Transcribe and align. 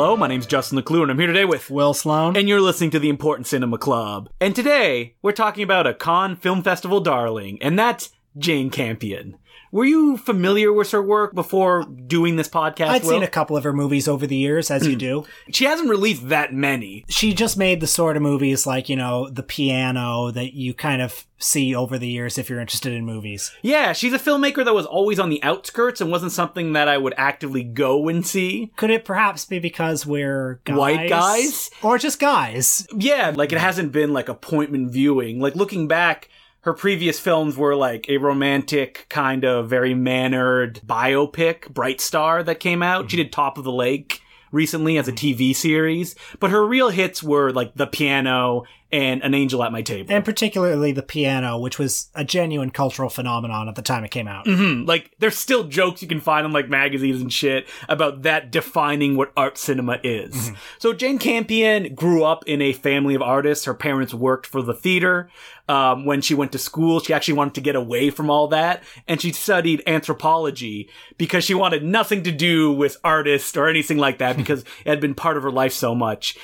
Hello, 0.00 0.16
my 0.16 0.28
name's 0.28 0.46
Justin 0.46 0.78
Decloux, 0.78 1.02
and 1.02 1.10
I'm 1.10 1.18
here 1.18 1.26
today 1.26 1.44
with 1.44 1.68
Will 1.68 1.92
Sloan. 1.92 2.34
and 2.34 2.48
you're 2.48 2.58
listening 2.58 2.88
to 2.92 2.98
the 2.98 3.10
Important 3.10 3.46
Cinema 3.46 3.76
Club. 3.76 4.30
And 4.40 4.56
today, 4.56 5.16
we're 5.20 5.32
talking 5.32 5.62
about 5.62 5.86
a 5.86 5.92
Cannes 5.92 6.36
Film 6.36 6.62
Festival 6.62 7.00
darling, 7.00 7.58
and 7.60 7.78
that's 7.78 8.08
Jane 8.38 8.70
Campion. 8.70 9.36
Were 9.72 9.84
you 9.84 10.16
familiar 10.16 10.72
with 10.72 10.90
her 10.90 11.02
work 11.02 11.32
before 11.32 11.84
doing 11.84 12.34
this 12.34 12.48
podcast? 12.48 12.88
I'd 12.88 13.02
Will? 13.02 13.10
seen 13.10 13.22
a 13.22 13.28
couple 13.28 13.56
of 13.56 13.62
her 13.62 13.72
movies 13.72 14.08
over 14.08 14.26
the 14.26 14.36
years, 14.36 14.68
as 14.70 14.86
you 14.86 14.96
do. 14.96 15.24
She 15.52 15.64
hasn't 15.64 15.90
released 15.90 16.28
that 16.28 16.52
many. 16.52 17.04
She 17.08 17.34
just 17.34 17.56
made 17.56 17.80
the 17.80 17.86
sort 17.86 18.16
of 18.16 18.22
movies 18.22 18.66
like, 18.66 18.88
you 18.88 18.96
know, 18.96 19.28
The 19.28 19.42
Piano 19.42 20.30
that 20.30 20.54
you 20.54 20.74
kind 20.74 21.02
of 21.02 21.26
see 21.38 21.74
over 21.74 21.98
the 21.98 22.08
years 22.08 22.38
if 22.38 22.48
you're 22.48 22.60
interested 22.60 22.92
in 22.92 23.04
movies. 23.04 23.52
Yeah, 23.62 23.92
she's 23.92 24.12
a 24.12 24.18
filmmaker 24.18 24.64
that 24.64 24.74
was 24.74 24.86
always 24.86 25.18
on 25.18 25.28
the 25.30 25.42
outskirts 25.42 26.00
and 26.00 26.10
wasn't 26.10 26.32
something 26.32 26.72
that 26.74 26.88
I 26.88 26.98
would 26.98 27.14
actively 27.16 27.62
go 27.64 28.08
and 28.08 28.26
see. 28.26 28.72
Could 28.76 28.90
it 28.90 29.04
perhaps 29.04 29.44
be 29.44 29.58
because 29.58 30.06
we're 30.06 30.60
guys? 30.64 30.76
White 30.76 31.08
guys? 31.08 31.70
Or 31.82 31.98
just 31.98 32.20
guys? 32.20 32.86
Yeah, 32.94 33.32
like 33.34 33.52
it 33.52 33.58
hasn't 33.58 33.92
been 33.92 34.12
like 34.12 34.28
appointment 34.28 34.92
viewing. 34.92 35.40
Like 35.40 35.56
looking 35.56 35.88
back, 35.88 36.28
her 36.62 36.74
previous 36.74 37.18
films 37.18 37.56
were 37.56 37.74
like 37.74 38.06
a 38.08 38.18
romantic 38.18 39.06
kind 39.08 39.44
of 39.44 39.68
very 39.68 39.94
mannered 39.94 40.80
biopic, 40.86 41.72
Bright 41.72 42.00
Star 42.00 42.42
that 42.42 42.60
came 42.60 42.82
out. 42.82 43.10
She 43.10 43.16
did 43.16 43.26
mm-hmm. 43.26 43.40
Top 43.40 43.58
of 43.58 43.64
the 43.64 43.72
Lake 43.72 44.20
recently 44.52 44.98
as 44.98 45.08
a 45.08 45.12
TV 45.12 45.54
series, 45.54 46.14
but 46.38 46.50
her 46.50 46.66
real 46.66 46.90
hits 46.90 47.22
were 47.22 47.52
like 47.52 47.74
The 47.74 47.86
Piano 47.86 48.64
and 48.92 49.22
An 49.22 49.34
Angel 49.34 49.62
at 49.62 49.72
My 49.72 49.82
Table. 49.82 50.12
And 50.12 50.24
particularly 50.24 50.92
The 50.92 51.02
Piano, 51.02 51.58
which 51.58 51.78
was 51.78 52.10
a 52.14 52.24
genuine 52.24 52.70
cultural 52.70 53.08
phenomenon 53.08 53.68
at 53.68 53.74
the 53.76 53.82
time 53.82 54.04
it 54.04 54.10
came 54.10 54.26
out. 54.28 54.46
Mhm. 54.46 54.86
Like, 54.86 55.12
there's 55.18 55.36
still 55.36 55.64
jokes 55.64 56.02
you 56.02 56.08
can 56.08 56.20
find 56.20 56.44
on 56.44 56.52
like 56.52 56.68
magazines 56.68 57.20
and 57.20 57.32
shit 57.32 57.68
about 57.88 58.22
that 58.22 58.50
defining 58.50 59.16
what 59.16 59.32
art 59.36 59.58
cinema 59.58 59.98
is. 60.02 60.52
So 60.78 60.92
Jane 60.92 61.18
Campion 61.18 61.94
grew 61.94 62.24
up 62.24 62.42
in 62.46 62.60
a 62.62 62.72
family 62.72 63.14
of 63.14 63.22
artists. 63.22 63.64
Her 63.64 63.74
parents 63.74 64.12
worked 64.14 64.46
for 64.46 64.62
the 64.62 64.74
theater. 64.74 65.30
Um, 65.68 66.04
when 66.04 66.20
she 66.20 66.34
went 66.34 66.50
to 66.50 66.58
school, 66.58 66.98
she 66.98 67.14
actually 67.14 67.34
wanted 67.34 67.54
to 67.54 67.60
get 67.60 67.76
away 67.76 68.10
from 68.10 68.28
all 68.28 68.48
that, 68.48 68.82
and 69.06 69.20
she 69.20 69.30
studied 69.30 69.84
anthropology 69.86 70.88
because 71.16 71.44
she 71.44 71.54
wanted 71.54 71.84
nothing 71.84 72.24
to 72.24 72.32
do 72.32 72.72
with 72.72 72.96
artists 73.04 73.56
or 73.56 73.68
anything 73.68 73.96
like 73.96 74.18
that 74.18 74.36
because 74.36 74.62
it 74.84 74.88
had 74.90 75.00
been 75.00 75.14
part 75.14 75.36
of 75.36 75.44
her 75.44 75.50
life 75.50 75.72
so 75.72 75.94
much. 75.94 76.36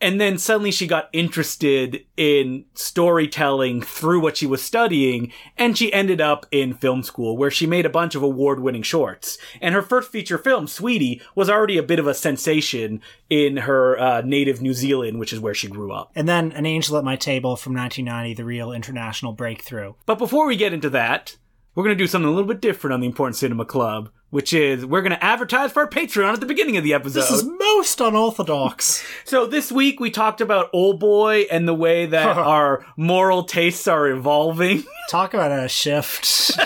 And 0.00 0.20
then 0.20 0.38
suddenly 0.38 0.70
she 0.70 0.86
got 0.86 1.08
interested 1.12 2.04
in 2.16 2.64
storytelling 2.74 3.82
through 3.82 4.20
what 4.20 4.36
she 4.36 4.46
was 4.46 4.62
studying, 4.62 5.32
and 5.56 5.76
she 5.76 5.92
ended 5.92 6.20
up 6.20 6.46
in 6.50 6.74
film 6.74 7.02
school 7.02 7.36
where 7.36 7.50
she 7.50 7.66
made 7.66 7.86
a 7.86 7.90
bunch 7.90 8.14
of 8.14 8.22
award 8.22 8.60
winning 8.60 8.82
shorts. 8.82 9.38
And 9.60 9.74
her 9.74 9.82
first 9.82 10.10
feature 10.10 10.38
film, 10.38 10.66
Sweetie, 10.66 11.20
was 11.34 11.50
already 11.50 11.78
a 11.78 11.82
bit 11.82 11.98
of 11.98 12.06
a 12.06 12.14
sensation 12.14 13.00
in 13.28 13.58
her 13.58 13.98
uh, 13.98 14.20
native 14.22 14.62
New 14.62 14.74
Zealand, 14.74 15.18
which 15.18 15.32
is 15.32 15.40
where 15.40 15.54
she 15.54 15.68
grew 15.68 15.92
up. 15.92 16.12
And 16.14 16.28
then 16.28 16.52
An 16.52 16.66
Angel 16.66 16.96
at 16.96 17.04
My 17.04 17.16
Table 17.16 17.56
from 17.56 17.74
1990, 17.74 18.34
the 18.34 18.44
real 18.44 18.72
international 18.72 19.32
breakthrough. 19.32 19.94
But 20.06 20.18
before 20.18 20.46
we 20.46 20.56
get 20.56 20.72
into 20.72 20.90
that, 20.90 21.36
we're 21.78 21.84
going 21.84 21.96
to 21.96 22.02
do 22.02 22.08
something 22.08 22.26
a 22.26 22.32
little 22.32 22.48
bit 22.48 22.60
different 22.60 22.92
on 22.92 22.98
the 22.98 23.06
Important 23.06 23.36
Cinema 23.36 23.64
Club, 23.64 24.10
which 24.30 24.52
is 24.52 24.84
we're 24.84 25.00
going 25.00 25.12
to 25.12 25.24
advertise 25.24 25.70
for 25.70 25.84
our 25.84 25.88
Patreon 25.88 26.32
at 26.32 26.40
the 26.40 26.46
beginning 26.46 26.76
of 26.76 26.82
the 26.82 26.92
episode. 26.92 27.20
This 27.20 27.30
is 27.30 27.44
most 27.44 28.00
unorthodox. 28.00 29.06
So 29.24 29.46
this 29.46 29.70
week 29.70 30.00
we 30.00 30.10
talked 30.10 30.40
about 30.40 30.70
Old 30.72 30.98
Boy 30.98 31.42
and 31.52 31.68
the 31.68 31.74
way 31.74 32.06
that 32.06 32.26
our 32.36 32.84
moral 32.96 33.44
tastes 33.44 33.86
are 33.86 34.08
evolving. 34.08 34.82
Talk 35.08 35.34
about 35.34 35.52
a 35.52 35.68
shift. 35.68 36.58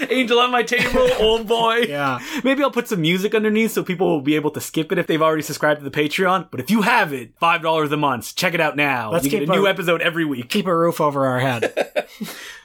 Angel 0.10 0.40
on 0.40 0.50
my 0.50 0.64
table, 0.64 1.06
Old 1.20 1.46
Boy. 1.46 1.84
Yeah. 1.88 2.18
Maybe 2.42 2.64
I'll 2.64 2.72
put 2.72 2.88
some 2.88 3.02
music 3.02 3.36
underneath 3.36 3.70
so 3.70 3.84
people 3.84 4.08
will 4.08 4.20
be 4.20 4.34
able 4.34 4.50
to 4.52 4.60
skip 4.60 4.90
it 4.90 4.98
if 4.98 5.06
they've 5.06 5.22
already 5.22 5.42
subscribed 5.42 5.80
to 5.80 5.88
the 5.88 5.96
Patreon. 5.96 6.48
But 6.50 6.58
if 6.58 6.70
you 6.72 6.82
haven't, 6.82 7.38
five 7.38 7.62
dollars 7.62 7.92
a 7.92 7.96
month. 7.96 8.34
Check 8.34 8.54
it 8.54 8.60
out 8.60 8.76
now. 8.76 9.12
Let's 9.12 9.26
you 9.26 9.30
get 9.30 9.42
a 9.42 9.46
keep 9.46 9.54
new 9.54 9.68
episode 9.68 10.02
every 10.02 10.24
week. 10.24 10.48
Keep 10.48 10.66
a 10.66 10.76
roof 10.76 11.00
over 11.00 11.26
our 11.26 11.38
head. 11.38 12.08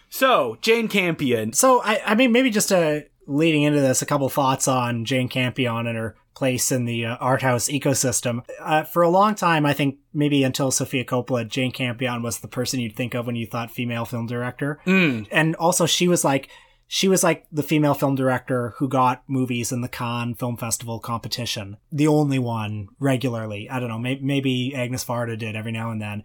So 0.09 0.58
Jane 0.62 0.88
Campion. 0.88 1.53
So 1.53 1.81
I, 1.81 2.02
I 2.06 2.16
mean, 2.16 2.31
maybe 2.31 2.50
just 2.50 2.72
uh, 2.72 3.02
leading 3.28 3.64
into 3.64 3.80
this, 3.80 4.02
a 4.02 4.06
couple 4.06 4.28
thoughts 4.30 4.68
on 4.68 5.06
Jane 5.06 5.30
Campion 5.30 5.88
and 5.88 5.97
her 5.97 6.16
place 6.36 6.72
in 6.72 6.86
the 6.86 7.06
uh, 7.06 7.16
art 7.18 7.42
house 7.42 7.68
ecosystem. 7.68 8.46
Uh, 8.59 8.84
for 8.84 9.03
a 9.03 9.09
long 9.09 9.36
time, 9.36 9.66
I 9.66 9.74
think 9.74 9.98
maybe 10.14 10.44
until 10.44 10.72
Sofia 10.72 11.03
Coppola, 11.03 11.48
Jane 11.48 11.72
Campion 11.72 12.22
was 12.24 12.40
the 12.40 12.48
person 12.48 12.80
you'd 12.80 12.96
think 12.96 13.14
of 13.14 13.25
when 13.25 13.36
you 13.36 13.46
thought 13.46 13.72
female 13.72 14.06
film 14.06 14.25
director. 14.25 14.80
Mm. 14.86 15.28
And 15.31 15.56
also, 15.56 15.86
she 15.86 16.08
was 16.08 16.24
like. 16.24 16.50
She 16.92 17.08
was 17.08 17.24
like 17.24 17.46
the 17.52 17.62
female 17.62 17.94
film 17.94 18.16
director 18.16 18.74
who 18.80 18.88
got 18.88 19.22
movies 19.28 19.72
in 19.72 19.81
the 19.81 19.88
Cannes 19.88 20.40
Film 20.40 20.58
Festival 20.58 21.00
competition. 21.00 21.78
The 21.92 22.08
only 22.08 22.40
one 22.40 22.88
regularly. 22.98 23.69
I 23.69 23.80
don't 23.80 23.90
know, 23.90 24.00
maybe, 24.00 24.25
maybe 24.25 24.74
Agnes 24.74 25.06
Varda 25.06 25.38
did 25.38 25.56
every 25.56 25.72
now 25.72 25.92
and 25.92 26.02
then. 26.02 26.24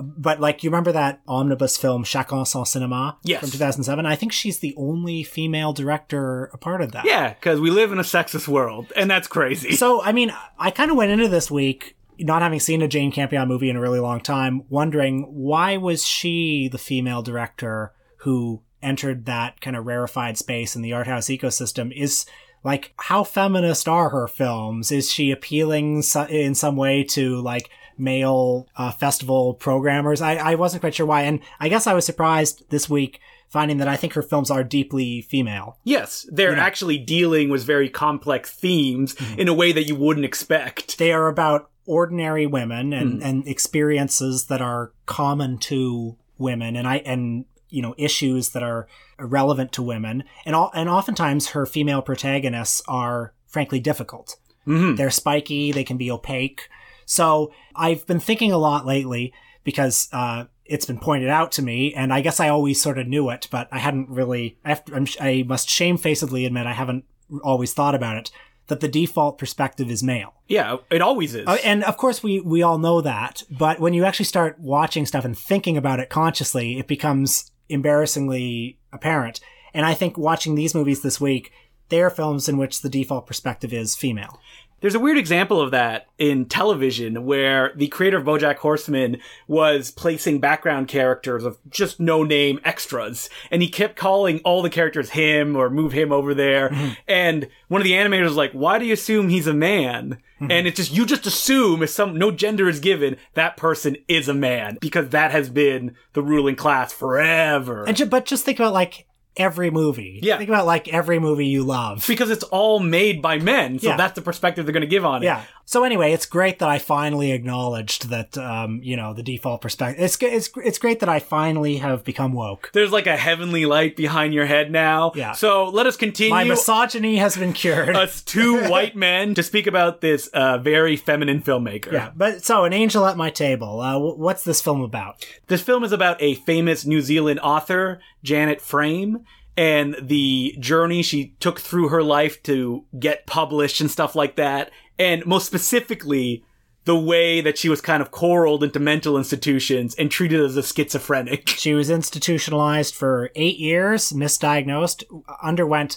But 0.00 0.40
like, 0.40 0.62
you 0.62 0.70
remember 0.70 0.92
that 0.92 1.20
omnibus 1.28 1.76
film 1.76 2.04
Chacun 2.04 2.46
son 2.46 2.64
cinéma 2.64 3.16
Yes. 3.22 3.40
from 3.40 3.50
2007? 3.50 4.06
I 4.06 4.16
think 4.16 4.32
she's 4.32 4.58
the 4.58 4.74
only 4.76 5.22
female 5.22 5.72
director 5.72 6.50
a 6.52 6.58
part 6.58 6.80
of 6.80 6.92
that. 6.92 7.04
Yeah, 7.04 7.34
because 7.34 7.60
we 7.60 7.70
live 7.70 7.92
in 7.92 7.98
a 7.98 8.02
sexist 8.02 8.48
world, 8.48 8.92
and 8.96 9.10
that's 9.10 9.28
crazy. 9.28 9.72
So, 9.76 10.02
I 10.02 10.12
mean, 10.12 10.32
I 10.58 10.70
kind 10.70 10.90
of 10.90 10.96
went 10.96 11.10
into 11.12 11.28
this 11.28 11.50
week 11.50 11.96
not 12.18 12.42
having 12.42 12.60
seen 12.60 12.80
a 12.82 12.88
Jane 12.88 13.10
Campion 13.10 13.48
movie 13.48 13.68
in 13.70 13.76
a 13.76 13.80
really 13.80 13.98
long 14.00 14.20
time, 14.20 14.62
wondering 14.68 15.22
why 15.22 15.76
was 15.76 16.04
she 16.04 16.68
the 16.68 16.78
female 16.78 17.22
director 17.22 17.92
who 18.18 18.62
entered 18.82 19.26
that 19.26 19.60
kind 19.60 19.76
of 19.76 19.86
rarefied 19.86 20.38
space 20.38 20.76
in 20.76 20.82
the 20.82 20.92
art 20.92 21.06
house 21.06 21.26
ecosystem? 21.26 21.92
Is 21.96 22.26
like 22.62 22.92
how 22.98 23.24
feminist 23.24 23.88
are 23.88 24.10
her 24.10 24.28
films? 24.28 24.92
Is 24.92 25.10
she 25.10 25.30
appealing 25.30 26.02
in 26.30 26.54
some 26.54 26.76
way 26.76 27.02
to 27.04 27.40
like 27.40 27.68
male 27.98 28.68
uh, 28.76 28.90
festival 28.92 29.54
programmers? 29.54 30.20
I, 30.20 30.34
I 30.36 30.54
wasn't 30.54 30.80
quite 30.80 30.94
sure 30.94 31.06
why, 31.06 31.22
and 31.22 31.40
I 31.60 31.68
guess 31.68 31.86
I 31.86 31.94
was 31.94 32.04
surprised 32.06 32.64
this 32.70 32.88
week 32.88 33.20
finding 33.48 33.76
that 33.78 33.86
I 33.88 33.96
think 33.96 34.14
her 34.14 34.22
films 34.22 34.50
are 34.50 34.64
deeply 34.64 35.20
female. 35.22 35.78
yes, 35.84 36.26
they're 36.32 36.56
actually 36.56 36.98
dealing 36.98 37.50
with 37.50 37.62
very 37.64 37.88
complex 37.88 38.50
themes 38.50 39.14
Mm-hmm. 39.14 39.38
in 39.40 39.48
a 39.48 39.54
way 39.54 39.70
that 39.72 39.84
you 39.84 39.94
wouldn't 39.94 40.24
expect. 40.26 40.98
they 40.98 41.12
are 41.12 41.28
about 41.28 41.70
ordinary 41.86 42.46
women 42.46 42.92
and, 42.92 43.22
and 43.22 43.46
experiences 43.46 44.46
that 44.46 44.60
are 44.62 44.92
common 45.06 45.58
to 45.58 46.16
women 46.38 46.74
and 46.76 46.88
I 46.88 46.96
and 46.98 47.44
you 47.68 47.82
know 47.82 47.94
issues 47.98 48.50
that 48.50 48.62
are 48.62 48.88
relevant 49.18 49.72
to 49.72 49.82
women 49.82 50.24
and 50.46 50.56
all 50.56 50.70
and 50.74 50.88
oftentimes 50.88 51.48
her 51.48 51.66
female 51.66 52.00
protagonists 52.02 52.82
are 52.88 53.34
frankly 53.46 53.78
difficult. 53.80 54.36
Mhm. 54.66 54.96
They're 54.96 55.10
spiky, 55.10 55.70
they 55.72 55.84
can 55.84 55.96
be 55.98 56.10
opaque. 56.10 56.68
So 57.06 57.52
I've 57.74 58.06
been 58.06 58.20
thinking 58.20 58.52
a 58.52 58.58
lot 58.58 58.86
lately 58.86 59.32
because 59.64 60.08
uh, 60.12 60.44
it's 60.64 60.84
been 60.84 60.98
pointed 60.98 61.28
out 61.28 61.52
to 61.52 61.62
me, 61.62 61.94
and 61.94 62.12
I 62.12 62.20
guess 62.20 62.40
I 62.40 62.48
always 62.48 62.80
sort 62.80 62.98
of 62.98 63.06
knew 63.06 63.30
it, 63.30 63.48
but 63.50 63.68
I 63.70 63.78
hadn't 63.78 64.08
really. 64.08 64.58
I, 64.64 64.70
have 64.70 64.84
to, 64.86 64.94
I'm, 64.94 65.06
I 65.20 65.44
must 65.46 65.68
shamefacedly 65.68 66.46
admit 66.46 66.66
I 66.66 66.72
haven't 66.72 67.04
always 67.42 67.72
thought 67.72 67.94
about 67.94 68.16
it. 68.16 68.30
That 68.68 68.80
the 68.80 68.88
default 68.88 69.36
perspective 69.36 69.90
is 69.90 70.02
male. 70.02 70.32
Yeah, 70.48 70.78
it 70.90 71.02
always 71.02 71.34
is. 71.34 71.46
Uh, 71.46 71.58
and 71.62 71.84
of 71.84 71.98
course, 71.98 72.22
we 72.22 72.40
we 72.40 72.62
all 72.62 72.78
know 72.78 73.02
that. 73.02 73.42
But 73.50 73.78
when 73.78 73.92
you 73.92 74.04
actually 74.04 74.24
start 74.24 74.58
watching 74.58 75.04
stuff 75.04 75.26
and 75.26 75.36
thinking 75.36 75.76
about 75.76 76.00
it 76.00 76.08
consciously, 76.08 76.78
it 76.78 76.86
becomes 76.86 77.50
embarrassingly 77.68 78.78
apparent. 78.90 79.40
And 79.74 79.84
I 79.84 79.92
think 79.92 80.16
watching 80.16 80.54
these 80.54 80.74
movies 80.74 81.02
this 81.02 81.20
week, 81.20 81.52
they 81.88 82.00
are 82.00 82.10
films 82.10 82.48
in 82.48 82.56
which 82.56 82.80
the 82.80 82.88
default 82.88 83.26
perspective 83.26 83.72
is 83.72 83.96
female. 83.96 84.40
There's 84.84 84.94
a 84.94 85.00
weird 85.00 85.16
example 85.16 85.62
of 85.62 85.70
that 85.70 86.08
in 86.18 86.44
television 86.44 87.24
where 87.24 87.72
the 87.74 87.88
creator 87.88 88.18
of 88.18 88.26
Bojack 88.26 88.56
Horseman 88.56 89.16
was 89.48 89.90
placing 89.90 90.40
background 90.40 90.88
characters 90.88 91.42
of 91.42 91.56
just 91.70 92.00
no 92.00 92.22
name 92.22 92.60
extras. 92.66 93.30
And 93.50 93.62
he 93.62 93.68
kept 93.70 93.96
calling 93.96 94.40
all 94.40 94.60
the 94.60 94.68
characters 94.68 95.08
him 95.08 95.56
or 95.56 95.70
move 95.70 95.92
him 95.92 96.12
over 96.12 96.34
there. 96.34 96.68
Mm-hmm. 96.68 96.92
And 97.08 97.48
one 97.68 97.80
of 97.80 97.86
the 97.86 97.92
animators 97.92 98.24
was 98.24 98.36
like, 98.36 98.52
why 98.52 98.78
do 98.78 98.84
you 98.84 98.92
assume 98.92 99.30
he's 99.30 99.46
a 99.46 99.54
man? 99.54 100.18
Mm-hmm. 100.38 100.50
And 100.50 100.66
it's 100.66 100.76
just, 100.76 100.92
you 100.92 101.06
just 101.06 101.24
assume 101.24 101.82
if 101.82 101.88
some, 101.88 102.18
no 102.18 102.30
gender 102.30 102.68
is 102.68 102.78
given, 102.78 103.16
that 103.32 103.56
person 103.56 103.96
is 104.06 104.28
a 104.28 104.34
man 104.34 104.76
because 104.82 105.08
that 105.08 105.30
has 105.30 105.48
been 105.48 105.96
the 106.12 106.22
ruling 106.22 106.56
class 106.56 106.92
forever. 106.92 107.84
And 107.88 108.10
but 108.10 108.26
just 108.26 108.44
think 108.44 108.58
about 108.58 108.74
like 108.74 109.06
every 109.36 109.70
movie. 109.70 110.20
Yeah. 110.22 110.38
Think 110.38 110.48
about 110.48 110.66
like 110.66 110.88
every 110.88 111.18
movie 111.18 111.46
you 111.46 111.64
love. 111.64 112.04
because 112.06 112.30
it's 112.30 112.44
all 112.44 112.78
made 112.80 113.20
by 113.20 113.38
men. 113.38 113.78
So 113.78 113.88
Yeah. 113.88 113.96
that's 113.96 114.14
the 114.14 114.22
perspective 114.22 114.64
they're 114.66 114.72
going 114.72 114.82
to 114.82 114.86
give 114.86 115.04
on 115.04 115.22
it. 115.22 115.26
Yeah. 115.26 115.42
So 115.66 115.82
anyway, 115.84 116.12
it's 116.12 116.26
great 116.26 116.58
that 116.58 116.68
I 116.68 116.78
finally 116.78 117.32
acknowledged 117.32 118.10
that, 118.10 118.36
um, 118.36 118.80
you 118.82 118.96
know, 118.96 119.14
the 119.14 119.22
default 119.22 119.60
perspective. 119.62 120.04
It's 120.04 120.16
it's 120.20 120.50
it's 120.62 120.78
great 120.78 121.00
that 121.00 121.08
I 121.08 121.20
finally 121.20 121.78
have 121.78 122.04
become 122.04 122.32
woke. 122.32 122.70
There's 122.74 122.92
like 122.92 123.06
a 123.06 123.16
heavenly 123.16 123.64
light 123.64 123.96
behind 123.96 124.34
your 124.34 124.46
head 124.46 124.70
now. 124.70 125.12
Yeah. 125.14 125.32
So 125.32 125.68
let 125.68 125.86
us 125.86 125.96
continue. 125.96 126.30
My 126.30 126.44
misogyny 126.44 127.16
has 127.16 127.36
been 127.36 127.52
cured. 127.52 127.96
us 127.96 128.20
two 128.22 128.62
white 128.68 128.94
men 128.94 129.34
to 129.34 129.42
speak 129.42 129.66
about 129.66 130.00
this 130.00 130.26
uh, 130.28 130.58
very 130.58 130.96
feminine 130.96 131.40
filmmaker. 131.40 131.92
yeah. 131.92 132.10
But 132.14 132.44
so, 132.44 132.64
an 132.64 132.72
angel 132.72 133.06
at 133.06 133.16
my 133.16 133.30
table. 133.30 133.80
Uh, 133.80 133.98
wh- 133.98 134.18
what's 134.18 134.44
this 134.44 134.60
film 134.60 134.82
about? 134.82 135.24
This 135.46 135.62
film 135.62 135.82
is 135.84 135.92
about 135.92 136.20
a 136.20 136.34
famous 136.34 136.84
New 136.84 137.00
Zealand 137.00 137.40
author, 137.40 138.00
Janet 138.22 138.60
Frame, 138.60 139.24
and 139.56 139.96
the 140.02 140.56
journey 140.58 141.02
she 141.02 141.34
took 141.40 141.60
through 141.60 141.88
her 141.88 142.02
life 142.02 142.42
to 142.42 142.84
get 142.98 143.26
published 143.26 143.80
and 143.80 143.90
stuff 143.90 144.14
like 144.16 144.36
that. 144.36 144.70
And 144.98 145.24
most 145.26 145.46
specifically, 145.46 146.44
the 146.84 146.98
way 146.98 147.40
that 147.40 147.56
she 147.56 147.68
was 147.68 147.80
kind 147.80 148.02
of 148.02 148.10
corralled 148.10 148.62
into 148.62 148.78
mental 148.78 149.16
institutions 149.16 149.94
and 149.94 150.10
treated 150.10 150.40
as 150.40 150.56
a 150.56 150.62
schizophrenic. 150.62 151.48
She 151.48 151.72
was 151.72 151.88
institutionalized 151.88 152.94
for 152.94 153.30
eight 153.34 153.58
years, 153.58 154.12
misdiagnosed, 154.12 155.04
underwent 155.42 155.96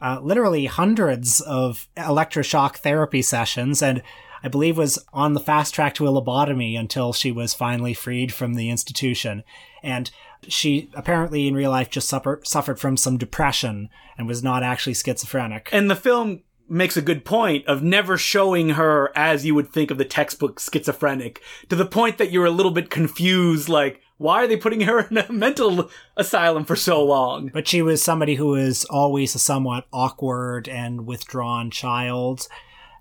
uh, 0.00 0.20
literally 0.22 0.66
hundreds 0.66 1.40
of 1.40 1.88
electroshock 1.96 2.76
therapy 2.76 3.20
sessions, 3.20 3.82
and 3.82 4.00
I 4.42 4.48
believe 4.48 4.78
was 4.78 5.04
on 5.12 5.32
the 5.32 5.40
fast 5.40 5.74
track 5.74 5.94
to 5.94 6.06
a 6.06 6.10
lobotomy 6.10 6.78
until 6.78 7.12
she 7.12 7.32
was 7.32 7.54
finally 7.54 7.94
freed 7.94 8.32
from 8.32 8.54
the 8.54 8.70
institution. 8.70 9.42
And 9.82 10.10
she 10.46 10.90
apparently 10.94 11.48
in 11.48 11.54
real 11.54 11.70
life 11.70 11.90
just 11.90 12.08
suffer- 12.08 12.40
suffered 12.44 12.78
from 12.78 12.96
some 12.96 13.18
depression 13.18 13.88
and 14.16 14.28
was 14.28 14.42
not 14.42 14.62
actually 14.62 14.94
schizophrenic. 14.94 15.68
And 15.72 15.90
the 15.90 15.96
film 15.96 16.42
makes 16.68 16.96
a 16.96 17.02
good 17.02 17.24
point 17.24 17.66
of 17.66 17.82
never 17.82 18.16
showing 18.16 18.70
her 18.70 19.10
as 19.14 19.44
you 19.44 19.54
would 19.54 19.72
think 19.72 19.90
of 19.90 19.98
the 19.98 20.04
textbook 20.04 20.60
schizophrenic 20.60 21.42
to 21.68 21.76
the 21.76 21.86
point 21.86 22.18
that 22.18 22.30
you're 22.30 22.46
a 22.46 22.50
little 22.50 22.72
bit 22.72 22.90
confused 22.90 23.68
like 23.68 24.00
why 24.18 24.42
are 24.42 24.46
they 24.46 24.56
putting 24.56 24.82
her 24.82 25.00
in 25.10 25.18
a 25.18 25.32
mental 25.32 25.90
asylum 26.16 26.64
for 26.64 26.76
so 26.76 27.02
long 27.02 27.50
But 27.52 27.68
she 27.68 27.82
was 27.82 28.02
somebody 28.02 28.34
who 28.34 28.48
was 28.48 28.84
always 28.84 29.34
a 29.34 29.38
somewhat 29.38 29.86
awkward 29.92 30.68
and 30.68 31.06
withdrawn 31.06 31.70
child. 31.70 32.48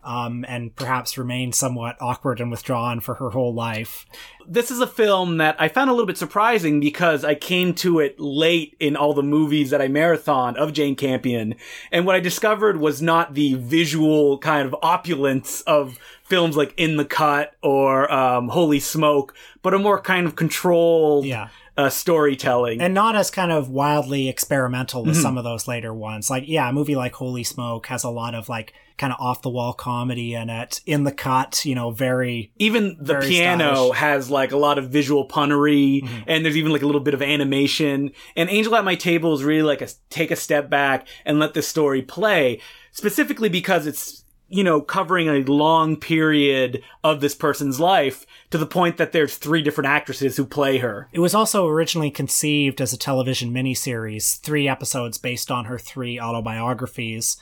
Um, 0.08 0.46
and 0.48 0.74
perhaps 0.74 1.18
remained 1.18 1.54
somewhat 1.54 1.98
awkward 2.00 2.40
and 2.40 2.50
withdrawn 2.50 3.02
for 3.02 3.16
her 3.16 3.32
whole 3.32 3.54
life. 3.54 4.06
this 4.48 4.72
is 4.72 4.80
a 4.80 4.88
film 4.88 5.38
that 5.38 5.58
I 5.60 5.68
found 5.68 5.90
a 5.90 5.94
little 5.94 6.06
bit 6.08 6.18
surprising 6.18 6.80
because 6.80 7.26
I 7.26 7.36
came 7.36 7.74
to 7.76 8.00
it 8.00 8.18
late 8.18 8.78
in 8.80 8.96
all 8.96 9.14
the 9.14 9.22
movies 9.22 9.72
that 9.72 9.82
I 9.82 9.90
marathon 9.90 10.56
of 10.56 10.72
Jane 10.72 10.96
Campion. 10.96 11.56
And 11.92 12.06
what 12.06 12.16
I 12.16 12.22
discovered 12.22 12.78
was 12.78 13.02
not 13.02 13.34
the 13.34 13.56
visual 13.56 14.38
kind 14.38 14.66
of 14.66 14.74
opulence 14.82 15.60
of 15.62 16.00
films 16.24 16.56
like 16.56 16.74
In 16.78 16.96
the 16.96 17.06
Cut 17.06 17.56
or 17.62 18.10
um, 18.12 18.48
Holy 18.48 18.80
Smoke, 18.80 19.34
but 19.62 19.74
a 19.74 19.80
more 19.80 20.00
kind 20.00 20.26
of 20.26 20.38
controlled 20.38 21.26
Yeah. 21.26 21.50
Uh, 21.78 21.90
storytelling. 21.90 22.82
and 22.82 22.94
not 22.94 23.16
as 23.16 23.30
kind 23.30 23.52
of 23.52 23.70
wildly 23.70 24.28
experimental 24.30 25.02
Mm-hmm. 25.04 25.12
as 25.12 25.22
some 25.22 25.38
of 25.38 25.44
those 25.44 25.68
later 25.68 25.94
ones. 25.94 26.30
Like, 26.30 26.44
yeah, 26.48 26.68
a 26.70 26.74
movie 26.74 26.96
like 26.96 27.14
Holy 27.14 27.44
Smoke 27.44 27.86
has 27.88 28.04
a 28.04 28.10
lot 28.10 28.34
of 28.36 28.50
like 28.50 28.74
kind 28.98 29.14
of 29.14 29.20
off 29.20 29.44
the 29.44 29.50
wall 29.50 29.74
comedy 29.74 30.34
in 30.34 30.50
it. 30.50 30.82
In 30.88 31.04
the 31.04 31.12
cut, 31.12 31.64
you 31.66 31.76
know, 31.76 31.92
very 31.92 32.52
even 32.58 32.98
the 33.00 33.14
Very 33.14 33.28
piano 33.28 33.76
stylish. 33.76 33.98
has 33.98 34.30
like 34.32 34.52
a 34.52 34.58
lot 34.58 34.78
of 34.80 34.90
visual 34.90 35.28
punnery 35.28 36.02
Mm-hmm. 36.04 36.24
and 36.28 36.44
there's 36.44 36.58
even 36.58 36.72
like 36.72 36.82
a 36.82 36.86
little 36.88 37.02
bit 37.02 37.14
of 37.14 37.22
animation 37.22 38.12
and 38.36 38.50
angel 38.50 38.76
at 38.76 38.84
my 38.84 38.96
table 38.96 39.34
is 39.36 39.44
really 39.44 39.62
like 39.62 39.82
a 39.84 39.88
take 40.10 40.32
a 40.32 40.36
step 40.36 40.70
back 40.70 41.08
and 41.26 41.38
let 41.40 41.54
the 41.54 41.62
story 41.62 42.02
play 42.02 42.60
specifically 42.92 43.50
because 43.50 43.86
it's 43.86 44.24
you 44.50 44.64
know 44.64 44.82
covering 44.82 45.28
a 45.28 45.44
long 45.44 45.96
period 45.96 46.82
of 47.04 47.22
this 47.22 47.36
person's 47.36 47.80
life 47.80 48.26
to 48.50 48.58
the 48.58 48.66
point 48.66 48.98
that 48.98 49.12
there's 49.12 49.38
three 49.38 49.62
different 49.62 49.88
actresses 49.88 50.38
who 50.38 50.46
play 50.46 50.78
her 50.78 51.08
It 51.12 51.20
was 51.20 51.36
also 51.36 51.68
originally 51.68 52.12
conceived 52.12 52.82
as 52.82 52.94
a 52.94 52.98
television 52.98 53.54
miniseries, 53.54 54.40
three 54.40 54.68
episodes 54.68 55.18
based 55.18 55.52
on 55.52 55.66
her 55.66 55.78
three 55.78 56.20
autobiographies, 56.20 57.38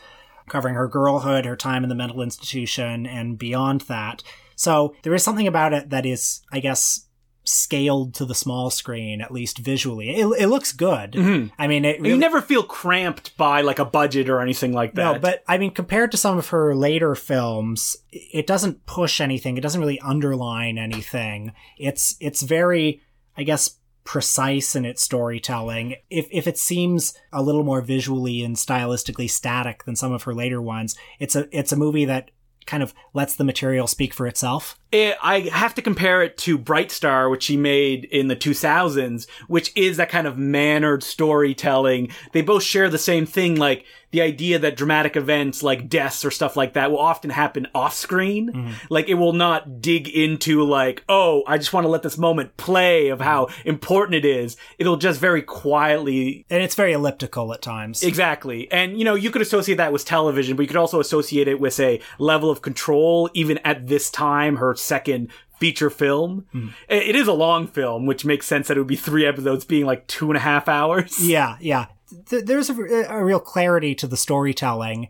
covering 0.47 0.75
her 0.75 0.87
girlhood, 0.87 1.45
her 1.45 1.55
time 1.55 1.83
in 1.83 1.89
the 1.89 1.95
mental 1.95 2.21
institution, 2.21 3.05
and 3.05 3.37
beyond 3.37 3.81
that. 3.81 4.23
So 4.55 4.95
there 5.03 5.13
is 5.13 5.23
something 5.23 5.47
about 5.47 5.73
it 5.73 5.89
that 5.89 6.05
is, 6.05 6.41
I 6.51 6.59
guess, 6.59 7.04
scaled 7.45 8.13
to 8.15 8.25
the 8.25 8.35
small 8.35 8.69
screen, 8.69 9.21
at 9.21 9.31
least 9.31 9.59
visually. 9.59 10.09
It, 10.09 10.25
it 10.39 10.47
looks 10.47 10.71
good. 10.71 11.13
Mm-hmm. 11.13 11.53
I 11.57 11.67
mean, 11.67 11.85
it 11.85 11.97
And 11.97 12.07
you 12.07 12.17
never 12.17 12.41
feel 12.41 12.63
cramped 12.63 13.37
by 13.37 13.61
like 13.61 13.79
a 13.79 13.85
budget 13.85 14.29
or 14.29 14.41
anything 14.41 14.73
like 14.73 14.95
that 14.95 15.13
no, 15.13 15.19
but 15.19 15.43
I 15.47 15.57
mean, 15.57 15.71
compared 15.71 16.11
to 16.11 16.17
some 16.17 16.37
of 16.37 16.49
her 16.49 16.75
later 16.75 17.15
films, 17.15 17.97
it 18.11 18.47
doesn't 18.47 18.85
push 18.85 19.21
anything. 19.21 19.57
It 19.57 19.61
doesn't 19.61 19.79
really 19.79 19.99
underline 19.99 20.77
anything. 20.77 21.53
It's 21.77 22.15
it's 22.19 22.41
very, 22.41 23.01
I 23.37 23.43
guess, 23.43 23.77
precise 24.03 24.75
in 24.75 24.85
its 24.85 25.01
storytelling. 25.01 25.95
If 26.09 26.27
if 26.31 26.47
it 26.47 26.57
seems 26.57 27.13
a 27.31 27.41
little 27.41 27.63
more 27.63 27.81
visually 27.81 28.43
and 28.43 28.55
stylistically 28.55 29.29
static 29.29 29.83
than 29.85 29.95
some 29.95 30.11
of 30.11 30.23
her 30.23 30.33
later 30.33 30.61
ones, 30.61 30.95
it's 31.19 31.35
a 31.35 31.47
it's 31.57 31.71
a 31.71 31.77
movie 31.77 32.05
that 32.05 32.31
kind 32.65 32.81
of 32.81 32.93
lets 33.13 33.35
the 33.35 33.43
material 33.43 33.87
speak 33.87 34.13
for 34.13 34.27
itself. 34.27 34.79
It, 35.03 35.17
I 35.21 35.41
have 35.41 35.75
to 35.75 35.81
compare 35.81 36.23
it 36.23 36.37
to 36.39 36.57
Bright 36.57 36.91
Star, 36.91 37.29
which 37.29 37.43
she 37.43 37.57
made 37.57 38.05
in 38.05 38.27
the 38.27 38.35
2000s, 38.35 39.27
which 39.47 39.71
is 39.75 39.97
that 39.97 40.09
kind 40.09 40.27
of 40.27 40.37
mannered 40.37 41.03
storytelling. 41.03 42.09
They 42.33 42.41
both 42.41 42.63
share 42.63 42.89
the 42.89 42.97
same 42.97 43.25
thing, 43.25 43.55
like 43.55 43.85
the 44.11 44.21
idea 44.21 44.57
that 44.57 44.77
dramatic 44.77 45.17
events 45.17 45.61
like 45.61 45.89
deaths 45.89 46.23
or 46.23 46.31
stuff 46.31 46.55
like 46.55 46.73
that 46.73 46.89
will 46.89 46.99
often 46.99 47.29
happen 47.29 47.67
off 47.75 47.93
screen. 47.93 48.53
Mm-hmm. 48.53 48.71
Like 48.89 49.09
it 49.09 49.15
will 49.15 49.33
not 49.33 49.81
dig 49.81 50.07
into 50.07 50.63
like, 50.63 51.03
oh, 51.09 51.43
I 51.45 51.57
just 51.57 51.73
want 51.73 51.83
to 51.83 51.89
let 51.89 52.01
this 52.01 52.17
moment 52.17 52.55
play 52.55 53.09
of 53.09 53.19
how 53.19 53.49
important 53.65 54.15
it 54.15 54.23
is. 54.23 54.55
It'll 54.79 54.95
just 54.95 55.19
very 55.19 55.41
quietly 55.41 56.45
And 56.49 56.63
it's 56.63 56.75
very 56.75 56.93
elliptical 56.93 57.53
at 57.53 57.61
times. 57.61 58.03
Exactly. 58.03 58.71
And, 58.71 58.97
you 58.97 59.03
know, 59.03 59.15
you 59.15 59.31
could 59.31 59.41
associate 59.41 59.75
that 59.75 59.91
with 59.91 60.05
television, 60.05 60.55
but 60.55 60.63
you 60.63 60.67
could 60.67 60.77
also 60.77 60.99
associate 61.01 61.47
it 61.47 61.59
with 61.59 61.79
a 61.79 61.99
level 62.17 62.49
of 62.49 62.61
control, 62.61 63.29
even 63.33 63.57
at 63.65 63.87
this 63.87 64.09
time, 64.09 64.57
her 64.57 64.75
second 64.85 65.31
feature 65.59 65.89
film. 65.89 66.45
I- 66.89 66.93
It 66.93 67.15
is 67.15 67.27
a 67.27 67.33
long 67.33 67.67
film, 67.67 68.05
which 68.05 68.25
makes 68.25 68.45
sense 68.45 68.67
that 68.67 68.77
it 68.77 68.79
would 68.79 68.87
be 68.87 68.95
three 68.95 69.25
episodes 69.25 69.65
being 69.65 69.85
like 69.85 70.05
two 70.07 70.29
and 70.29 70.37
a 70.37 70.41
half 70.41 70.67
hours. 70.67 71.17
Yeah, 71.27 71.57
yeah. 71.59 71.85
Th- 72.29 72.43
there's 72.45 72.69
a, 72.69 72.73
a 73.09 73.23
real 73.23 73.39
clarity 73.39 73.95
to 73.95 74.07
the 74.07 74.17
storytelling. 74.17 75.09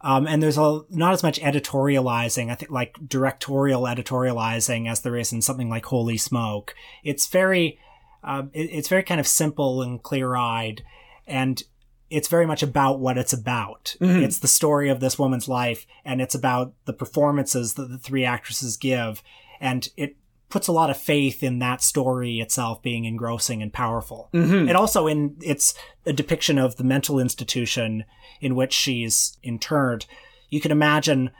Um, 0.00 0.26
and 0.26 0.42
there's 0.42 0.58
a, 0.58 0.82
not 0.90 1.12
as 1.14 1.22
much 1.22 1.40
editorializing, 1.40 2.50
I 2.50 2.54
think, 2.56 2.70
like 2.70 2.96
directorial 3.08 3.82
editorializing 3.82 4.88
as 4.90 5.00
there 5.00 5.16
is 5.16 5.32
in 5.32 5.40
something 5.42 5.68
like 5.70 5.86
Holy 5.86 6.16
Smoke. 6.18 6.74
It's 7.02 7.26
very, 7.26 7.78
um, 8.22 8.50
it- 8.52 8.70
it's 8.72 8.88
very 8.88 9.02
kind 9.02 9.20
of 9.20 9.26
simple 9.26 9.80
and 9.82 10.02
clear 10.02 10.34
eyed. 10.36 10.82
And 11.26 11.62
it's 12.10 12.28
very 12.28 12.46
much 12.46 12.62
about 12.62 13.00
what 13.00 13.18
it's 13.18 13.32
about. 13.32 13.96
It's 14.22 14.38
the 14.38 14.48
story 14.48 14.88
of 14.88 15.00
this 15.00 15.18
woman's 15.18 15.48
life, 15.48 15.86
and 16.04 16.20
it's 16.20 16.34
about 16.34 16.74
the 16.84 16.92
performances 16.92 17.74
that 17.74 17.88
the 17.88 17.98
three 17.98 18.24
actresses 18.24 18.76
give. 18.76 19.22
And 19.60 19.88
it 19.96 20.16
puts 20.50 20.68
a 20.68 20.72
lot 20.72 20.90
of 20.90 20.96
faith 20.96 21.42
in 21.42 21.58
that 21.58 21.82
story 21.82 22.38
itself 22.40 22.82
being 22.82 23.06
engrossing 23.06 23.62
and 23.62 23.72
powerful. 23.72 24.28
And 24.68 24.76
also 24.76 25.06
in 25.06 25.36
its 25.40 25.74
a 26.06 26.12
depiction 26.12 26.58
of 26.58 26.76
the 26.76 26.84
mental 26.84 27.18
institution 27.18 28.04
in 28.40 28.54
which 28.54 28.72
she's 28.72 29.36
interned. 29.42 30.06
You 30.50 30.60
can 30.60 30.70
imagine 30.70 31.30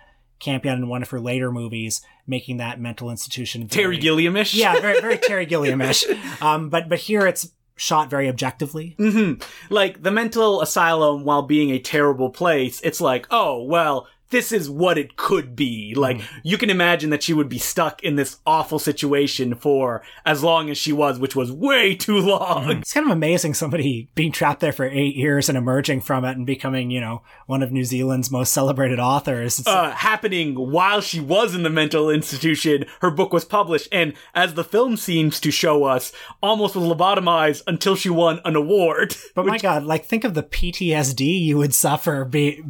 Campion 0.40 0.78
in 0.78 0.88
one 0.88 1.02
of 1.02 1.10
her 1.10 1.20
later 1.20 1.52
movies 1.52 2.02
making 2.26 2.56
that 2.56 2.80
mental 2.80 3.08
institution 3.10 3.68
very, 3.68 3.96
Terry 3.96 3.98
Gilliamish. 3.98 4.54
yeah, 4.54 4.80
very 4.80 5.00
very 5.00 5.18
Terry 5.18 5.46
Gilliamish. 5.46 6.04
Um, 6.42 6.68
but 6.68 6.88
but 6.88 6.98
here 6.98 7.26
it's 7.26 7.52
shot 7.76 8.10
very 8.10 8.28
objectively. 8.28 8.94
hmm 8.98 9.34
Like 9.70 10.02
the 10.02 10.10
mental 10.10 10.60
asylum, 10.60 11.24
while 11.24 11.42
being 11.42 11.70
a 11.70 11.78
terrible 11.78 12.30
place, 12.30 12.80
it's 12.82 13.00
like, 13.00 13.26
oh, 13.30 13.62
well, 13.62 14.06
this 14.30 14.50
is 14.52 14.68
what 14.68 14.98
it 14.98 15.16
could 15.16 15.54
be. 15.54 15.94
Like, 15.94 16.20
you 16.42 16.58
can 16.58 16.70
imagine 16.70 17.10
that 17.10 17.22
she 17.22 17.32
would 17.32 17.48
be 17.48 17.58
stuck 17.58 18.02
in 18.02 18.16
this 18.16 18.38
awful 18.46 18.78
situation 18.78 19.54
for 19.54 20.02
as 20.26 20.42
long 20.42 20.70
as 20.70 20.78
she 20.78 20.92
was, 20.92 21.18
which 21.18 21.36
was 21.36 21.52
way 21.52 21.94
too 21.94 22.18
long. 22.18 22.70
It's 22.70 22.92
kind 22.92 23.06
of 23.06 23.12
amazing 23.12 23.54
somebody 23.54 24.08
being 24.14 24.32
trapped 24.32 24.60
there 24.60 24.72
for 24.72 24.86
eight 24.86 25.14
years 25.14 25.48
and 25.48 25.56
emerging 25.56 26.00
from 26.00 26.24
it 26.24 26.36
and 26.36 26.44
becoming, 26.46 26.90
you 26.90 27.00
know, 27.00 27.22
one 27.46 27.62
of 27.62 27.70
New 27.70 27.84
Zealand's 27.84 28.30
most 28.30 28.52
celebrated 28.52 28.98
authors. 28.98 29.58
It's, 29.60 29.68
Uh, 29.68 29.90
happening 29.92 30.54
while 30.54 31.00
she 31.00 31.20
was 31.20 31.54
in 31.54 31.62
the 31.62 31.70
mental 31.70 32.10
institution, 32.10 32.86
her 33.00 33.10
book 33.10 33.32
was 33.32 33.44
published, 33.44 33.88
and 33.92 34.14
as 34.34 34.54
the 34.54 34.64
film 34.64 34.96
seems 34.96 35.38
to 35.40 35.50
show 35.50 35.84
us, 35.84 36.12
almost 36.42 36.74
was 36.74 36.84
lobotomized 36.84 37.62
until 37.66 37.94
she 37.94 38.10
won 38.10 38.40
an 38.44 38.56
award. 38.56 39.16
but 39.34 39.46
my 39.46 39.58
God, 39.58 39.84
like 39.84 40.04
think 40.06 40.24
of 40.24 40.34
the 40.34 40.42
PTSD 40.42 41.20
you 41.44 41.56
would 41.58 41.74
suffer. 41.74 42.24
Be 42.24 42.62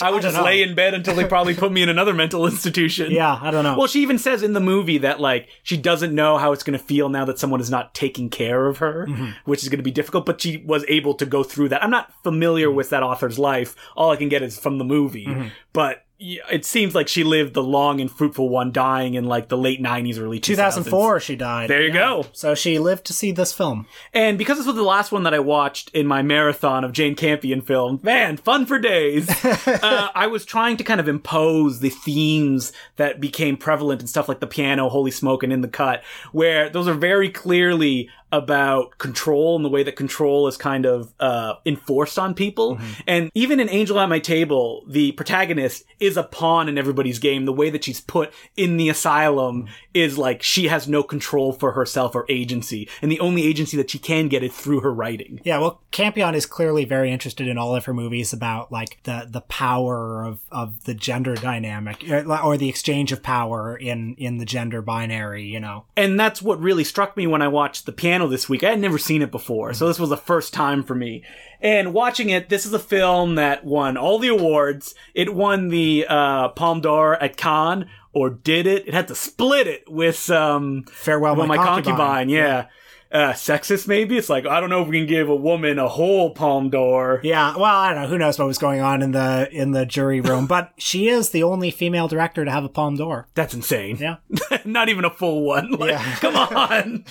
I 0.00 0.10
would 0.10 0.22
don't 0.22 0.30
just 0.30 0.36
know. 0.36 0.44
lay 0.44 0.62
in 0.62 0.74
bed 0.74 0.94
until 1.00 1.14
they 1.14 1.24
probably 1.28 1.54
put 1.54 1.72
me 1.72 1.82
in 1.82 1.88
another 1.88 2.14
mental 2.14 2.46
institution. 2.52 3.10
Yeah, 3.10 3.38
I 3.40 3.50
don't 3.50 3.64
know. 3.64 3.76
Well, 3.76 3.86
she 3.86 4.00
even 4.02 4.18
says 4.18 4.42
in 4.42 4.52
the 4.52 4.60
movie 4.60 4.98
that 4.98 5.20
like 5.20 5.48
she 5.62 5.76
doesn't 5.76 6.14
know 6.14 6.38
how 6.38 6.52
it's 6.52 6.62
going 6.62 6.78
to 6.78 6.84
feel 6.84 7.08
now 7.08 7.24
that 7.26 7.38
someone 7.38 7.60
is 7.60 7.70
not 7.70 7.94
taking 7.94 8.30
care 8.30 8.66
of 8.66 8.78
her, 8.78 9.06
Mm-hmm. 9.08 9.30
which 9.44 9.62
is 9.62 9.68
going 9.68 9.78
to 9.78 9.84
be 9.84 9.90
difficult. 9.90 10.26
But 10.26 10.40
she 10.40 10.58
was 10.58 10.84
able 10.88 11.14
to 11.14 11.26
go 11.26 11.42
through 11.42 11.70
that. 11.70 11.82
I'm 11.84 11.90
not 11.90 12.12
familiar 12.22 12.68
Mm-hmm. 12.68 12.76
with 12.76 12.90
that 12.90 13.02
author's 13.02 13.38
life. 13.38 13.74
All 13.96 14.10
I 14.10 14.16
can 14.16 14.28
get 14.28 14.42
is 14.42 14.58
from 14.58 14.78
the 14.78 14.84
movie, 14.84 15.28
but. 15.72 16.04
Yeah, 16.22 16.42
It 16.50 16.66
seems 16.66 16.94
like 16.94 17.08
she 17.08 17.24
lived 17.24 17.54
the 17.54 17.62
long 17.62 17.98
and 17.98 18.10
fruitful 18.10 18.50
one, 18.50 18.72
dying 18.72 19.14
in 19.14 19.24
like 19.24 19.48
the 19.48 19.56
late 19.56 19.82
'90s, 19.82 20.20
early 20.20 20.38
2000s. 20.38 20.44
2004 20.44 21.20
she 21.20 21.34
died. 21.34 21.70
There 21.70 21.82
you 21.82 21.92
go. 21.92 22.26
So 22.32 22.54
she 22.54 22.78
lived 22.78 23.06
to 23.06 23.14
see 23.14 23.32
this 23.32 23.54
film. 23.54 23.86
And 24.12 24.36
because 24.36 24.58
this 24.58 24.66
was 24.66 24.76
the 24.76 24.82
last 24.82 25.12
one 25.12 25.22
that 25.22 25.32
I 25.32 25.38
watched 25.38 25.88
in 25.94 26.06
my 26.06 26.20
marathon 26.20 26.84
of 26.84 26.92
Jane 26.92 27.14
Campion 27.14 27.62
films, 27.62 28.04
man, 28.04 28.36
fun 28.36 28.66
for 28.66 28.78
days. 28.78 29.30
uh, 29.66 30.08
I 30.14 30.26
was 30.26 30.44
trying 30.44 30.76
to 30.76 30.84
kind 30.84 31.00
of 31.00 31.08
impose 31.08 31.80
the 31.80 31.88
themes 31.88 32.72
that 32.96 33.18
became 33.18 33.56
prevalent 33.56 34.02
in 34.02 34.06
stuff 34.06 34.28
like 34.28 34.40
the 34.40 34.46
piano, 34.46 34.90
Holy 34.90 35.10
Smoke, 35.10 35.42
and 35.42 35.52
In 35.52 35.62
the 35.62 35.68
Cut, 35.68 36.02
where 36.32 36.68
those 36.68 36.86
are 36.86 36.94
very 36.94 37.30
clearly 37.30 38.10
about 38.32 38.98
control 38.98 39.56
and 39.56 39.64
the 39.64 39.68
way 39.68 39.82
that 39.82 39.96
control 39.96 40.46
is 40.46 40.56
kind 40.56 40.86
of 40.86 41.12
uh, 41.20 41.54
enforced 41.66 42.18
on 42.18 42.34
people. 42.34 42.76
Mm-hmm. 42.76 43.00
And 43.06 43.30
even 43.34 43.60
in 43.60 43.68
Angel 43.68 43.98
at 43.98 44.08
My 44.08 44.18
Table, 44.18 44.84
the 44.86 45.12
protagonist 45.12 45.84
is 45.98 46.16
a 46.16 46.22
pawn 46.22 46.68
in 46.68 46.78
everybody's 46.78 47.18
game. 47.18 47.44
The 47.44 47.52
way 47.52 47.70
that 47.70 47.84
she's 47.84 48.00
put 48.00 48.32
in 48.56 48.76
the 48.76 48.88
asylum 48.88 49.64
mm-hmm. 49.64 49.72
is 49.94 50.18
like 50.18 50.42
she 50.42 50.68
has 50.68 50.88
no 50.88 51.02
control 51.02 51.52
for 51.52 51.72
herself 51.72 52.14
or 52.14 52.26
agency. 52.28 52.88
And 53.02 53.10
the 53.10 53.20
only 53.20 53.44
agency 53.44 53.76
that 53.76 53.90
she 53.90 53.98
can 53.98 54.28
get 54.28 54.42
is 54.42 54.54
through 54.56 54.80
her 54.80 54.92
writing. 54.92 55.40
Yeah, 55.44 55.58
well, 55.58 55.80
Campion 55.90 56.34
is 56.34 56.46
clearly 56.46 56.84
very 56.84 57.10
interested 57.10 57.48
in 57.48 57.58
all 57.58 57.74
of 57.74 57.84
her 57.86 57.94
movies 57.94 58.32
about 58.32 58.70
like 58.70 59.02
the 59.04 59.26
the 59.28 59.40
power 59.42 60.24
of 60.24 60.40
of 60.50 60.84
the 60.84 60.94
gender 60.94 61.34
dynamic 61.34 62.08
or, 62.08 62.32
or 62.40 62.56
the 62.56 62.68
exchange 62.68 63.12
of 63.12 63.22
power 63.22 63.76
in 63.76 64.14
in 64.16 64.38
the 64.38 64.44
gender 64.44 64.82
binary. 64.82 65.44
You 65.44 65.60
know, 65.60 65.86
And 65.96 66.18
that's 66.18 66.40
what 66.42 66.60
really 66.60 66.84
struck 66.84 67.16
me 67.16 67.26
when 67.26 67.42
I 67.42 67.48
watched 67.48 67.86
The 67.86 67.92
Piano 67.92 68.19
this 68.28 68.48
week. 68.48 68.64
I 68.64 68.70
had 68.70 68.80
never 68.80 68.98
seen 68.98 69.22
it 69.22 69.30
before, 69.30 69.72
so 69.74 69.86
this 69.86 69.98
was 69.98 70.10
the 70.10 70.16
first 70.16 70.52
time 70.52 70.82
for 70.82 70.94
me. 70.94 71.24
And 71.60 71.92
watching 71.92 72.30
it, 72.30 72.48
this 72.48 72.64
is 72.64 72.72
a 72.72 72.78
film 72.78 73.34
that 73.34 73.64
won 73.64 73.96
all 73.96 74.18
the 74.18 74.28
awards. 74.28 74.94
It 75.14 75.34
won 75.34 75.68
the 75.68 76.06
uh, 76.08 76.48
Palme 76.50 76.80
d'Or 76.80 77.16
at 77.22 77.36
Cannes, 77.36 77.86
or 78.12 78.30
did 78.30 78.66
it? 78.66 78.88
It 78.88 78.94
had 78.94 79.08
to 79.08 79.14
split 79.14 79.66
it 79.66 79.90
with 79.90 80.30
um, 80.30 80.84
farewell, 80.90 81.36
well, 81.36 81.46
my, 81.46 81.56
my 81.56 81.64
concubine. 81.64 81.96
concubine. 81.96 82.28
Yeah. 82.28 82.66
Uh, 83.12 83.32
sexist, 83.32 83.88
maybe. 83.88 84.16
It's 84.16 84.28
like 84.28 84.46
I 84.46 84.60
don't 84.60 84.70
know 84.70 84.82
if 84.82 84.88
we 84.88 84.98
can 84.98 85.08
give 85.08 85.28
a 85.28 85.34
woman 85.34 85.80
a 85.80 85.88
whole 85.88 86.30
Palme 86.30 86.70
d'Or. 86.70 87.20
Yeah, 87.24 87.56
well, 87.56 87.64
I 87.64 87.92
don't 87.92 88.02
know. 88.02 88.08
Who 88.08 88.18
knows 88.18 88.38
what 88.38 88.46
was 88.46 88.58
going 88.58 88.80
on 88.80 89.02
in 89.02 89.10
the 89.12 89.48
in 89.50 89.72
the 89.72 89.84
jury 89.84 90.20
room, 90.20 90.46
but 90.46 90.72
she 90.78 91.08
is 91.08 91.30
the 91.30 91.42
only 91.42 91.72
female 91.72 92.06
director 92.06 92.44
to 92.44 92.50
have 92.52 92.62
a 92.62 92.68
Palme 92.68 92.96
d'Or. 92.96 93.26
That's 93.34 93.52
insane. 93.52 93.96
Yeah. 93.96 94.16
Not 94.64 94.88
even 94.88 95.04
a 95.04 95.10
full 95.10 95.42
one. 95.44 95.72
Like, 95.80 95.90
Yeah. 95.90 96.14
come 96.16 96.36
on. 96.36 97.04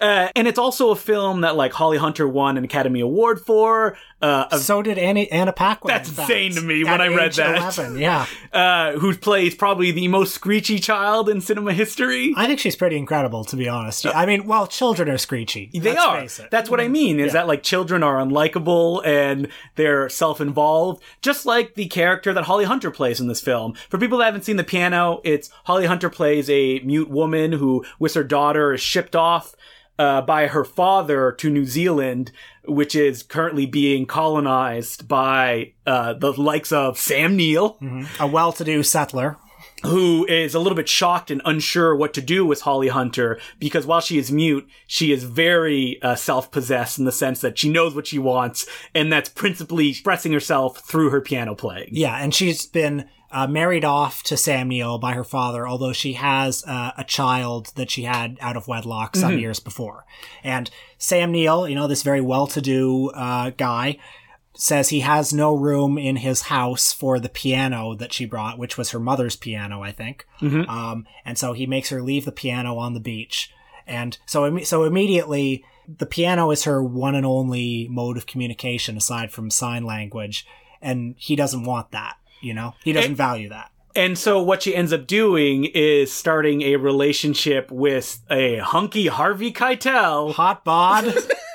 uh, 0.00 0.28
and 0.34 0.48
it's 0.48 0.58
also 0.58 0.90
a 0.90 0.96
film 0.96 1.42
that 1.42 1.54
like 1.56 1.72
Holly 1.72 1.98
Hunter 1.98 2.26
won 2.26 2.56
an 2.56 2.64
Academy 2.64 3.00
Award 3.00 3.40
for. 3.40 3.96
Uh, 4.20 4.46
a 4.50 4.58
So 4.58 4.82
did 4.82 4.98
Annie, 4.98 5.30
Anna 5.30 5.52
Paquin. 5.52 5.88
That's 5.88 6.08
in 6.08 6.20
insane 6.20 6.52
to 6.52 6.60
me 6.60 6.82
when 6.82 7.00
I 7.00 7.06
read 7.06 7.32
that. 7.34 7.56
11, 7.56 7.98
Yeah, 7.98 8.26
uh, 8.52 8.92
who 8.92 9.14
plays 9.14 9.54
probably 9.54 9.92
the 9.92 10.08
most 10.08 10.34
screechy 10.34 10.80
child 10.80 11.28
in 11.28 11.40
cinema 11.40 11.72
history. 11.72 12.34
I 12.36 12.46
think 12.46 12.58
she's 12.58 12.74
pretty 12.74 12.96
incredible, 12.96 13.44
to 13.44 13.56
be 13.56 13.68
honest. 13.68 14.06
I 14.06 14.26
mean, 14.26 14.44
well, 14.46 14.66
children 14.66 15.08
are 15.08 15.18
screechy. 15.18 15.70
They 15.72 15.96
are. 15.96 16.26
That's 16.50 16.68
what 16.68 16.80
I 16.80 16.88
mean. 16.88 17.20
Is 17.20 17.32
that 17.32 17.46
like 17.46 17.62
children 17.62 18.02
are 18.02 18.16
unlikable 18.16 19.06
and 19.06 19.48
they're 19.76 20.08
self-involved, 20.08 21.02
just 21.22 21.46
like 21.46 21.74
the 21.74 21.86
character 21.86 22.32
that 22.32 22.44
Holly 22.44 22.64
Hunter 22.64 22.90
plays 22.90 23.20
in 23.20 23.28
this 23.28 23.40
film. 23.40 23.74
For 23.88 23.98
people 23.98 24.18
that 24.18 24.24
haven't 24.24 24.44
seen 24.44 24.56
the 24.56 24.64
piano, 24.64 25.20
it's 25.24 25.50
Holly 25.64 25.86
Hunter 25.86 26.10
plays 26.10 26.50
a 26.50 26.80
mute 26.80 27.08
woman 27.08 27.52
who, 27.52 27.84
with 28.00 28.14
her 28.14 28.24
daughter, 28.24 28.74
is 28.74 28.80
shipped 28.80 29.14
off 29.14 29.54
uh, 29.98 30.22
by 30.22 30.46
her 30.46 30.64
father 30.64 31.32
to 31.32 31.50
New 31.50 31.64
Zealand, 31.64 32.30
which 32.64 32.94
is 32.94 33.22
currently 33.22 33.66
being 33.66 34.06
colonized 34.06 35.08
by 35.08 35.72
uh, 35.86 36.12
the 36.14 36.32
likes 36.40 36.70
of 36.72 36.98
Sam 36.98 37.36
Neill 37.36 37.78
a 38.20 38.26
well-to-do 38.26 38.82
settler. 38.82 39.36
Who 39.84 40.26
is 40.26 40.54
a 40.54 40.58
little 40.58 40.76
bit 40.76 40.88
shocked 40.88 41.30
and 41.30 41.40
unsure 41.44 41.94
what 41.94 42.12
to 42.14 42.20
do 42.20 42.44
with 42.44 42.62
Holly 42.62 42.88
Hunter 42.88 43.38
because 43.58 43.86
while 43.86 44.00
she 44.00 44.18
is 44.18 44.30
mute, 44.32 44.66
she 44.86 45.12
is 45.12 45.24
very 45.24 46.00
uh, 46.02 46.14
self-possessed 46.16 46.98
in 46.98 47.04
the 47.04 47.12
sense 47.12 47.40
that 47.40 47.58
she 47.58 47.68
knows 47.68 47.94
what 47.94 48.06
she 48.06 48.18
wants, 48.18 48.66
and 48.94 49.12
that's 49.12 49.28
principally 49.28 49.88
expressing 49.90 50.32
herself 50.32 50.80
through 50.80 51.10
her 51.10 51.20
piano 51.20 51.54
playing. 51.54 51.88
Yeah, 51.92 52.16
and 52.16 52.34
she's 52.34 52.66
been 52.66 53.08
uh, 53.30 53.46
married 53.46 53.84
off 53.84 54.22
to 54.24 54.36
Sam 54.36 54.68
Neill 54.68 54.98
by 54.98 55.12
her 55.12 55.22
father, 55.24 55.68
although 55.68 55.92
she 55.92 56.14
has 56.14 56.64
uh, 56.66 56.92
a 56.96 57.04
child 57.04 57.72
that 57.76 57.90
she 57.90 58.02
had 58.04 58.38
out 58.40 58.56
of 58.56 58.66
wedlock 58.68 59.14
some 59.16 59.32
Mm-hmm. 59.32 59.40
years 59.40 59.60
before. 59.60 60.06
And 60.42 60.70
Sam 60.96 61.30
Neill, 61.30 61.68
you 61.68 61.74
know, 61.74 61.86
this 61.86 62.02
very 62.02 62.22
well-to-do 62.22 63.10
uh, 63.10 63.50
guy, 63.50 63.98
says 64.54 64.88
he 64.88 65.00
has 65.00 65.32
no 65.32 65.54
room 65.54 65.98
in 65.98 66.16
his 66.16 66.42
house 66.42 66.92
for 66.92 67.18
the 67.20 67.28
piano 67.28 67.94
that 67.94 68.12
she 68.12 68.24
brought, 68.24 68.58
which 68.58 68.76
was 68.76 68.90
her 68.90 68.98
mother's 68.98 69.36
piano, 69.36 69.82
I 69.82 69.92
think. 69.92 70.26
Mm-hmm. 70.40 70.68
Um, 70.68 71.06
and 71.24 71.38
so 71.38 71.52
he 71.52 71.66
makes 71.66 71.90
her 71.90 72.02
leave 72.02 72.24
the 72.24 72.32
piano 72.32 72.76
on 72.76 72.94
the 72.94 73.00
beach. 73.00 73.52
And 73.86 74.18
so, 74.26 74.58
so 74.60 74.84
immediately, 74.84 75.64
the 75.86 76.06
piano 76.06 76.50
is 76.50 76.64
her 76.64 76.82
one 76.82 77.14
and 77.14 77.24
only 77.24 77.88
mode 77.88 78.16
of 78.16 78.26
communication 78.26 78.96
aside 78.96 79.30
from 79.30 79.50
sign 79.50 79.84
language. 79.84 80.46
And 80.82 81.14
he 81.18 81.36
doesn't 81.36 81.64
want 81.64 81.92
that, 81.92 82.16
you 82.40 82.52
know? 82.52 82.74
He 82.84 82.92
doesn't 82.92 83.16
value 83.16 83.48
that. 83.48 83.70
And 83.94 84.16
so 84.18 84.40
what 84.40 84.62
she 84.62 84.76
ends 84.76 84.92
up 84.92 85.06
doing 85.06 85.64
is 85.64 86.12
starting 86.12 86.62
a 86.62 86.76
relationship 86.76 87.70
with 87.70 88.20
a 88.30 88.58
hunky 88.58 89.06
Harvey 89.06 89.52
Keitel, 89.52 90.34
Hot 90.34 90.64
bod. 90.64 91.14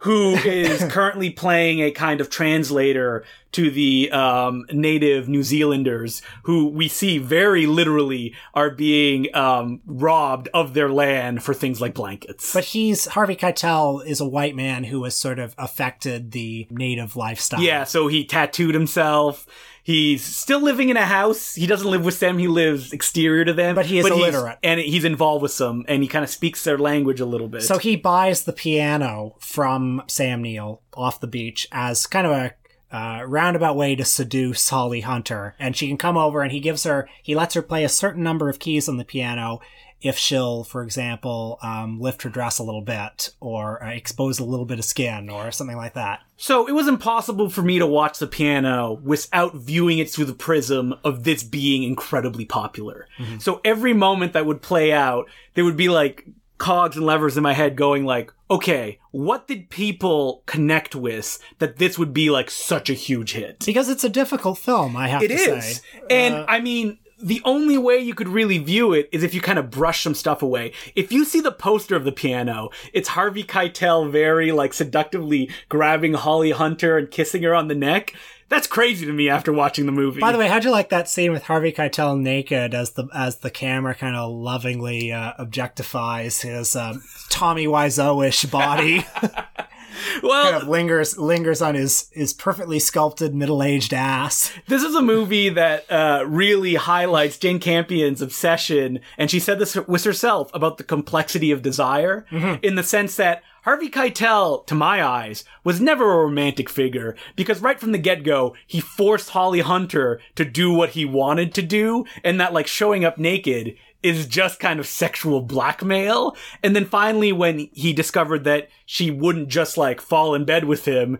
who 0.00 0.34
is 0.34 0.84
currently 0.90 1.30
playing 1.30 1.80
a 1.80 1.90
kind 1.90 2.20
of 2.20 2.30
translator 2.30 3.24
to 3.50 3.70
the 3.70 4.10
um, 4.12 4.64
native 4.70 5.28
New 5.28 5.42
Zealanders, 5.42 6.22
who 6.42 6.68
we 6.68 6.86
see 6.86 7.18
very 7.18 7.66
literally 7.66 8.34
are 8.54 8.70
being 8.70 9.34
um, 9.34 9.80
robbed 9.86 10.48
of 10.52 10.74
their 10.74 10.90
land 10.90 11.42
for 11.42 11.54
things 11.54 11.80
like 11.80 11.94
blankets. 11.94 12.52
but 12.52 12.64
he's, 12.64 13.06
Harvey 13.06 13.36
Keitel 13.36 14.04
is 14.06 14.20
a 14.20 14.28
white 14.28 14.54
man 14.54 14.84
who 14.84 15.04
has 15.04 15.16
sort 15.16 15.38
of 15.38 15.54
affected 15.56 16.32
the 16.32 16.66
native 16.70 17.16
lifestyle. 17.16 17.60
yeah, 17.60 17.84
so 17.84 18.08
he 18.08 18.24
tattooed 18.24 18.74
himself. 18.74 19.46
He's 19.88 20.22
still 20.22 20.60
living 20.60 20.90
in 20.90 20.98
a 20.98 21.06
house. 21.06 21.54
He 21.54 21.66
doesn't 21.66 21.90
live 21.90 22.04
with 22.04 22.20
them. 22.20 22.36
He 22.36 22.46
lives 22.46 22.92
exterior 22.92 23.46
to 23.46 23.54
them. 23.54 23.74
But 23.74 23.86
he 23.86 23.98
is 23.98 24.06
illiterate. 24.06 24.58
and 24.62 24.78
he's 24.78 25.06
involved 25.06 25.40
with 25.40 25.52
some, 25.52 25.86
and 25.88 26.02
he 26.02 26.08
kind 26.10 26.22
of 26.22 26.28
speaks 26.28 26.62
their 26.62 26.76
language 26.76 27.20
a 27.20 27.24
little 27.24 27.48
bit. 27.48 27.62
So 27.62 27.78
he 27.78 27.96
buys 27.96 28.42
the 28.42 28.52
piano 28.52 29.36
from 29.40 30.02
Sam 30.06 30.42
Neill 30.42 30.82
off 30.92 31.20
the 31.20 31.26
beach 31.26 31.66
as 31.72 32.06
kind 32.06 32.26
of 32.26 32.32
a 32.34 32.54
uh, 32.94 33.22
roundabout 33.24 33.76
way 33.76 33.96
to 33.96 34.04
seduce 34.04 34.68
Holly 34.68 35.00
Hunter. 35.00 35.54
And 35.58 35.74
she 35.74 35.88
can 35.88 35.96
come 35.96 36.18
over 36.18 36.42
and 36.42 36.52
he 36.52 36.60
gives 36.60 36.84
her, 36.84 37.08
he 37.22 37.34
lets 37.34 37.54
her 37.54 37.62
play 37.62 37.82
a 37.82 37.88
certain 37.88 38.22
number 38.22 38.50
of 38.50 38.58
keys 38.58 38.90
on 38.90 38.98
the 38.98 39.06
piano 39.06 39.60
if 40.00 40.16
she'll, 40.16 40.62
for 40.64 40.82
example, 40.82 41.58
um, 41.62 42.00
lift 42.00 42.22
her 42.22 42.30
dress 42.30 42.58
a 42.58 42.62
little 42.62 42.82
bit 42.82 43.30
or 43.40 43.82
uh, 43.82 43.90
expose 43.90 44.38
a 44.38 44.44
little 44.44 44.64
bit 44.66 44.78
of 44.78 44.84
skin 44.84 45.28
or 45.28 45.50
something 45.50 45.76
like 45.76 45.94
that. 45.94 46.20
So 46.36 46.68
it 46.68 46.72
was 46.72 46.86
impossible 46.86 47.50
for 47.50 47.62
me 47.62 47.78
to 47.80 47.86
watch 47.86 48.18
the 48.20 48.28
piano 48.28 48.92
without 49.02 49.56
viewing 49.56 49.98
it 49.98 50.08
through 50.08 50.26
the 50.26 50.34
prism 50.34 50.94
of 51.02 51.24
this 51.24 51.42
being 51.42 51.82
incredibly 51.82 52.44
popular. 52.44 53.08
So 53.40 53.60
every 53.64 53.92
moment 53.92 54.34
that 54.34 54.46
would 54.46 54.62
play 54.62 54.92
out, 54.92 55.28
there 55.54 55.64
would 55.64 55.76
be 55.76 55.88
like 55.88 56.26
cogs 56.58 56.96
and 56.96 57.04
levers 57.06 57.36
in 57.36 57.42
my 57.42 57.52
head 57.54 57.74
going 57.76 58.04
like, 58.04 58.32
okay, 58.50 58.98
what 59.10 59.46
did 59.48 59.68
people 59.68 60.42
connect 60.46 60.94
with 60.94 61.38
that 61.58 61.76
this 61.76 61.98
would 61.98 62.12
be 62.14 62.30
like 62.30 62.50
such 62.50 62.88
a 62.88 62.94
huge 62.94 63.32
hit? 63.32 63.64
Because 63.66 63.88
it's 63.88 64.04
a 64.04 64.08
difficult 64.08 64.58
film, 64.58 64.96
I 64.96 65.08
have 65.08 65.22
It 65.22 65.28
to 65.28 65.34
is. 65.34 65.76
say. 65.78 65.82
And 66.08 66.34
Uh, 66.34 66.44
I 66.48 66.60
mean, 66.60 66.98
the 67.20 67.42
only 67.44 67.76
way 67.76 67.98
you 67.98 68.14
could 68.14 68.28
really 68.28 68.58
view 68.58 68.92
it 68.92 69.08
is 69.12 69.22
if 69.22 69.34
you 69.34 69.40
kind 69.40 69.58
of 69.58 69.70
brush 69.70 70.02
some 70.02 70.14
stuff 70.14 70.42
away. 70.42 70.72
If 70.94 71.12
you 71.12 71.24
see 71.24 71.40
the 71.40 71.52
poster 71.52 71.96
of 71.96 72.04
the 72.04 72.12
piano, 72.12 72.70
it's 72.92 73.08
Harvey 73.08 73.44
Keitel 73.44 74.10
very 74.10 74.52
like 74.52 74.72
seductively 74.72 75.50
grabbing 75.68 76.14
Holly 76.14 76.52
Hunter 76.52 76.96
and 76.96 77.10
kissing 77.10 77.42
her 77.42 77.54
on 77.54 77.68
the 77.68 77.74
neck. 77.74 78.14
That's 78.48 78.66
crazy 78.66 79.04
to 79.04 79.12
me 79.12 79.28
after 79.28 79.52
watching 79.52 79.84
the 79.84 79.92
movie. 79.92 80.20
By 80.20 80.32
the 80.32 80.38
way, 80.38 80.48
how'd 80.48 80.64
you 80.64 80.70
like 80.70 80.88
that 80.88 81.06
scene 81.06 81.32
with 81.32 81.42
Harvey 81.42 81.70
Keitel 81.70 82.18
naked 82.18 82.72
as 82.72 82.92
the 82.92 83.06
as 83.14 83.36
the 83.36 83.50
camera 83.50 83.94
kind 83.94 84.16
of 84.16 84.32
lovingly 84.32 85.12
uh, 85.12 85.34
objectifies 85.38 86.40
his 86.42 86.74
um, 86.74 87.02
Tommy 87.28 87.66
Wiseau-ish 87.66 88.46
body, 88.46 89.04
well, 90.22 90.50
kind 90.50 90.62
of 90.62 90.68
lingers 90.68 91.18
lingers 91.18 91.62
on 91.62 91.74
his 91.74 92.10
his 92.12 92.32
perfectly 92.32 92.78
sculpted 92.78 93.34
middle 93.34 93.62
aged 93.62 93.94
ass. 93.94 94.52
This 94.66 94.82
is 94.82 94.94
a 94.94 95.02
movie 95.02 95.48
that 95.50 95.90
uh, 95.90 96.24
really 96.26 96.74
highlights 96.74 97.38
Jane 97.38 97.60
Campion's 97.60 98.22
obsession, 98.22 99.00
and 99.16 99.30
she 99.30 99.40
said 99.40 99.58
this 99.58 99.76
with 99.76 100.04
herself 100.04 100.50
about 100.54 100.78
the 100.78 100.84
complexity 100.84 101.50
of 101.50 101.62
desire, 101.62 102.26
in 102.62 102.74
the 102.74 102.82
sense 102.82 103.16
that 103.16 103.42
Harvey 103.62 103.90
Keitel, 103.90 104.66
to 104.66 104.74
my 104.74 105.04
eyes, 105.04 105.44
was 105.62 105.80
never 105.80 106.10
a 106.10 106.24
romantic 106.24 106.70
figure 106.70 107.16
because 107.36 107.60
right 107.60 107.78
from 107.78 107.92
the 107.92 107.98
get 107.98 108.22
go, 108.22 108.54
he 108.66 108.80
forced 108.80 109.30
Holly 109.30 109.60
Hunter 109.60 110.20
to 110.36 110.44
do 110.44 110.72
what 110.72 110.90
he 110.90 111.04
wanted 111.04 111.52
to 111.54 111.62
do, 111.62 112.06
and 112.24 112.40
that 112.40 112.54
like 112.54 112.66
showing 112.66 113.04
up 113.04 113.18
naked 113.18 113.76
is 114.02 114.26
just 114.26 114.60
kind 114.60 114.78
of 114.78 114.86
sexual 114.86 115.40
blackmail. 115.42 116.36
And 116.62 116.74
then 116.76 116.84
finally, 116.84 117.32
when 117.32 117.68
he 117.72 117.92
discovered 117.92 118.44
that 118.44 118.68
she 118.86 119.10
wouldn't 119.10 119.48
just 119.48 119.76
like 119.76 120.00
fall 120.00 120.34
in 120.34 120.44
bed 120.44 120.64
with 120.64 120.84
him, 120.84 121.18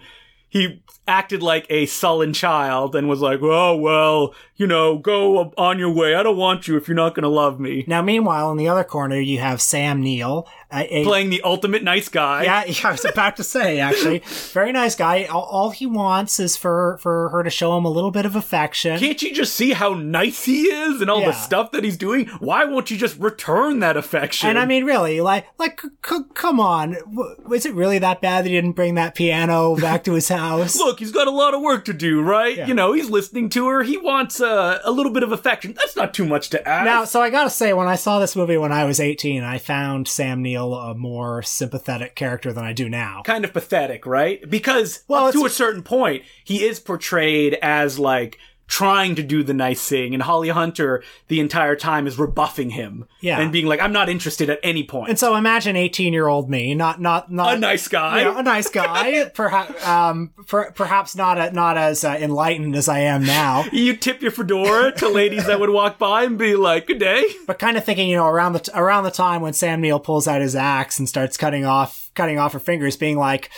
he 0.49 0.82
acted 1.06 1.42
like 1.42 1.66
a 1.70 1.87
sullen 1.87 2.32
child 2.32 2.94
and 2.94 3.08
was 3.08 3.20
like, 3.20 3.40
"Oh 3.42 3.76
well, 3.76 4.35
you 4.56 4.66
know, 4.66 4.99
go 4.99 5.52
on 5.56 5.78
your 5.78 5.92
way. 5.92 6.14
I 6.14 6.23
don't 6.23 6.37
want 6.37 6.68
you 6.68 6.76
if 6.76 6.88
you're 6.88 6.94
not 6.94 7.14
going 7.14 7.25
to 7.25 7.28
love 7.28 7.58
me." 7.58 7.85
Now, 7.87 8.02
meanwhile, 8.02 8.50
in 8.50 8.56
the 8.56 8.68
other 8.68 8.85
corner, 8.85 9.18
you 9.18 9.38
have 9.38 9.61
Sam 9.61 10.00
Neill, 10.02 10.49
A, 10.71 11.03
Playing 11.05 11.31
the 11.31 11.41
ultimate 11.43 11.83
nice 11.83 12.11
guy. 12.11 12.43
yeah, 12.45 12.65
yeah, 12.67 12.89
I 12.89 12.93
was 12.93 13.05
about 13.07 13.37
to 13.39 13.45
say 13.45 13.81
actually, 13.81 14.19
very 14.53 14.71
nice 14.71 14.95
guy. 14.95 15.25
All, 15.25 15.45
all 15.45 15.71
he 15.71 15.87
wants 15.87 16.39
is 16.39 16.59
for 16.59 16.99
for 17.01 17.31
her 17.31 17.43
to 17.43 17.49
show 17.49 17.75
him 17.79 17.87
a 17.87 17.91
little 17.91 18.11
bit 18.11 18.27
of 18.27 18.37
affection. 18.37 18.99
Can't 18.99 19.23
you 19.23 19.33
just 19.33 19.55
see 19.55 19.73
how 19.73 19.95
nice 19.95 20.45
he 20.45 20.65
is 20.65 21.01
and 21.01 21.09
all 21.11 21.21
Yeah. 21.21 21.29
the 21.29 21.33
stuff 21.33 21.71
that 21.73 21.85
he's 21.85 21.97
doing? 21.97 22.27
Why 22.41 22.65
won't 22.67 22.91
you 22.91 22.99
just 22.99 23.19
return 23.19 23.79
that 23.79 23.97
affection? 23.97 24.51
And 24.51 24.59
I 24.59 24.67
mean, 24.67 24.85
really, 24.85 25.23
like, 25.23 25.47
like, 25.59 25.81
c- 25.81 25.89
c- 26.07 26.19
come 26.35 26.61
on, 26.61 26.93
W- 27.15 27.37
was 27.47 27.65
it 27.65 27.73
really 27.73 27.99
that 28.01 28.21
bad 28.21 28.45
that 28.45 28.51
he 28.51 28.55
didn't 28.55 28.73
bring 28.73 28.95
that 28.97 29.15
piano 29.15 29.75
back 29.77 30.05
to 30.05 30.13
his 30.13 30.29
house? 30.29 30.77
look, 30.79 30.99
he's 30.99 31.13
got 31.13 31.27
a 31.29 31.31
lot 31.31 31.55
of 31.55 31.63
work 31.63 31.87
to 31.87 31.95
do, 31.95 32.21
right? 32.21 32.69
You 32.69 32.75
know, 32.75 32.93
he's 32.93 33.09
listening 33.09 33.49
to 33.51 33.67
her. 33.69 33.85
He 33.85 33.97
wants 33.97 34.39
uh, 34.39 34.81
a 34.85 34.91
little 34.91 35.13
bit 35.13 35.23
of 35.23 35.33
affection. 35.33 35.73
That's 35.73 35.97
not 35.97 36.13
too 36.13 36.27
much 36.27 36.51
to 36.51 36.69
ask. 36.69 36.85
Now, 36.85 37.05
so 37.07 37.23
I 37.23 37.31
gotta 37.31 37.49
say, 37.49 37.73
when 37.73 37.89
I 37.89 37.97
saw 37.97 38.19
this 38.19 38.37
movie 38.37 38.59
when 38.59 38.73
I 38.73 38.85
was 38.85 39.01
18, 39.01 39.43
I 39.43 39.57
found 39.57 40.09
Sam 40.09 40.43
Neill 40.43 40.58
a 40.67 40.95
more 40.95 41.43
sympathetic 41.43 42.15
character 42.15 42.53
than 42.53 42.65
I 42.65 42.73
do 42.73 42.88
now. 42.88 43.23
kind 43.25 43.45
of 43.45 43.53
pathetic, 43.53 44.07
right? 44.07 44.49
Because 44.49 45.03
Well, 45.09 45.33
to 45.33 45.47
a 45.47 45.50
certain 45.50 45.83
point, 45.83 46.25
he 46.45 46.65
is 46.65 46.81
portrayed 46.81 47.55
as 47.62 47.99
like 47.99 48.38
trying 48.69 49.15
to 49.17 49.23
do 49.23 49.43
the 49.43 49.55
nice 49.55 49.89
thing, 49.89 50.13
and 50.15 50.23
Holly 50.23 50.51
Hunter 50.51 51.03
the 51.29 51.41
entire 51.41 51.75
time 51.75 52.07
is 52.07 52.19
rebuffing 52.19 52.71
him, 52.71 53.07
Yeah. 53.21 53.41
and 53.41 53.51
being 53.51 53.67
like, 53.67 53.81
"I'm 53.81 53.93
not 53.93 54.09
interested 54.09 54.49
at 54.51 54.61
any 54.63 54.85
point." 54.85 55.09
And 55.09 55.19
so 55.19 55.35
imagine 55.37 55.75
18 55.75 56.13
year 56.13 56.29
old 56.29 56.49
me, 56.51 56.75
not, 56.75 57.01
not, 57.01 57.33
not. 57.33 57.55
a 57.55 57.59
nice 57.59 57.89
guy. 57.89 58.19
you 58.19 58.25
know, 58.27 58.37
a 58.39 58.43
nice 58.43 58.69
guy, 58.69 59.25
perhaps, 59.35 59.87
um, 59.87 60.33
per, 60.47 60.71
perhaps 60.73 61.17
not 61.17 61.39
a, 61.39 61.51
not 61.51 61.77
as 61.79 62.05
uh, 62.05 62.17
enlightened 62.21 62.77
as 62.77 62.89
I 62.89 63.01
am 63.01 63.25
now, 63.25 63.65
You 63.73 63.97
tip 63.97 64.21
your 64.23 64.31
fedora 64.31 64.93
to 64.99 65.09
ladies 65.09 65.47
that 65.47 65.59
would 65.61 65.71
walk 65.71 65.99
by 65.99 66.25
and 66.25 66.37
be 66.39 66.55
like, 66.55 66.87
"Good 66.87 66.99
day." 67.01 67.25
but 67.47 67.59
kind 67.59 67.77
of 67.79 67.85
thinking, 67.85 68.09
you 68.09 68.17
know, 68.17 68.27
around 68.27 68.53
the 68.53 68.61
t- 68.61 68.73
around 68.75 69.05
the 69.05 69.11
time 69.11 69.41
when 69.41 69.55
Sam 69.55 69.81
Neill 69.81 69.99
pulls 69.99 70.29
out 70.29 70.41
his 70.43 70.55
axe 70.55 70.99
and 70.99 71.09
starts 71.09 71.37
cutting 71.39 71.65
off 71.65 72.11
cutting 72.15 72.39
off 72.39 72.53
her 72.53 72.59
fingers, 72.61 72.97
being 72.99 73.17
like, 73.17 73.49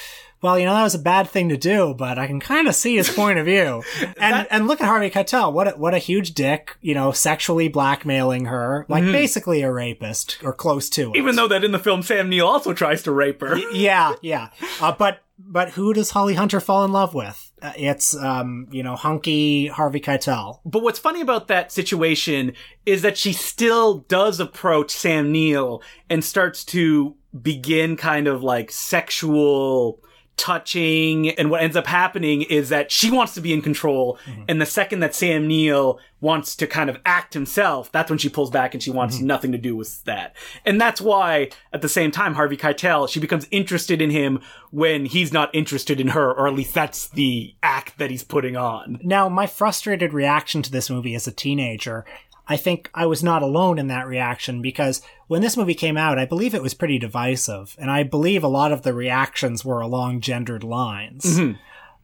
"Well, 0.42 0.58
you 0.58 0.64
know, 0.64 0.74
that 0.74 0.82
was 0.82 0.94
a 0.94 0.98
bad 0.98 1.28
thing 1.28 1.48
to 1.48 1.56
do, 1.56 1.94
but 1.94 2.18
I 2.18 2.26
can 2.26 2.40
kind 2.40 2.68
of 2.68 2.74
see 2.74 2.96
his 2.96 3.08
point 3.08 3.38
of 3.38 3.46
view." 3.46 3.82
And 4.20 4.46
and 4.50 4.66
look 4.66 4.80
at 4.80 4.86
Harvey 4.86 5.10
Keitel, 5.10 5.52
what 5.52 5.68
a, 5.68 5.70
what 5.72 5.94
a 5.94 5.98
huge 5.98 6.34
dick, 6.34 6.76
you 6.80 6.94
know, 6.94 7.10
sexually 7.10 7.68
blackmailing 7.68 8.46
her, 8.46 8.84
like 8.88 9.04
basically 9.04 9.62
a 9.62 9.72
rapist 9.72 10.38
or 10.42 10.52
close 10.52 10.90
to 10.90 11.02
it. 11.02 11.04
Mm-hmm. 11.06 11.16
Even 11.16 11.36
though 11.36 11.48
that 11.48 11.64
in 11.64 11.72
the 11.72 11.78
film 11.78 12.02
Sam 12.02 12.28
Neill 12.28 12.46
also 12.46 12.72
tries 12.72 13.02
to 13.04 13.12
rape 13.12 13.40
her. 13.40 13.56
yeah, 13.72 14.14
yeah, 14.20 14.48
uh, 14.80 14.92
but 14.92 15.22
but 15.38 15.70
who 15.70 15.92
does 15.92 16.10
Holly 16.10 16.34
Hunter 16.34 16.60
fall 16.60 16.84
in 16.84 16.92
love 16.92 17.14
with? 17.14 17.52
Uh, 17.62 17.72
it's 17.76 18.14
um, 18.16 18.68
you 18.70 18.82
know, 18.82 18.96
hunky 18.96 19.66
Harvey 19.66 20.00
Keitel. 20.00 20.60
But 20.64 20.82
what's 20.82 20.98
funny 20.98 21.20
about 21.20 21.48
that 21.48 21.72
situation 21.72 22.52
is 22.86 23.02
that 23.02 23.16
she 23.16 23.32
still 23.32 23.98
does 24.08 24.40
approach 24.40 24.90
Sam 24.90 25.32
Neill 25.32 25.82
and 26.08 26.24
starts 26.24 26.64
to 26.66 27.16
begin 27.42 27.96
kind 27.96 28.26
of 28.26 28.42
like 28.42 28.70
sexual 28.70 30.00
touching 30.40 31.28
and 31.28 31.50
what 31.50 31.60
ends 31.60 31.76
up 31.76 31.86
happening 31.86 32.40
is 32.40 32.70
that 32.70 32.90
she 32.90 33.10
wants 33.10 33.34
to 33.34 33.42
be 33.42 33.52
in 33.52 33.60
control 33.60 34.18
mm-hmm. 34.24 34.44
and 34.48 34.58
the 34.58 34.64
second 34.64 35.00
that 35.00 35.14
Sam 35.14 35.46
Neill 35.46 36.00
wants 36.22 36.56
to 36.56 36.66
kind 36.66 36.88
of 36.88 36.98
act 37.04 37.34
himself 37.34 37.92
that's 37.92 38.08
when 38.08 38.18
she 38.18 38.30
pulls 38.30 38.48
back 38.48 38.72
and 38.72 38.82
she 38.82 38.90
wants 38.90 39.18
mm-hmm. 39.18 39.26
nothing 39.26 39.52
to 39.52 39.58
do 39.58 39.76
with 39.76 40.02
that. 40.04 40.34
And 40.64 40.80
that's 40.80 40.98
why 40.98 41.50
at 41.74 41.82
the 41.82 41.90
same 41.90 42.10
time 42.10 42.34
Harvey 42.34 42.56
Keitel 42.56 43.06
she 43.06 43.20
becomes 43.20 43.46
interested 43.50 44.00
in 44.00 44.08
him 44.08 44.40
when 44.70 45.04
he's 45.04 45.30
not 45.30 45.54
interested 45.54 46.00
in 46.00 46.08
her 46.08 46.32
or 46.32 46.48
at 46.48 46.54
least 46.54 46.72
that's 46.72 47.08
the 47.08 47.54
act 47.62 47.98
that 47.98 48.10
he's 48.10 48.24
putting 48.24 48.56
on. 48.56 48.98
Now, 49.02 49.28
my 49.28 49.46
frustrated 49.46 50.14
reaction 50.14 50.62
to 50.62 50.70
this 50.70 50.88
movie 50.88 51.14
as 51.14 51.26
a 51.26 51.32
teenager, 51.32 52.06
I 52.50 52.56
think 52.56 52.90
I 52.92 53.06
was 53.06 53.22
not 53.22 53.42
alone 53.42 53.78
in 53.78 53.86
that 53.86 54.06
reaction 54.08 54.60
because 54.60 55.00
when 55.28 55.40
this 55.40 55.56
movie 55.56 55.74
came 55.74 55.96
out, 55.96 56.18
I 56.18 56.26
believe 56.26 56.52
it 56.54 56.62
was 56.62 56.74
pretty 56.74 56.98
divisive, 56.98 57.76
and 57.78 57.90
I 57.90 58.02
believe 58.02 58.42
a 58.44 58.48
lot 58.48 58.72
of 58.72 58.82
the 58.82 58.92
reactions 58.92 59.64
were 59.64 59.80
along 59.80 60.20
gendered 60.20 60.64
lines. 60.64 61.38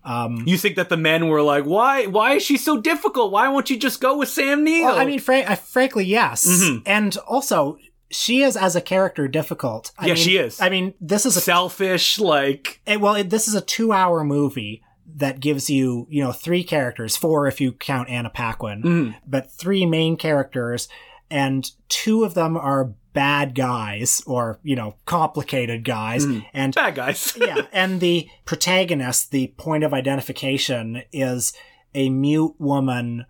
You 0.04 0.56
think 0.56 0.76
that 0.76 0.88
the 0.88 0.96
men 0.96 1.28
were 1.28 1.42
like, 1.42 1.64
why? 1.64 2.06
Why 2.06 2.34
is 2.34 2.42
she 2.44 2.56
so 2.56 2.80
difficult? 2.80 3.32
Why 3.32 3.48
won't 3.48 3.70
you 3.70 3.76
just 3.76 4.00
go 4.00 4.16
with 4.18 4.28
Sam 4.28 4.62
Neill? 4.62 4.84
Well, 4.86 4.98
I 4.98 5.04
mean, 5.04 5.18
fra- 5.18 5.40
uh, 5.40 5.56
frankly, 5.56 6.04
yes, 6.04 6.46
Mm-hmm. 6.46 6.82
and 6.86 7.16
also 7.26 7.78
she 8.08 8.42
is 8.44 8.56
as 8.56 8.76
a 8.76 8.80
character 8.80 9.26
difficult. 9.26 9.90
I 9.98 10.06
Yeah, 10.06 10.14
mean- 10.14 10.22
she 10.22 10.36
is. 10.36 10.60
I 10.60 10.68
mean, 10.68 10.94
this 11.00 11.26
is 11.26 11.36
a 11.36 11.40
selfish. 11.40 12.20
Like, 12.20 12.80
it- 12.86 13.00
well, 13.00 13.16
it, 13.16 13.30
this 13.30 13.48
is 13.48 13.54
a 13.56 13.60
two-hour 13.60 14.22
movie 14.22 14.80
that 15.14 15.40
gives 15.40 15.70
you, 15.70 16.06
you 16.10 16.22
know, 16.22 16.32
three 16.32 16.64
characters, 16.64 17.16
four 17.16 17.46
if 17.46 17.60
you 17.60 17.72
count 17.72 18.08
Anna 18.10 18.30
Paquin, 18.30 18.82
Mm-hmm. 18.82 19.18
but 19.26 19.50
three 19.52 19.86
main 19.86 20.16
characters, 20.16 20.88
and 21.30 21.70
two 21.88 22.24
of 22.24 22.34
them 22.34 22.56
are 22.56 22.92
bad 23.12 23.54
guys 23.54 24.22
or 24.26 24.58
you 24.62 24.76
know 24.76 24.94
complicated 25.06 25.84
guys, 25.84 26.26
Mm-hmm. 26.26 26.40
and 26.52 26.74
bad 26.74 26.94
guys. 26.94 27.36
yeah, 27.40 27.62
and 27.72 28.00
the 28.00 28.28
protagonist, 28.44 29.30
the 29.30 29.54
point 29.56 29.84
of 29.84 29.94
identification 29.94 31.02
is 31.12 31.52
a 31.94 32.10
mute 32.10 32.54
woman 32.58 33.24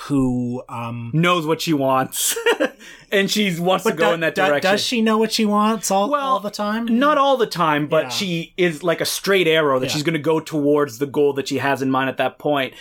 who 0.00 0.62
um 0.68 1.10
knows 1.12 1.46
what 1.46 1.60
she 1.60 1.72
wants, 1.72 2.36
and 3.12 3.30
she 3.30 3.58
wants 3.58 3.84
to 3.84 3.92
go 3.92 4.12
in 4.12 4.20
that 4.20 4.34
direction. 4.34 4.70
does 4.70 4.80
she 4.80 5.00
know 5.02 5.18
what 5.18 5.32
she 5.32 5.44
wants 5.44 5.90
all, 5.90 6.08
Well, 6.10 6.20
all 6.26 6.40
the 6.40 6.50
time? 6.50 6.86
Not 6.98 7.18
all 7.18 7.36
the 7.36 7.46
time, 7.46 7.86
but 7.88 8.04
Yeah. 8.04 8.08
she 8.10 8.54
is 8.56 8.82
like 8.82 9.00
a 9.00 9.04
straight 9.06 9.46
arrow 9.48 9.78
that 9.78 9.86
Yeah. 9.86 9.92
she's 9.92 10.02
going 10.02 10.14
to 10.14 10.18
go 10.20 10.40
towards 10.40 10.98
the 10.98 11.06
goal 11.06 11.32
that 11.34 11.48
she 11.48 11.58
has 11.58 11.82
in 11.82 11.90
mind 11.90 12.08
at 12.10 12.16
that 12.18 12.38
point. 12.38 12.74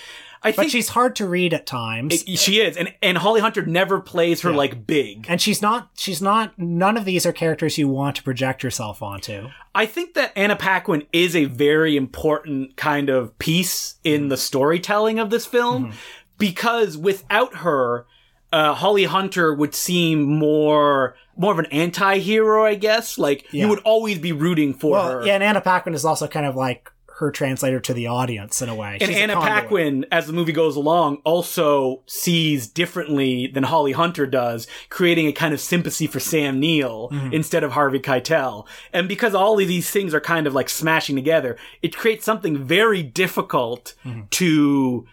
I 0.43 0.51
but 0.51 0.69
she's 0.69 0.89
hard 0.89 1.15
to 1.15 1.27
read 1.27 1.51
at 1.51 1.65
times. 1.65 2.23
she 2.35 2.61
is, 2.61 2.77
and 2.77 2.93
and 3.01 3.17
Holly 3.17 3.41
Hunter 3.41 3.65
never 3.65 3.99
plays 3.99 4.41
her 4.41 4.51
like 4.51 4.85
big. 4.85 5.25
and 5.27 5.41
she's 5.41 5.63
not 5.63 5.89
she's 5.97 6.21
not 6.21 6.57
none 6.59 6.95
of 6.95 7.05
these 7.05 7.25
are 7.25 7.33
characters 7.33 7.79
you 7.79 7.87
want 7.89 8.15
to 8.17 8.23
project 8.23 8.61
yourself 8.63 9.01
onto 9.01 9.49
I 9.73 9.87
think 9.87 10.13
that 10.13 10.31
Anna 10.35 10.55
Paquin 10.55 11.03
is 11.11 11.35
a 11.35 11.45
very 11.45 11.97
important 11.97 12.77
kind 12.77 13.09
of 13.09 13.37
piece 13.39 13.95
in 14.03 14.27
the 14.29 14.37
storytelling 14.37 15.17
of 15.17 15.31
this 15.31 15.47
film 15.47 15.93
because 16.37 16.97
without 16.97 17.55
her, 17.57 18.05
uh, 18.53 18.73
Holly 18.73 19.03
Hunter 19.05 19.53
would 19.53 19.75
seem 19.75 20.23
more 20.23 21.15
more 21.39 21.51
of 21.51 21.59
an 21.59 21.67
anti-hero, 21.67 22.65
I 22.65 22.75
guess. 22.75 23.17
Like 23.17 23.45
Yeah. 23.51 23.63
you 23.65 23.69
would 23.69 23.79
always 23.79 24.17
be 24.19 24.31
rooting 24.31 24.73
for 24.73 24.91
well 24.91 25.11
her. 25.11 25.25
yeah 25.25 25.35
and 25.35 25.43
anna 25.43 25.61
paquin 25.61 25.93
is 25.93 26.03
also 26.05 26.27
kind 26.27 26.45
of 26.47 26.55
like 26.55 26.91
her 27.19 27.31
translator 27.31 27.79
to 27.79 27.93
the 27.95 28.05
audience 28.05 28.61
in 28.61 28.69
a 28.69 28.75
way 28.75 28.97
and 29.01 29.09
She's 29.09 29.17
Anna. 29.17 29.33
Paquin, 29.41 30.05
as 30.11 30.27
the 30.27 30.33
movie 30.33 30.51
goes 30.51 30.75
along, 30.75 31.17
also 31.25 32.03
sees 32.05 32.67
differently 32.67 33.47
than 33.47 33.63
Holly 33.63 33.93
Hunter 33.93 34.27
does, 34.27 34.67
creating 34.89 35.25
a 35.25 35.31
kind 35.31 35.51
of 35.51 35.59
sympathy 35.59 36.05
for 36.05 36.19
Sam 36.19 36.59
Neill 36.59 37.09
Mm-hmm. 37.11 37.33
instead 37.33 37.63
of 37.63 37.71
Harvey 37.71 37.97
Keitel. 37.99 38.67
And 38.93 39.07
because 39.07 39.33
all 39.33 39.59
of 39.59 39.67
these 39.67 39.89
things 39.89 40.13
are 40.13 40.21
kind 40.21 40.45
of 40.45 40.53
like 40.53 40.69
smashing 40.69 41.15
together, 41.15 41.57
it 41.81 41.95
creates 41.97 42.23
something 42.23 42.55
very 42.63 43.01
difficult 43.01 43.95
Mm-hmm. 44.05 44.21
to 44.29 45.07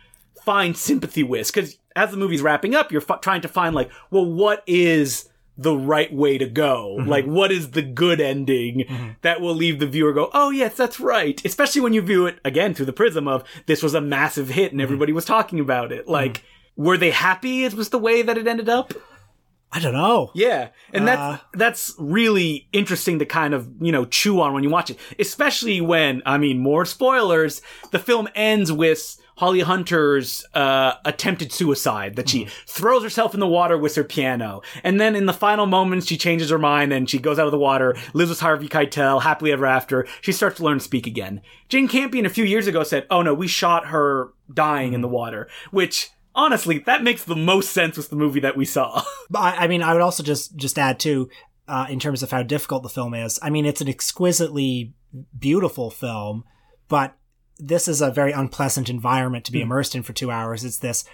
find 0.45 0.77
sympathy 0.77 1.23
with. 1.23 1.49
Because 1.53 1.79
as 1.97 2.11
the 2.11 2.17
movie's 2.17 2.43
wrapping 2.43 2.75
up, 2.75 2.93
you're 2.93 3.05
f- 3.09 3.21
trying 3.21 3.41
to 3.43 3.49
find 3.49 3.75
like, 3.75 3.91
well, 4.11 4.27
what 4.27 4.63
is 4.67 5.29
the 5.57 5.77
right 5.77 6.13
way 6.13 6.37
to 6.39 6.47
go? 6.47 6.97
Mm-hmm. 6.99 7.09
Like, 7.09 7.25
what 7.27 7.53
is 7.53 7.71
the 7.71 7.83
good 7.83 8.21
ending 8.21 9.17
that 9.23 9.41
will 9.41 9.55
leave 9.55 9.79
the 9.79 9.87
viewer 9.87 10.13
go, 10.13 10.31
oh, 10.35 10.51
yes, 10.51 10.77
that's 10.77 10.99
right. 10.99 11.41
Especially 11.45 11.81
when 11.81 11.93
you 11.93 12.03
view 12.03 12.27
it 12.27 12.39
again 12.45 12.75
through 12.75 12.87
the 12.87 12.93
prism 12.93 13.29
of 13.29 13.45
this 13.67 13.83
was 13.83 13.95
a 13.95 14.01
massive 14.01 14.49
hit 14.49 14.67
Mm-hmm. 14.69 14.75
and 14.75 14.83
everybody 14.83 15.13
was 15.13 15.25
talking 15.25 15.61
about 15.61 15.93
it. 15.93 16.09
Like, 16.09 16.43
were 16.77 16.97
they 16.97 17.11
happy? 17.11 17.65
It 17.65 17.75
was 17.75 17.91
the 17.91 17.99
way 17.99 18.23
that 18.23 18.37
it 18.37 18.47
ended 18.49 18.69
up. 18.69 18.93
i 19.73 19.79
don't 19.81 19.93
know 19.93 20.31
Yeah, 20.35 20.69
and 20.93 21.03
Uh. 21.03 21.07
that's 21.07 21.45
that's 21.53 21.95
really 21.99 22.69
interesting 22.73 23.19
to 23.21 23.27
kind 23.27 23.55
of 23.55 23.69
you 23.81 23.91
know 23.93 24.05
chew 24.05 24.41
on 24.41 24.53
when 24.55 24.63
you 24.65 24.71
watch 24.71 24.91
it, 24.91 24.99
especially 25.19 25.81
when 25.81 26.23
I 26.27 26.39
mean 26.39 26.59
more 26.59 26.85
spoilers. 26.85 27.61
The 27.93 27.99
film 27.99 28.29
ends 28.35 28.71
with 28.73 29.17
Holly 29.37 29.61
Hunter's 29.61 30.45
uh, 30.55 30.95
attempted 31.05 31.53
suicide 31.53 32.17
that 32.17 32.29
she 32.29 32.47
throws 32.67 33.03
herself 33.03 33.35
in 33.35 33.41
the 33.41 33.47
water 33.47 33.77
with 33.77 33.95
her 33.97 34.05
piano, 34.05 34.63
and 34.83 35.01
then 35.01 35.17
in 35.17 35.27
the 35.27 35.33
final 35.33 35.67
moments 35.67 36.07
she 36.07 36.17
changes 36.17 36.51
her 36.51 36.59
mind 36.59 36.93
and 36.93 37.11
she 37.11 37.19
goes 37.19 37.39
out 37.39 37.47
of 37.47 37.53
the 37.53 37.59
water, 37.59 37.97
lives 38.13 38.31
with 38.31 38.41
Harvey 38.41 38.69
Keitel 38.69 39.23
happily 39.23 39.53
ever 39.53 39.67
after. 39.67 40.07
She 40.21 40.33
starts 40.33 40.59
to 40.59 40.65
learn 40.65 40.79
to 40.79 40.85
speak 40.85 41.07
again. 41.07 41.41
Jane 41.69 41.89
Campion 41.89 42.27
a 42.27 42.31
few 42.31 42.45
years 42.45 42.67
ago 42.67 42.83
said, 42.83 43.07
"Oh 43.11 43.23
no, 43.23 43.35
we 43.35 43.49
shot 43.49 43.89
her 43.89 44.33
dying 44.53 44.93
in 44.93 45.01
the 45.01 45.09
water," 45.09 45.49
which. 45.71 46.11
Honestly, 46.37 46.81
that 46.81 47.05
makes 47.05 47.23
the 47.23 47.37
most 47.37 47.71
sense 47.71 47.97
with 47.97 48.11
the 48.11 48.17
movie 48.17 48.41
that 48.41 48.57
we 48.57 48.65
saw. 48.65 49.05
I, 49.37 49.55
I 49.57 49.69
mean, 49.69 49.83
I 49.83 49.93
would 49.93 50.03
also 50.03 50.25
just 50.25 50.57
just 50.57 50.81
add 50.81 50.99
too, 50.99 51.31
uh, 51.69 51.87
in 51.89 52.01
terms 52.01 52.25
of 52.25 52.33
how 52.33 52.43
difficult 52.43 52.83
the 52.83 52.89
film 52.89 53.15
is. 53.15 53.39
I 53.41 53.51
mean, 53.51 53.65
it's 53.67 53.81
an 53.81 53.89
exquisitely 53.89 54.95
beautiful 55.39 55.91
film, 55.91 56.43
but 56.89 57.17
this 57.59 57.89
is 57.89 58.01
a 58.01 58.11
very 58.11 58.33
unpleasant 58.33 58.89
environment 58.89 59.45
to 59.45 59.53
be 59.53 59.61
hmm. 59.61 59.65
immersed 59.65 59.95
in 59.95 60.03
for 60.03 60.13
two 60.13 60.31
hours. 60.31 60.65
It's 60.65 60.79
this 60.79 61.05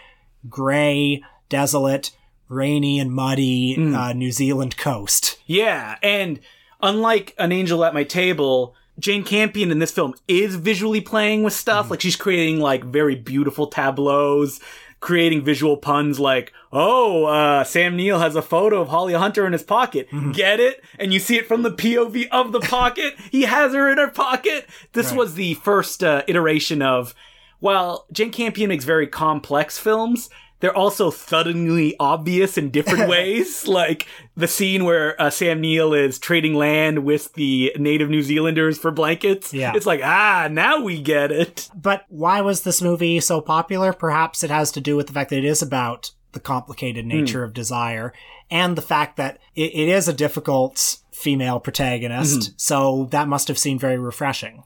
gray, 0.48 1.22
desolate, 1.48 2.12
rainy, 2.48 2.98
and 2.98 3.12
muddy 3.12 3.74
hmm. 3.74 3.94
uh, 3.94 4.12
New 4.12 4.32
Zealand 4.32 4.76
coast. 4.76 5.38
Yeah, 5.46 5.96
and 6.02 6.40
unlike 6.82 7.34
An 7.38 7.52
Angel 7.52 7.84
at 7.84 7.94
My 7.94 8.04
Table, 8.04 8.74
Jane 8.98 9.24
Campion 9.24 9.70
in 9.70 9.78
this 9.78 9.90
film 9.90 10.14
is 10.28 10.56
visually 10.56 11.00
playing 11.00 11.42
with 11.42 11.52
stuff. 11.52 11.86
Hmm. 11.86 11.92
Like 11.92 12.00
she's 12.00 12.16
creating 12.16 12.60
like 12.60 12.84
very 12.84 13.14
beautiful 13.14 13.66
tableaus. 13.66 14.60
Creating 15.00 15.42
visual 15.44 15.76
puns 15.78 16.20
like, 16.20 16.52
oh, 16.72 17.24
uh, 17.24 17.64
Sam 17.64 17.96
Neill 17.96 18.18
has 18.18 18.36
a 18.36 18.42
photo 18.42 18.80
of 18.82 18.88
Holly 18.88 19.14
Hunter 19.14 19.46
in 19.46 19.52
his 19.52 19.62
pocket. 19.62 20.08
Get 20.32 20.60
it? 20.60 20.82
And 20.98 21.12
you 21.12 21.18
see 21.18 21.36
it 21.36 21.46
from 21.48 21.62
the 21.62 21.70
POV 21.70 22.28
of 22.30 22.52
the 22.52 22.60
pocket. 22.60 23.14
he 23.30 23.42
has 23.42 23.72
her 23.72 23.90
in 23.90 23.98
her 23.98 24.08
pocket. 24.08 24.68
This 24.92 25.08
Right. 25.10 25.16
was 25.18 25.34
the 25.34 25.54
first 25.54 26.04
uh, 26.04 26.22
iteration 26.28 26.82
of, 26.82 27.14
well, 27.60 28.06
Jane 28.12 28.30
Campion 28.30 28.68
makes 28.68 28.84
very 28.84 29.06
complex 29.06 29.78
films, 29.78 30.28
they're 30.60 30.76
also 30.76 31.10
thuddingly 31.10 31.94
obvious 31.98 32.56
in 32.56 32.70
different 32.70 33.08
ways. 33.08 33.66
Like 33.66 34.06
the 34.36 34.48
scene 34.48 34.84
where 34.84 35.20
uh, 35.20 35.30
Sam 35.30 35.60
Neill 35.60 35.92
is 35.92 36.18
trading 36.18 36.54
land 36.54 37.04
with 37.04 37.32
the 37.34 37.72
native 37.78 38.08
New 38.08 38.22
Zealanders 38.22 38.78
for 38.78 38.90
blankets. 38.90 39.52
Yeah. 39.52 39.72
It's 39.74 39.86
like, 39.86 40.00
ah, 40.04 40.48
now 40.50 40.80
we 40.80 41.00
get 41.00 41.32
it. 41.32 41.68
But 41.74 42.04
why 42.08 42.40
was 42.40 42.62
this 42.62 42.80
movie 42.80 43.20
so 43.20 43.40
popular? 43.40 43.92
Perhaps 43.92 44.44
it 44.44 44.50
has 44.50 44.70
to 44.72 44.80
do 44.80 44.96
with 44.96 45.08
the 45.08 45.12
fact 45.12 45.30
that 45.30 45.38
it 45.38 45.44
is 45.44 45.62
about 45.62 46.12
the 46.32 46.40
complicated 46.40 47.04
nature 47.06 47.42
of 47.42 47.52
desire 47.52 48.12
and 48.50 48.76
the 48.76 48.82
fact 48.82 49.16
that 49.16 49.38
it, 49.56 49.74
it 49.74 49.88
is 49.88 50.06
a 50.06 50.12
difficult 50.12 50.98
female 51.12 51.58
protagonist. 51.60 52.52
So 52.60 53.08
that 53.10 53.28
must 53.28 53.48
have 53.48 53.58
seemed 53.58 53.80
very 53.80 53.98
refreshing. 53.98 54.62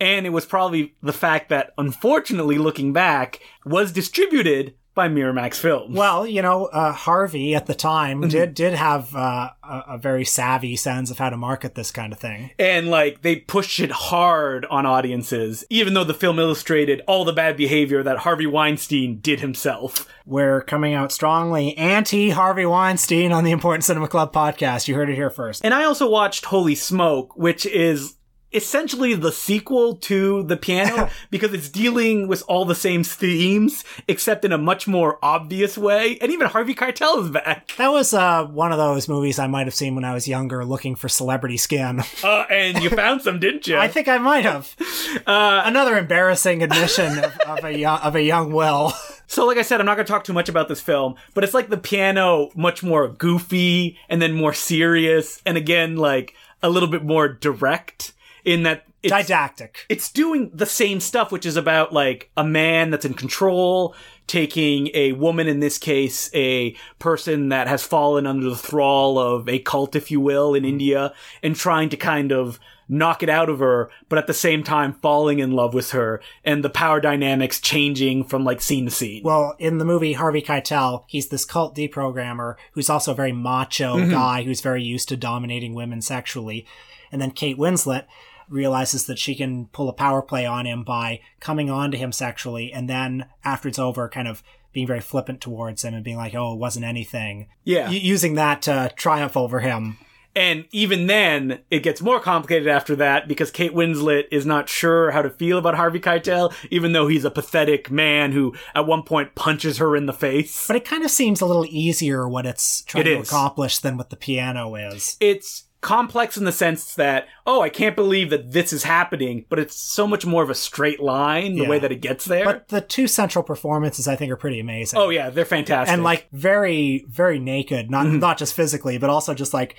And 0.00 0.24
it 0.26 0.30
was 0.30 0.46
probably 0.46 0.94
the 1.02 1.12
fact 1.12 1.50
that, 1.50 1.72
unfortunately, 1.76 2.56
looking 2.56 2.92
back, 2.94 3.40
was 3.66 3.92
distributed 3.92 4.74
by 4.94 5.08
Miramax 5.08 5.56
Films. 5.56 5.96
Well, 5.96 6.26
you 6.26 6.42
know, 6.42 6.66
uh, 6.66 6.92
Harvey 6.92 7.54
at 7.54 7.66
the 7.66 7.74
time 7.74 8.20
did 8.28 8.54
did 8.54 8.74
have 8.74 9.14
uh, 9.14 9.50
a, 9.62 9.82
a 9.90 9.98
very 9.98 10.24
savvy 10.24 10.76
sense 10.76 11.10
of 11.10 11.18
how 11.18 11.30
to 11.30 11.36
market 11.36 11.74
this 11.74 11.90
kind 11.90 12.12
of 12.12 12.18
thing. 12.18 12.50
and 12.58 12.88
like 12.88 13.22
they 13.22 13.36
pushed 13.36 13.80
it 13.80 13.90
hard 13.90 14.64
on 14.66 14.86
audiences, 14.86 15.64
even 15.70 15.94
though 15.94 16.04
the 16.04 16.14
film 16.14 16.38
illustrated 16.38 17.02
all 17.06 17.24
the 17.24 17.32
bad 17.32 17.56
behavior 17.56 18.02
that 18.02 18.18
Harvey 18.18 18.46
Weinstein 18.46 19.20
did 19.20 19.40
himself. 19.40 20.06
We're 20.26 20.60
coming 20.62 20.94
out 20.94 21.12
strongly 21.12 21.76
anti 21.76 22.30
Harvey 22.30 22.66
Weinstein 22.66 23.32
on 23.32 23.44
the 23.44 23.50
Important 23.50 23.84
Cinema 23.84 24.08
Club 24.08 24.32
podcast. 24.32 24.86
You 24.86 24.94
heard 24.94 25.10
it 25.10 25.14
here 25.16 25.30
first. 25.30 25.64
And 25.64 25.72
I 25.74 25.84
also 25.84 26.08
watched 26.08 26.46
Holy 26.46 26.74
Smoke, 26.74 27.36
which 27.36 27.66
is 27.66 28.16
essentially 28.52 29.14
the 29.14 29.32
sequel 29.32 29.96
to 29.96 30.42
The 30.42 30.56
Piano 30.56 31.10
because 31.30 31.52
it's 31.52 31.68
dealing 31.68 32.28
with 32.28 32.42
all 32.48 32.64
the 32.64 32.74
same 32.74 33.04
themes, 33.04 33.84
except 34.08 34.44
in 34.44 34.52
a 34.52 34.58
much 34.58 34.86
more 34.86 35.18
obvious 35.22 35.78
way. 35.78 36.18
And 36.20 36.32
even 36.32 36.48
Harvey 36.48 36.74
Keitel 36.74 37.24
is 37.24 37.30
back. 37.30 37.72
That 37.76 37.88
was 37.88 38.12
uh, 38.12 38.44
one 38.46 38.72
of 38.72 38.78
those 38.78 39.08
movies 39.08 39.38
I 39.38 39.46
might 39.46 39.66
have 39.66 39.74
seen 39.74 39.94
when 39.94 40.04
I 40.04 40.14
was 40.14 40.26
younger, 40.28 40.64
looking 40.64 40.94
for 40.94 41.08
celebrity 41.08 41.56
skin. 41.56 42.02
Uh, 42.22 42.44
and 42.50 42.82
you 42.82 42.90
found 42.90 43.22
some, 43.22 43.40
didn't 43.40 43.66
you? 43.66 43.78
I 43.78 43.88
think 43.88 44.06
I 44.06 44.18
might 44.18 44.44
have. 44.44 44.76
Uh, 45.26 45.62
Another 45.64 45.96
embarrassing 45.96 46.62
admission 46.62 47.18
of, 47.18 47.36
of 47.40 47.64
a 47.64 47.76
young, 47.76 47.98
of 48.00 48.14
a 48.14 48.22
young 48.22 48.52
Will. 48.52 48.92
So, 49.26 49.46
like 49.46 49.58
I 49.58 49.62
said, 49.62 49.80
I'm 49.80 49.86
not 49.86 49.94
going 49.96 50.06
to 50.06 50.12
talk 50.12 50.24
too 50.24 50.32
much 50.32 50.48
about 50.48 50.68
this 50.68 50.80
film, 50.80 51.14
but 51.34 51.42
it's 51.44 51.54
like 51.54 51.68
the 51.68 51.76
piano, 51.76 52.50
much 52.54 52.82
more 52.82 53.08
goofy 53.08 53.96
and 54.08 54.20
then 54.20 54.34
more 54.34 54.52
serious, 54.52 55.40
and 55.46 55.56
again, 55.56 55.96
like 55.96 56.34
a 56.62 56.68
little 56.70 56.88
bit 56.88 57.04
more 57.04 57.28
direct 57.28 58.12
in 58.44 58.62
that 58.64 58.84
it's, 59.02 59.12
Didactic. 59.12 59.76
it's 59.88 60.10
doing 60.12 60.50
the 60.52 60.66
same 60.66 61.00
stuff, 61.00 61.32
which 61.32 61.46
is 61.46 61.56
about 61.56 61.92
like 61.92 62.30
a 62.36 62.44
man 62.44 62.90
that's 62.90 63.06
in 63.06 63.14
control, 63.14 63.94
taking 64.26 64.90
a 64.92 65.12
woman, 65.12 65.48
in 65.48 65.60
this 65.60 65.78
case, 65.78 66.30
a 66.34 66.76
person 66.98 67.48
that 67.48 67.66
has 67.66 67.82
fallen 67.82 68.26
under 68.26 68.50
the 68.50 68.56
thrall 68.56 69.18
of 69.18 69.48
a 69.48 69.58
cult, 69.58 69.96
if 69.96 70.10
you 70.10 70.20
will, 70.20 70.54
in 70.54 70.64
India, 70.66 71.14
and 71.42 71.56
trying 71.56 71.88
to 71.88 71.96
kind 71.96 72.30
of 72.30 72.60
knock 72.90 73.22
it 73.22 73.28
out 73.28 73.48
of 73.48 73.60
her, 73.60 73.88
but 74.08 74.18
at 74.18 74.26
the 74.26 74.34
same 74.34 74.64
time 74.64 74.92
falling 74.94 75.38
in 75.38 75.52
love 75.52 75.72
with 75.72 75.92
her, 75.92 76.20
and 76.44 76.64
the 76.64 76.68
power 76.68 77.00
dynamics 77.00 77.60
changing 77.60 78.24
from 78.24 78.44
like 78.44 78.60
scene 78.60 78.84
to 78.84 78.90
scene. 78.90 79.22
Well, 79.22 79.54
in 79.58 79.78
the 79.78 79.84
movie 79.84 80.14
Harvey 80.14 80.42
Keitel, 80.42 81.04
he's 81.06 81.28
this 81.28 81.44
cult 81.44 81.74
deprogrammer 81.74 82.56
who's 82.72 82.90
also 82.90 83.12
a 83.12 83.14
very 83.14 83.32
macho 83.32 83.96
mm-hmm. 83.96 84.10
guy 84.10 84.42
who's 84.42 84.60
very 84.60 84.82
used 84.82 85.08
to 85.10 85.16
dominating 85.16 85.72
women 85.72 86.02
sexually. 86.02 86.66
And 87.12 87.22
then 87.22 87.30
Kate 87.30 87.56
Winslet 87.56 88.06
realizes 88.50 89.06
that 89.06 89.18
she 89.18 89.34
can 89.34 89.66
pull 89.66 89.88
a 89.88 89.92
power 89.92 90.20
play 90.20 90.44
on 90.44 90.66
him 90.66 90.82
by 90.82 91.20
coming 91.38 91.70
on 91.70 91.90
to 91.90 91.96
him 91.96 92.12
sexually 92.12 92.72
and 92.72 92.90
then 92.90 93.26
after 93.44 93.68
it's 93.68 93.78
over 93.78 94.08
kind 94.08 94.28
of 94.28 94.42
being 94.72 94.86
very 94.86 95.00
flippant 95.00 95.40
towards 95.40 95.84
him 95.84 95.94
and 95.94 96.04
being 96.04 96.16
like, 96.16 96.34
oh, 96.34 96.52
it 96.54 96.58
wasn't 96.58 96.84
anything. 96.84 97.48
Yeah. 97.64 97.90
U- 97.90 97.98
using 97.98 98.34
that 98.34 98.62
to 98.62 98.92
triumph 98.96 99.36
over 99.36 99.60
him. 99.60 99.98
And 100.36 100.66
even 100.70 101.08
then, 101.08 101.60
it 101.72 101.80
gets 101.80 102.00
more 102.00 102.20
complicated 102.20 102.68
after 102.68 102.94
that 102.96 103.26
because 103.26 103.50
Kate 103.50 103.74
Winslet 103.74 104.26
is 104.30 104.46
not 104.46 104.68
sure 104.68 105.10
how 105.10 105.22
to 105.22 105.30
feel 105.30 105.58
about 105.58 105.74
Harvey 105.74 105.98
Keitel, 105.98 106.54
even 106.70 106.92
though 106.92 107.08
he's 107.08 107.24
a 107.24 107.32
pathetic 107.32 107.90
man 107.90 108.30
who 108.30 108.54
at 108.74 108.86
one 108.86 109.02
point 109.02 109.34
punches 109.34 109.78
her 109.78 109.96
in 109.96 110.06
the 110.06 110.12
face. 110.12 110.68
But 110.68 110.76
it 110.76 110.84
kind 110.84 111.04
of 111.04 111.10
seems 111.10 111.40
a 111.40 111.46
little 111.46 111.66
easier 111.66 112.28
what 112.28 112.46
it's 112.46 112.82
trying 112.82 113.08
It 113.08 113.14
to 113.14 113.20
accomplish 113.20 113.78
than 113.78 113.96
what 113.96 114.10
the 114.10 114.16
piano 114.16 114.76
is. 114.76 115.16
It's 115.18 115.64
complex 115.80 116.36
in 116.36 116.44
the 116.44 116.52
sense 116.52 116.94
that, 116.96 117.26
oh, 117.46 117.62
I 117.62 117.70
can't 117.70 117.96
believe 117.96 118.28
that 118.30 118.52
this 118.52 118.72
is 118.72 118.82
happening, 118.84 119.46
but 119.48 119.58
it's 119.58 119.76
so 119.76 120.06
much 120.06 120.26
more 120.26 120.42
of 120.42 120.50
a 120.50 120.54
straight 120.54 121.00
line 121.00 121.54
the 121.54 121.62
Yeah. 121.62 121.68
way 121.68 121.78
that 121.78 121.90
it 121.90 122.00
gets 122.02 122.26
there. 122.26 122.44
But 122.44 122.68
the 122.68 122.80
two 122.82 123.06
central 123.06 123.42
performances 123.42 124.06
I 124.06 124.14
think 124.16 124.30
are 124.30 124.36
pretty 124.36 124.60
amazing. 124.60 124.98
oh, 124.98 125.08
yeah, 125.08 125.30
they're 125.30 125.44
fantastic. 125.46 125.92
and 125.92 126.02
like 126.02 126.28
very 126.32 127.04
very 127.08 127.38
naked 127.38 127.90
not 127.90 128.06
Mm-hmm. 128.06 128.18
not 128.18 128.36
just 128.38 128.54
physically 128.54 128.98
but 128.98 129.08
also 129.10 129.32
just 129.34 129.54
like 129.54 129.76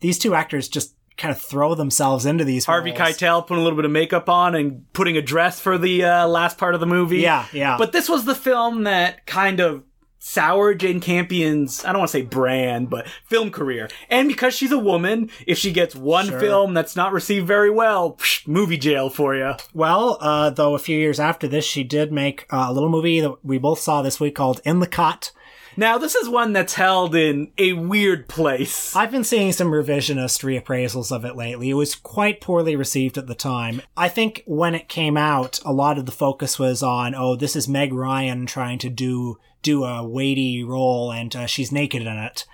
these 0.00 0.18
two 0.18 0.34
actors 0.34 0.68
just 0.68 0.94
kind 1.18 1.30
of 1.34 1.40
throw 1.40 1.74
themselves 1.74 2.24
into 2.24 2.42
these 2.44 2.64
Harvey 2.64 2.90
roles. 2.90 3.00
Keitel 3.00 3.46
putting 3.46 3.60
a 3.60 3.62
little 3.64 3.76
bit 3.76 3.84
of 3.84 3.90
makeup 3.90 4.28
on 4.30 4.54
and 4.54 4.90
putting 4.94 5.16
a 5.18 5.22
dress 5.22 5.60
for 5.60 5.76
the 5.76 6.04
uh, 6.04 6.26
last 6.26 6.56
part 6.56 6.74
of 6.74 6.80
the 6.80 6.86
movie. 6.86 7.18
yeah 7.18 7.46
yeah 7.52 7.76
But 7.78 7.92
this 7.92 8.08
was 8.08 8.24
the 8.24 8.34
film 8.34 8.84
that 8.84 9.26
kind 9.26 9.60
of 9.60 9.84
soured 10.24 10.78
Jane 10.78 11.00
Campion's, 11.00 11.84
I 11.84 11.88
don't 11.90 11.98
want 11.98 12.10
to 12.12 12.18
say 12.18 12.22
brand, 12.22 12.88
but 12.88 13.08
film 13.26 13.50
career. 13.50 13.88
And 14.08 14.28
because 14.28 14.54
she's 14.54 14.70
a 14.70 14.78
woman, 14.78 15.30
if 15.48 15.58
she 15.58 15.72
gets 15.72 15.96
one 15.96 16.26
Sure. 16.28 16.38
film 16.38 16.74
that's 16.74 16.94
not 16.94 17.12
received 17.12 17.44
very 17.46 17.70
well, 17.70 18.12
psh, 18.14 18.46
movie 18.46 18.78
jail 18.78 19.10
for 19.10 19.34
you. 19.34 19.54
well 19.74 20.18
uh 20.20 20.48
though 20.50 20.74
a 20.74 20.78
few 20.78 20.96
years 20.98 21.18
after 21.18 21.48
this 21.48 21.64
she 21.64 21.82
did 21.82 22.12
make 22.12 22.46
uh, 22.50 22.66
a 22.68 22.72
little 22.72 22.88
movie 22.88 23.20
that 23.20 23.44
we 23.44 23.58
both 23.58 23.80
saw 23.80 24.00
this 24.00 24.20
week 24.20 24.34
called 24.36 24.60
in 24.64 24.78
the 24.78 24.86
cut 24.86 25.32
Now, 25.76 25.96
this 25.98 26.14
is 26.14 26.28
one 26.28 26.52
that's 26.52 26.74
held 26.74 27.14
in 27.14 27.50
a 27.56 27.72
weird 27.72 28.28
place. 28.28 28.94
I've 28.94 29.10
been 29.10 29.24
seeing 29.24 29.52
some 29.52 29.68
revisionist 29.72 30.42
reappraisals 30.44 31.10
of 31.10 31.24
it 31.24 31.34
lately. 31.34 31.70
It 31.70 31.74
was 31.74 31.94
quite 31.94 32.40
poorly 32.42 32.76
received 32.76 33.16
at 33.18 33.26
the 33.26 33.34
time. 33.34 33.80
I 33.96 34.08
think 34.10 34.42
when 34.46 34.74
it 34.74 34.88
came 34.88 35.16
out, 35.16 35.60
a 35.64 35.72
lot 35.72 35.96
of 35.98 36.04
the 36.06 36.12
focus 36.12 36.58
was 36.58 36.82
on, 36.82 37.14
oh, 37.14 37.36
this 37.36 37.56
is 37.56 37.68
Meg 37.68 37.92
Ryan 37.94 38.44
trying 38.46 38.78
to 38.80 38.90
do 38.90 39.38
do 39.62 39.84
a 39.84 40.06
weighty 40.06 40.62
role, 40.64 41.12
and 41.12 41.34
uh, 41.34 41.46
she's 41.46 41.72
naked 41.72 42.02
in 42.02 42.08
it. 42.08 42.44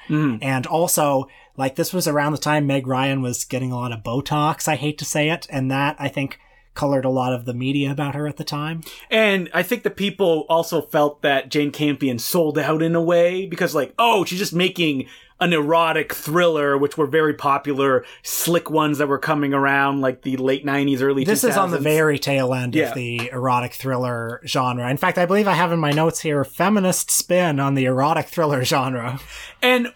And 0.43 0.67
also, 0.67 1.29
like 1.57 1.75
this 1.75 1.93
was 1.93 2.07
around 2.07 2.33
the 2.33 2.39
time 2.39 2.67
Meg 2.67 2.87
Ryan 2.87 3.23
was 3.23 3.45
getting 3.45 3.73
a 3.73 3.77
lot 3.77 3.93
of 3.93 4.03
Botox. 4.03 4.69
I 4.69 4.77
hate 4.77 4.99
to 4.99 5.05
say 5.05 5.31
it, 5.31 5.47
and 5.51 5.71
that 5.71 5.97
I 5.99 6.09
think 6.09 6.39
colored 6.75 7.05
a 7.05 7.11
lot 7.11 7.33
of 7.33 7.45
the 7.45 7.55
media 7.55 7.91
about 7.91 8.15
her 8.15 8.29
at 8.29 8.37
the 8.37 8.45
time. 8.45 8.83
And 9.11 9.51
I 9.53 9.65
think 9.65 9.83
the 9.83 9.91
people 9.91 10.47
also 10.49 10.81
felt 10.81 11.23
that 11.23 11.49
Jane 11.49 11.73
Campion 11.73 12.21
sold 12.21 12.57
out 12.57 12.83
in 12.83 12.95
a 12.95 13.03
way 13.03 13.47
because, 13.47 13.75
like, 13.75 13.93
oh, 13.99 14.25
she's 14.25 14.39
just 14.39 14.55
making 14.55 15.09
an 15.41 15.53
erotic 15.53 16.13
thriller, 16.13 16.77
which 16.77 16.99
were 16.99 17.07
very 17.07 17.33
popular, 17.35 18.05
slick 18.23 18.71
ones 18.71 18.99
that 18.99 19.07
were 19.07 19.19
coming 19.19 19.55
around 19.55 20.01
like 20.01 20.23
the 20.23 20.37
late 20.37 20.67
90s, 20.67 21.01
early 21.01 21.23
This 21.25 21.45
is 21.45 21.57
on 21.57 21.71
the 21.71 21.79
very 21.79 22.19
tail 22.19 22.53
end 22.53 22.75
Yeah. 22.75 22.89
of 22.89 22.95
the 22.95 23.31
erotic 23.33 23.73
thriller 23.75 24.41
genre. 24.47 24.91
In 24.91 24.97
fact, 24.97 25.17
I 25.17 25.27
believe 25.27 25.47
I 25.47 25.53
have 25.55 25.71
in 25.71 25.79
my 25.79 25.93
notes 25.93 26.21
here 26.21 26.41
a 26.41 26.45
feminist 26.45 27.11
spin 27.11 27.61
on 27.61 27.75
the 27.75 27.85
erotic 27.85 28.27
thriller 28.27 28.65
genre. 28.65 29.21
And 29.63 29.93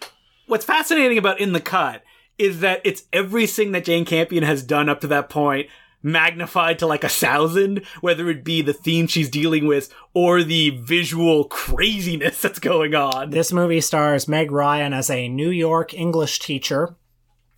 what's 0.47 0.65
fascinating 0.65 1.17
about 1.17 1.39
In 1.39 1.51
the 1.53 1.61
Cut 1.61 2.03
is 2.37 2.61
that 2.61 2.81
it's 2.83 3.03
everything 3.13 3.73
that 3.73 3.83
Jane 3.85 4.05
Campion 4.05 4.43
has 4.43 4.63
done 4.63 4.87
up 4.89 5.01
to 5.01 5.07
that 5.07 5.29
point 5.29 5.67
magnified 6.03 6.77
to 6.79 6.85
like 6.85 7.03
a 7.03 7.09
thousand, 7.09 7.83
whether 8.01 8.29
it 8.29 8.43
be 8.43 8.61
the 8.61 8.73
theme 8.73 9.07
she's 9.07 9.29
dealing 9.29 9.65
with 9.65 9.93
or 10.13 10.43
the 10.43 10.71
visual 10.71 11.45
craziness 11.45 12.41
that's 12.41 12.59
going 12.59 12.93
on. 12.93 13.29
This 13.29 13.53
movie 13.53 13.81
stars 13.81 14.27
Meg 14.27 14.51
Ryan 14.51 14.93
as 14.93 15.09
a 15.09 15.29
New 15.29 15.49
York 15.49 15.93
English 15.93 16.39
teacher 16.39 16.95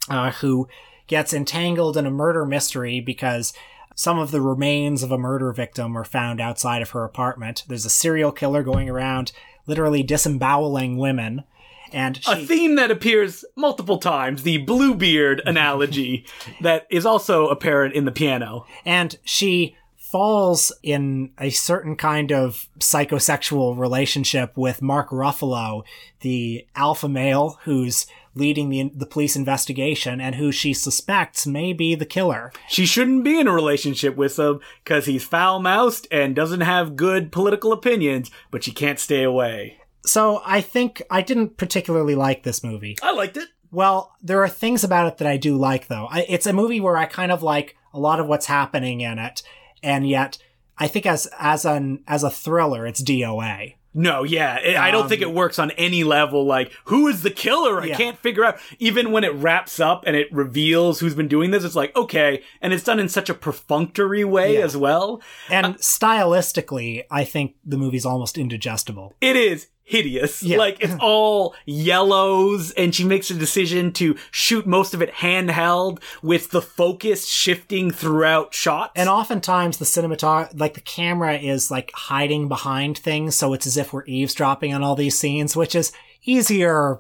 uh, 0.10 0.31
who 0.31 0.67
gets 1.08 1.34
entangled 1.34 1.97
in 1.97 2.05
a 2.05 2.12
murder 2.12 2.45
mystery 2.45 2.99
because 2.99 3.53
some 3.95 4.19
of 4.19 4.31
the 4.31 4.41
remains 4.41 5.03
of 5.03 5.12
a 5.12 5.17
murder 5.17 5.51
victim 5.53 5.97
are 5.97 6.05
found 6.05 6.41
outside 6.41 6.81
of 6.81 6.91
her 6.91 7.03
apartment. 7.03 7.63
There's 7.67 7.86
a 7.86 7.89
serial 7.89 8.31
killer 8.31 8.62
going 8.62 8.89
around 8.89 9.31
literally 9.67 10.03
disemboweling 10.03 10.97
women. 10.97 11.43
And 11.91 12.24
she, 12.24 12.32
a 12.32 12.45
theme 12.45 12.76
that 12.76 12.91
appears 12.91 13.45
multiple 13.56 13.98
times, 13.98 14.43
the 14.43 14.58
Bluebeard 14.60 15.41
analogy 15.45 16.26
that 16.62 16.88
is 16.89 17.06
also 17.06 17.48
apparent 17.48 17.93
in 17.95 18.06
the 18.06 18.12
piano. 18.12 18.65
and 18.86 19.17
she 19.24 19.76
falls 19.98 20.71
in 20.82 21.32
a 21.39 21.50
certain 21.50 21.95
kind 21.95 22.32
of 22.32 22.69
psychosexual 22.80 23.78
relationship 23.78 24.56
with 24.56 24.82
Mark 24.82 25.10
Ruffalo, 25.10 25.84
the 26.21 26.65
alpha 26.76 27.10
male 27.10 27.60
who's 27.63 28.06
leading 28.34 28.69
the 28.69 28.91
the 28.95 29.06
police 29.06 29.36
investigation 29.36 30.21
and 30.21 30.36
who 30.36 30.52
she 30.52 30.74
suspects 30.74 31.48
may 31.48 31.74
be 31.74 31.95
the 31.95 32.06
killer. 32.06 32.52
She 32.69 32.86
shouldn't 32.86 33.24
be 33.24 33.39
in 33.39 33.48
a 33.48 33.54
relationship 33.54 34.15
with 34.15 34.38
him 34.38 34.60
because 34.84 35.06
he's 35.06 35.24
foul 35.26 35.60
mouthed 35.60 36.08
and 36.12 36.36
doesn't 36.36 36.62
have 36.62 36.95
good 36.95 37.32
political 37.32 37.74
opinions, 37.74 38.30
but 38.52 38.63
she 38.63 38.71
can't 38.71 39.00
stay 39.00 39.24
away. 39.24 39.80
So 40.06 40.41
I 40.46 40.62
think 40.62 41.02
I 41.10 41.22
didn't 41.22 41.58
particularly 41.58 42.15
like 42.15 42.44
this 42.44 42.63
movie. 42.63 42.96
I 43.02 43.12
liked 43.12 43.38
it. 43.38 43.50
Well, 43.72 44.13
there 44.22 44.41
are 44.44 44.50
things 44.50 44.84
about 44.84 45.08
it 45.08 45.18
that 45.18 45.28
I 45.28 45.38
do 45.38 45.58
like, 45.58 45.88
though. 45.88 46.08
I, 46.10 46.26
it's 46.30 46.46
a 46.48 46.54
movie 46.54 46.80
where 46.80 46.96
I 46.98 47.06
kind 47.06 47.32
of 47.32 47.44
like 47.44 47.76
a 47.94 48.00
lot 48.00 48.20
of 48.20 48.28
what's 48.28 48.46
happening 48.46 49.02
in 49.02 49.20
it, 49.20 49.41
and 49.84 50.08
yet 50.08 50.38
I 50.78 50.88
think 50.88 51.06
as 51.06 51.28
as 51.39 51.65
an 51.65 52.04
as 52.08 52.24
a 52.24 52.30
thriller, 52.30 52.86
it's 52.86 53.02
DOA. 53.02 53.76
No, 53.98 54.24
yeah, 54.24 54.58
it, 54.60 54.76
I 54.76 54.91
don't 54.91 55.08
think 55.08 55.22
it 55.22 55.32
works 55.34 55.58
on 55.58 55.72
any 55.72 56.04
level. 56.04 56.46
Like, 56.46 56.74
who 56.86 57.08
is 57.08 57.22
the 57.24 57.30
killer? 57.32 57.80
I 57.80 57.84
Um, 57.84 57.88
Yeah. 57.89 57.96
can't 57.96 58.18
figure 58.20 58.44
out. 58.44 58.60
Even 58.78 59.12
when 59.13 59.24
it 59.24 59.34
wraps 59.36 59.80
up 59.80 60.04
and 60.06 60.18
it 60.18 60.28
reveals 60.34 61.00
who's 61.00 61.15
been 61.15 61.30
doing 61.30 61.52
this, 61.52 61.63
it's 61.63 61.76
like 61.78 61.96
okay, 61.96 62.44
and 62.62 62.74
it's 62.74 62.84
done 62.84 63.00
in 63.00 63.08
such 63.10 63.30
a 63.30 63.34
perfunctory 63.34 64.26
way 64.26 64.56
Yeah. 64.58 64.65
as 64.65 64.76
well. 64.78 65.22
And 65.50 65.76
stylistically, 65.78 67.04
I 67.12 67.24
think 67.24 67.56
the 67.65 67.78
movie's 67.78 68.06
almost 68.06 68.38
indigestible. 68.38 69.13
It 69.22 69.36
is 69.38 69.68
hideous. 69.86 70.43
Yeah. 70.43 70.58
Like 70.58 70.82
it's 70.82 70.95
all 71.00 71.56
yellows, 71.65 72.71
and 72.71 72.93
she 72.93 73.06
makes 73.06 73.30
a 73.30 73.34
decision 73.36 73.93
to 73.93 74.17
shoot 74.32 74.67
most 74.67 74.93
of 74.93 75.02
it 75.02 75.13
handheld 75.13 76.02
with 76.21 76.52
the 76.52 76.62
focus 76.62 77.28
shifting 77.28 77.91
throughout 77.91 78.54
shots. 78.54 78.91
And 78.95 79.08
oftentimes 79.08 79.78
the 79.78 79.86
cinematog 79.86 80.60
like 80.60 80.74
the 80.74 80.82
camera 80.82 81.38
is 81.38 81.71
like 81.71 81.91
hiding 81.93 82.50
behind 82.50 82.98
things, 82.98 83.36
so 83.36 83.54
it's 83.54 83.67
as 83.67 83.78
if 83.78 83.93
we're 83.93 84.06
eavesdropping 84.06 84.74
on 84.74 84.84
all 84.84 84.95
these 84.95 85.17
scenes, 85.17 85.56
which 85.56 85.76
is 85.76 85.93
easier 86.24 87.00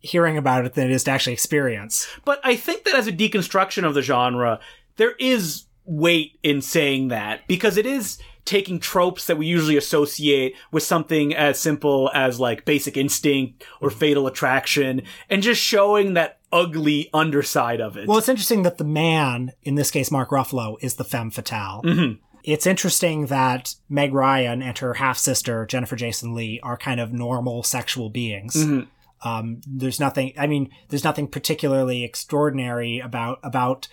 hearing 0.00 0.36
about 0.36 0.66
it 0.66 0.74
than 0.74 0.90
it 0.90 0.92
is 0.92 1.04
to 1.04 1.10
actually 1.10 1.32
experience. 1.32 2.06
But 2.26 2.38
I 2.44 2.56
think 2.56 2.84
that 2.84 2.94
as 2.94 3.06
a 3.06 3.12
deconstruction 3.12 3.86
of 3.86 3.94
the 3.94 4.02
genre, 4.02 4.60
there 4.96 5.14
is 5.18 5.64
weight 5.86 6.38
in 6.42 6.60
saying 6.60 7.08
that 7.08 7.46
because 7.46 7.76
it 7.76 7.86
is 7.86 8.18
taking 8.44 8.78
tropes 8.78 9.26
that 9.26 9.38
we 9.38 9.46
usually 9.46 9.76
associate 9.76 10.54
with 10.70 10.82
something 10.82 11.34
as 11.34 11.58
simple 11.58 12.10
as 12.14 12.38
like 12.38 12.64
basic 12.64 12.96
instinct 12.96 13.64
or 13.80 13.90
fatal 13.90 14.26
attraction 14.26 15.02
and 15.30 15.42
just 15.42 15.60
showing 15.60 16.14
that 16.14 16.38
ugly 16.52 17.08
underside 17.12 17.80
of 17.80 17.96
it. 17.96 18.06
Well, 18.06 18.18
it's 18.18 18.28
interesting 18.28 18.62
that 18.62 18.78
the 18.78 18.84
man, 18.84 19.52
in 19.62 19.74
this 19.74 19.90
case 19.90 20.10
Mark 20.10 20.30
Ruffalo, 20.30 20.76
is 20.80 20.94
the 20.94 21.04
femme 21.04 21.30
fatale. 21.30 21.82
Mhm. 21.84 22.18
It's 22.44 22.66
interesting 22.66 23.26
that 23.26 23.74
Meg 23.88 24.12
Ryan 24.12 24.62
and 24.62 24.76
her 24.78 24.94
half 24.94 25.16
sister, 25.16 25.64
Jennifer 25.64 25.96
Jason 25.96 26.34
Lee, 26.34 26.60
are 26.62 26.76
kind 26.76 27.00
of 27.00 27.12
normal 27.12 27.62
sexual 27.62 28.10
beings. 28.10 28.54
Mhm. 28.54 28.86
Um, 29.22 29.62
there's 29.66 29.98
nothing, 29.98 30.34
I 30.38 30.46
mean, 30.46 30.68
there's 30.90 31.04
nothing 31.04 31.26
particularly 31.26 32.04
extraordinary 32.04 32.98
about, 32.98 33.40
about 33.42 33.88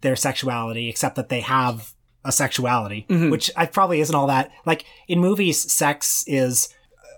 their 0.00 0.16
sexuality 0.16 0.88
except 0.88 1.14
that 1.14 1.28
they 1.28 1.40
have 1.40 1.94
a 2.24 2.32
sexuality, 2.32 3.04
Mhm. 3.08 3.30
which 3.30 3.50
I 3.56 3.66
probably 3.66 4.00
isn't 4.00 4.14
all 4.14 4.26
that, 4.28 4.50
like 4.64 4.84
in 5.08 5.18
movies, 5.20 5.72
sex 5.72 6.24
is 6.26 6.68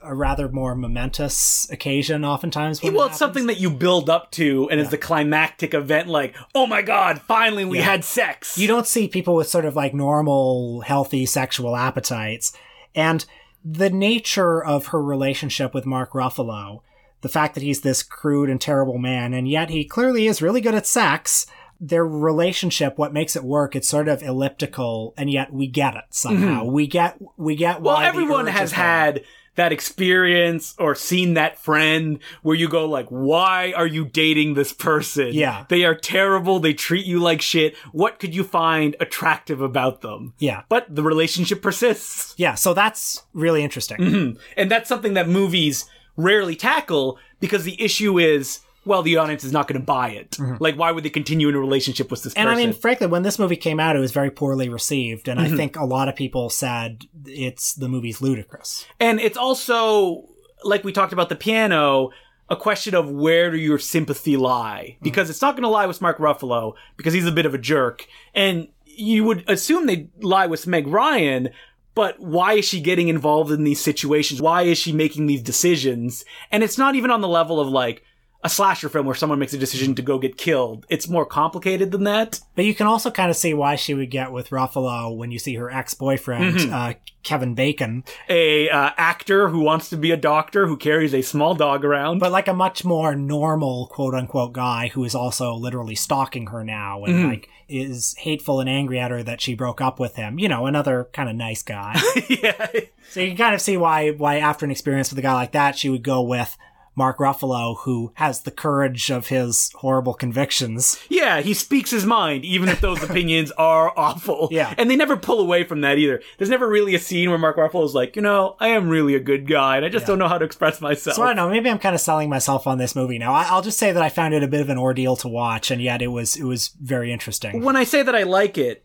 a 0.03 0.14
rather 0.14 0.49
more 0.51 0.75
momentous 0.75 1.67
occasion 1.71 2.25
oftentimes. 2.27 2.83
When 2.83 2.93
well, 2.93 3.05
it 3.05 3.11
it's 3.11 3.19
happens. 3.19 3.19
something 3.19 3.47
that 3.47 3.59
you 3.61 3.71
build 3.71 4.11
up 4.11 4.31
to, 4.33 4.69
and 4.71 4.79
it's 4.79 4.90
the 4.90 4.99
climactic 4.99 5.73
event. 5.73 6.09
Like, 6.09 6.35
oh 6.55 6.67
my 6.67 6.83
god, 6.83 7.23
finally 7.23 7.64
we 7.64 7.79
Yeah. 7.79 7.85
had 7.85 8.05
sex. 8.05 8.59
You 8.59 8.69
don't 8.69 8.87
see 8.87 9.09
people 9.09 9.35
with 9.35 9.49
sort 9.49 9.64
of 9.64 9.75
like 9.77 9.95
normal, 9.95 10.83
healthy 10.83 11.25
sexual 11.25 11.75
appetites. 11.75 12.53
And 12.95 13.25
the 13.64 13.88
nature 13.88 14.62
of 14.62 14.88
her 14.88 15.03
relationship 15.03 15.73
with 15.73 15.87
Mark 15.87 16.12
Ruffalo, 16.12 16.81
the 17.23 17.29
fact 17.31 17.55
that 17.55 17.62
he's 17.62 17.81
this 17.81 18.03
crude 18.03 18.51
and 18.51 18.61
terrible 18.61 18.99
man, 18.99 19.33
and 19.33 19.49
yet 19.49 19.71
he 19.71 19.85
clearly 19.85 20.27
is 20.27 20.43
really 20.43 20.61
good 20.61 20.75
at 20.75 20.87
sex. 20.87 21.47
Their 21.81 22.07
relationship, 22.07 22.97
what 22.99 23.13
makes 23.13 23.37
it 23.37 23.45
work, 23.45 23.75
it's 23.77 23.89
sort 23.89 24.09
of 24.09 24.23
elliptical, 24.23 25.15
and 25.17 25.31
yet 25.31 25.53
we 25.53 25.67
get 25.67 25.95
it 25.95 26.05
somehow. 26.11 26.65
We 26.65 26.87
get, 26.87 27.19
we 27.37 27.57
get. 27.57 27.77
Mm-hmm. 27.77 27.85
well, 27.85 27.99
everyone 27.99 28.47
has 28.47 28.73
had 28.73 29.25
that 29.57 29.73
experience 29.73 30.75
or 30.81 30.95
seen 30.97 31.35
that 31.35 31.59
friend 31.59 32.19
where 32.43 32.57
you 32.57 32.69
go 32.69 32.87
like, 32.87 33.07
why 33.09 33.73
are 33.77 33.87
you 33.87 34.05
dating 34.05 34.55
this 34.55 34.73
person? 34.73 35.29
Yeah. 35.33 35.65
They 35.69 35.85
are 35.85 35.95
terrible. 35.95 36.59
They 36.59 36.75
treat 36.75 37.07
you 37.07 37.21
like 37.21 37.41
shit. 37.41 37.77
What 37.93 38.19
could 38.19 38.35
you 38.35 38.43
find 38.43 38.97
attractive 38.99 39.61
about 39.61 40.01
them? 40.01 40.35
Yeah, 40.39 40.63
But 40.69 40.93
the 40.93 41.05
relationship 41.05 41.63
persists. 41.63 42.35
yeah. 42.37 42.55
So 42.57 42.75
that's 42.75 43.23
really 43.33 43.63
interesting. 43.63 43.99
Mhm. 43.99 44.39
And 44.57 44.71
that's 44.71 44.89
something 44.89 45.15
that 45.15 45.29
movies 45.29 45.89
rarely 46.17 46.57
tackle 46.57 47.19
because 47.39 47.63
the 47.65 47.81
issue 47.81 48.19
is, 48.19 48.61
well, 48.85 49.03
the 49.03 49.16
audience 49.16 49.44
is 49.44 49.53
not 49.53 49.68
going 49.68 49.81
to 49.81 49.85
buy 49.87 50.11
it. 50.11 50.37
Like, 50.59 50.77
why 50.77 50.90
would 50.90 51.05
they 51.05 51.11
continue 51.11 51.49
in 51.49 51.55
a 51.55 51.61
relationship 51.61 52.11
with 52.11 52.23
this 52.23 52.35
person? 52.35 52.49
Mm-hmm. 52.49 52.59
And 52.59 52.61
I 52.61 52.66
mean, 52.66 52.75
frankly, 52.75 53.07
when 53.07 53.23
this 53.23 53.38
movie 53.38 53.57
came 53.57 53.79
out, 53.79 53.94
it 53.94 54.01
was 54.01 54.12
very 54.12 54.31
poorly 54.31 54.68
received, 54.68 55.29
and 55.29 55.38
Mm-hmm. 55.44 55.55
I 55.55 55.57
think 55.57 55.77
a 55.77 55.85
lot 55.85 56.09
of 56.09 56.16
people 56.16 56.49
said 56.49 57.05
it's 57.27 57.75
the 57.75 57.88
movie's 57.88 58.23
ludicrous. 58.23 58.87
And 58.99 59.20
it's 59.20 59.37
also, 59.37 60.25
like 60.62 60.85
we 60.85 60.92
talked 60.92 61.12
about 61.12 61.29
the 61.29 61.37
piano, 61.37 62.11
a 62.49 62.57
question 62.57 62.94
of 62.94 63.11
where 63.11 63.51
do 63.51 63.59
your 63.59 63.79
sympathy 63.79 64.37
lie? 64.37 64.97
Because 65.03 65.31
it's 65.31 65.42
not 65.42 65.55
going 65.55 65.62
to 65.62 65.68
lie 65.68 65.87
with 65.87 66.01
Mark 66.01 66.18
Ruffalo 66.18 66.75
because 66.97 67.14
he's 67.14 67.27
a 67.27 67.33
bit 67.33 67.47
of 67.47 67.55
a 67.55 67.59
jerk. 67.59 68.07
And 68.35 68.68
you 68.85 69.25
would 69.25 69.49
assume 69.49 69.87
they 69.87 70.09
lie 70.20 70.47
with 70.47 70.66
Meg 70.66 70.87
Ryan, 70.87 71.51
but 71.94 72.20
why 72.20 72.55
is 72.55 72.64
she 72.64 72.81
getting 72.81 73.09
involved 73.09 73.51
in 73.51 73.64
these 73.64 73.81
situations? 73.81 74.42
Why 74.42 74.62
is 74.62 74.79
she 74.79 74.92
making 74.92 75.27
these 75.27 75.42
decisions? 75.42 76.25
And 76.51 76.62
it's 76.62 76.79
not 76.79 76.94
even 76.94 77.11
on 77.11 77.20
the 77.20 77.29
level 77.29 77.61
of 77.61 77.68
like 77.68 78.03
a 78.45 78.49
slasher 78.51 78.89
film 78.91 79.07
where 79.07 79.15
someone 79.15 79.39
makes 79.39 79.55
a 79.55 79.59
decision 79.59 79.95
to 79.95 80.03
go 80.03 80.19
get 80.19 80.37
killed. 80.37 80.85
It's 80.91 81.09
more 81.09 81.25
complicated 81.25 81.91
than 81.91 82.05
that. 82.05 82.41
But 82.55 82.67
you 82.67 82.75
can 82.75 82.87
also 82.87 83.11
kind 83.11 83.31
of 83.31 83.37
see 83.37 83.55
why 83.55 83.75
she 83.77 83.95
would 83.95 84.11
get 84.11 84.31
with 84.33 84.51
Ruffalo 84.51 85.17
when 85.17 85.31
you 85.31 85.39
see 85.39 85.55
her 85.55 85.71
ex-boyfriend, 85.71 86.57
Mm-hmm. 86.57 86.75
uh, 86.75 86.93
Kevin 87.23 87.55
Bacon, 87.55 88.05
A 88.29 88.69
uh, 88.69 88.91
actor 88.99 89.49
who 89.49 89.61
wants 89.61 89.89
to 89.89 89.97
be 89.97 90.11
a 90.11 90.17
doctor 90.19 90.67
who 90.67 90.77
carries 90.77 91.15
a 91.15 91.23
small 91.23 91.55
dog 91.55 91.83
around. 91.83 92.19
but 92.19 92.31
like 92.31 92.47
a 92.47 92.53
much 92.53 92.85
more 92.85 93.15
normal 93.15 93.87
quote-unquote 93.87 94.53
guy 94.53 94.89
who 94.89 95.03
is 95.05 95.15
also 95.15 95.55
literally 95.55 95.95
stalking 95.95 96.49
her 96.49 96.63
now 96.63 97.03
and 97.05 97.15
Mm-hmm. 97.15 97.29
like 97.31 97.49
is 97.67 98.15
hateful 98.19 98.61
and 98.61 98.69
angry 98.69 99.01
at 99.01 99.11
her 99.11 99.23
that 99.23 99.41
she 99.41 99.55
broke 99.55 99.81
up 99.81 99.99
with 99.99 100.17
him. 100.17 100.39
You 100.39 100.51
know, 100.51 100.67
another 100.67 101.09
kind 101.15 101.31
of 101.31 101.35
nice 101.35 101.63
guy. 101.63 101.99
yeah. 102.29 102.67
so 103.09 103.21
you 103.21 103.29
can 103.29 103.39
kind 103.39 103.55
of 103.55 103.63
see 103.63 103.79
why 103.79 104.11
why 104.11 104.37
after 104.37 104.67
an 104.67 104.71
experience 104.71 105.09
with 105.09 105.19
a 105.19 105.23
guy 105.23 105.33
like 105.33 105.53
that, 105.53 105.79
she 105.79 105.89
would 105.89 106.03
go 106.03 106.21
with 106.21 106.59
Mark 106.97 107.19
Ruffalo, 107.19 107.79
who 107.81 108.13
has 108.15 108.43
the 108.43 108.51
courage 108.51 109.11
of 109.11 109.29
his 109.29 109.71
horrible 109.77 110.15
convictions. 110.15 110.99
Yeah, 111.09 111.41
he 111.41 111.55
speaks 111.55 111.91
his 111.91 112.07
mind, 112.07 112.45
even 112.45 112.69
if 112.69 112.81
those 112.81 113.03
opinions 113.09 113.51
are 113.53 113.93
awful. 113.97 114.49
Yeah. 114.51 114.75
And 114.79 114.91
they 114.91 114.97
never 114.97 115.17
pull 115.17 115.41
away 115.41 115.65
from 115.65 115.81
that 115.81 115.99
either. 115.99 116.23
There's 116.39 116.51
never 116.51 116.69
really 116.69 116.95
a 116.95 116.99
scene 116.99 117.31
where 117.31 117.39
Mark 117.39 117.57
Ruffalo's 117.57 117.95
like, 117.95 118.17
you 118.17 118.23
know, 118.23 118.57
I 118.61 118.69
am 118.69 118.89
really 118.89 119.15
a 119.15 119.21
good 119.21 119.47
guy, 119.47 119.77
and 119.77 119.85
I 119.85 119.89
just 119.89 120.07
don't 120.07 120.19
know 120.19 120.29
how 120.29 120.39
to 120.39 120.45
express 120.45 120.81
myself. 120.81 121.17
So 121.17 121.23
I 121.23 121.29
don't 121.29 121.37
know. 121.37 121.49
Maybe 121.51 121.71
I'm 121.71 121.79
kind 121.79 121.95
of 121.95 122.01
selling 122.01 122.29
myself 122.31 122.67
on 122.67 122.79
this 122.79 122.95
movie 122.95 123.19
now. 123.19 123.33
I'll 123.33 123.63
just 123.63 123.79
say 123.79 123.93
that 123.93 124.03
I 124.03 124.09
found 124.09 124.35
it 124.35 124.43
a 124.43 124.49
bit 124.49 124.61
of 124.61 124.69
an 124.71 124.79
ordeal 124.79 125.17
to 125.17 125.29
watch, 125.29 125.71
and 125.71 125.83
yet 125.83 126.03
it 126.03 126.09
was 126.09 126.37
it 126.37 126.45
was 126.45 126.69
very 126.81 127.13
interesting. 127.13 127.63
when 127.63 127.77
I 127.77 127.85
say 127.85 128.03
that 128.03 128.15
I 128.15 128.23
like 128.23 128.59
it, 128.59 128.85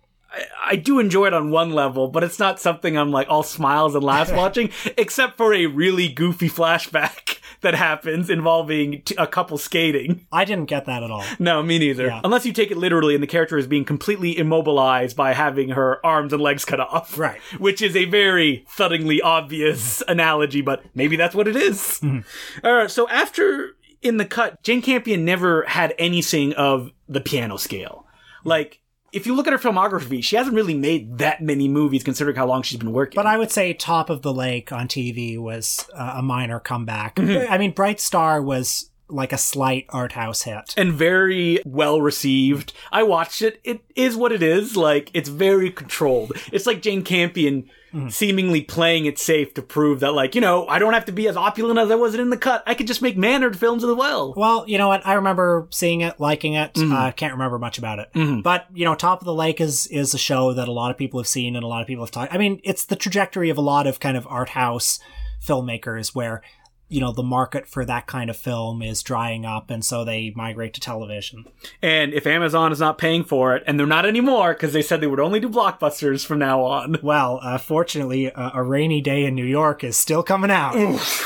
I 0.64 0.76
do 0.76 1.00
enjoy 1.00 1.28
it 1.28 1.34
on 1.34 1.50
one 1.50 1.72
level, 1.72 2.08
but 2.08 2.24
it's 2.24 2.40
not 2.40 2.60
something 2.60 2.98
I'm 2.98 3.12
like 3.12 3.28
all 3.30 3.44
smiles 3.44 3.96
and 3.96 4.04
laughs 4.04 4.32
watching, 4.34 4.72
except 4.98 5.38
for 5.38 5.54
a 5.54 5.66
really 5.66 6.08
goofy 6.08 6.50
flashback 6.50 7.29
that 7.62 7.76
happens 7.76 8.30
involving 8.30 9.02
t- 9.02 9.16
a 9.18 9.28
couple 9.28 9.58
skating. 9.58 10.26
I 10.32 10.46
didn't 10.46 10.66
get 10.66 10.86
that 10.86 11.04
at 11.04 11.12
all. 11.12 11.24
No, 11.40 11.62
me 11.62 11.80
neither. 11.80 12.08
Yeah. 12.08 12.22
Unless 12.24 12.46
you 12.46 12.54
take 12.54 12.72
it 12.72 12.78
literally 12.78 13.14
and 13.14 13.24
the 13.24 13.28
character 13.28 13.58
is 13.58 13.68
being 13.68 13.86
completely 13.86 14.38
immobilized 14.38 15.16
by 15.16 15.34
having 15.34 15.70
her 15.70 16.04
arms 16.06 16.34
and 16.34 16.42
legs 16.42 16.66
cut 16.66 16.80
off. 16.80 17.18
Right. 17.18 17.40
Which 17.58 17.82
is 17.82 17.96
a 17.96 18.06
very 18.06 18.66
thuddingly 18.78 19.20
obvious 19.24 20.02
analogy, 20.08 20.62
but 20.62 20.84
maybe 20.96 21.16
that's 21.16 21.36
what 21.36 21.48
it 21.48 21.56
is. 21.56 22.00
Mm-hmm. 22.02 22.66
All 22.66 22.74
right, 22.74 22.92
so 22.92 23.08
after 23.10 23.76
in 24.02 24.18
the 24.18 24.26
cut, 24.26 24.62
Jane 24.64 24.82
Campion 24.82 25.26
never 25.26 25.64
had 25.64 25.94
anything 26.00 26.54
of 26.54 26.92
the 27.08 27.22
piano 27.22 27.58
scale. 27.58 28.06
Like, 28.44 28.79
if 29.12 29.26
you 29.26 29.36
look 29.36 29.48
at 29.48 29.54
her 29.54 29.60
filmography, 29.60 30.24
she 30.24 30.36
hasn't 30.36 30.56
really 30.56 30.74
made 30.74 31.18
that 31.20 31.42
many 31.42 31.68
movies 31.68 32.04
considering 32.04 32.36
how 32.36 32.46
long 32.48 32.62
she's 32.62 32.78
been 32.78 32.92
working. 32.94 33.16
But 33.16 33.26
I 33.26 33.38
would 33.38 33.52
say 33.52 33.74
Top 33.74 34.10
of 34.10 34.22
the 34.22 34.34
Lake 34.34 34.72
on 34.72 34.88
TV 34.88 35.38
was 35.38 35.90
uh, 35.94 36.16
a 36.18 36.22
minor 36.22 36.60
comeback. 36.60 37.20
I 37.20 37.58
mean, 37.58 37.72
Bright 37.72 38.00
Star 38.00 38.42
was 38.42 38.90
like 39.12 39.34
a 39.34 39.38
slight 39.38 39.86
art 39.90 40.12
house 40.12 40.44
hit. 40.44 40.74
and 40.78 40.94
very 40.94 41.60
well 41.66 42.00
received. 42.02 42.74
I 42.92 43.04
watched 43.04 43.42
it. 43.42 43.60
It 43.64 43.82
is 43.96 44.16
what 44.16 44.32
it 44.32 44.44
is. 44.44 44.78
Like 44.78 45.10
it's 45.14 45.30
very 45.30 45.72
controlled. 45.72 46.34
It's 46.52 46.68
like 46.68 46.82
Jane 46.82 47.04
Campion 47.04 47.70
seemingly 48.10 48.62
playing 48.62 49.06
it 49.06 49.18
safe 49.18 49.54
to 49.56 49.62
prove 49.62 50.00
that, 50.02 50.14
like, 50.14 50.36
you 50.36 50.42
know, 50.42 50.68
I 50.68 50.80
don't 50.80 50.94
have 50.94 51.06
to 51.06 51.12
be 51.12 51.28
as 51.28 51.36
opulent 51.36 51.80
as 51.80 51.90
I 51.90 51.96
was 51.96 52.16
in 52.16 52.30
the 52.30 52.38
cut. 52.38 52.64
I 52.68 52.74
could 52.74 52.88
just 52.88 53.02
make 53.02 53.18
mannered 53.18 53.58
films 53.58 53.84
as 53.84 53.94
well. 53.94 54.34
Well, 54.36 54.66
you 54.68 54.78
know 54.78 54.88
what? 54.88 55.06
I 55.06 55.14
remember 55.14 55.68
seeing 55.72 56.02
it, 56.02 56.20
liking 56.20 56.54
it. 56.54 56.74
Mm-hmm. 56.74 56.94
I 56.94 57.12
can't 57.12 57.34
remember 57.34 57.60
much 57.60 57.78
about 57.78 58.00
it. 58.00 58.10
But 58.44 58.68
you 58.74 58.86
know, 58.86 58.96
Top 58.96 59.22
of 59.22 59.26
the 59.26 59.34
Lake 59.34 59.60
is 59.62 59.88
is 59.88 60.14
a 60.14 60.18
show 60.18 60.54
that 60.54 60.68
a 60.68 60.72
lot 60.72 60.92
of 60.92 60.98
people 60.98 61.20
have 61.20 61.28
seen 61.28 61.56
and 61.56 61.64
a 61.64 61.68
lot 61.68 61.82
of 61.82 61.88
people 61.88 62.04
have 62.04 62.12
talked. 62.12 62.34
I 62.34 62.38
mean, 62.38 62.60
it's 62.64 62.86
the 62.86 62.96
trajectory 62.96 63.50
of 63.50 63.58
a 63.58 63.62
lot 63.62 63.88
of 63.88 64.00
kind 64.00 64.18
of 64.18 64.28
art 64.28 64.50
house 64.50 65.00
filmmakers 65.46 66.14
where 66.14 66.42
you 66.90 67.00
know, 67.00 67.12
the 67.12 67.24
market 67.24 67.68
for 67.68 67.86
that 67.86 68.08
kind 68.08 68.30
of 68.30 68.36
film 68.36 68.82
is 68.82 69.04
drying 69.04 69.46
up, 69.46 69.70
and 69.70 69.86
so 69.86 70.04
they 70.04 70.34
migrate 70.36 70.74
to 70.74 70.82
television. 70.82 71.46
And 71.82 72.14
if 72.14 72.26
Amazon 72.26 72.72
is 72.72 72.80
not 72.80 72.98
paying 72.98 73.24
for 73.24 73.56
it, 73.56 73.64
and 73.68 73.80
they're 73.80 73.88
not 73.88 74.08
anymore 74.08 74.54
because 74.54 74.74
they 74.74 74.82
said 74.82 75.00
they 75.00 75.08
would 75.08 75.20
only 75.20 75.40
do 75.40 75.48
blockbusters 75.48 76.26
from 76.26 76.40
now 76.40 76.62
on. 76.62 76.98
Well, 77.10 77.40
uh, 77.42 77.58
fortunately, 77.58 78.32
uh, 78.32 78.52
A 78.54 78.62
Rainy 78.62 79.02
Day 79.02 79.26
in 79.26 79.34
New 79.34 79.46
York 79.46 79.84
is 79.84 79.98
still 79.98 80.22
coming 80.22 80.52
out, 80.52 80.74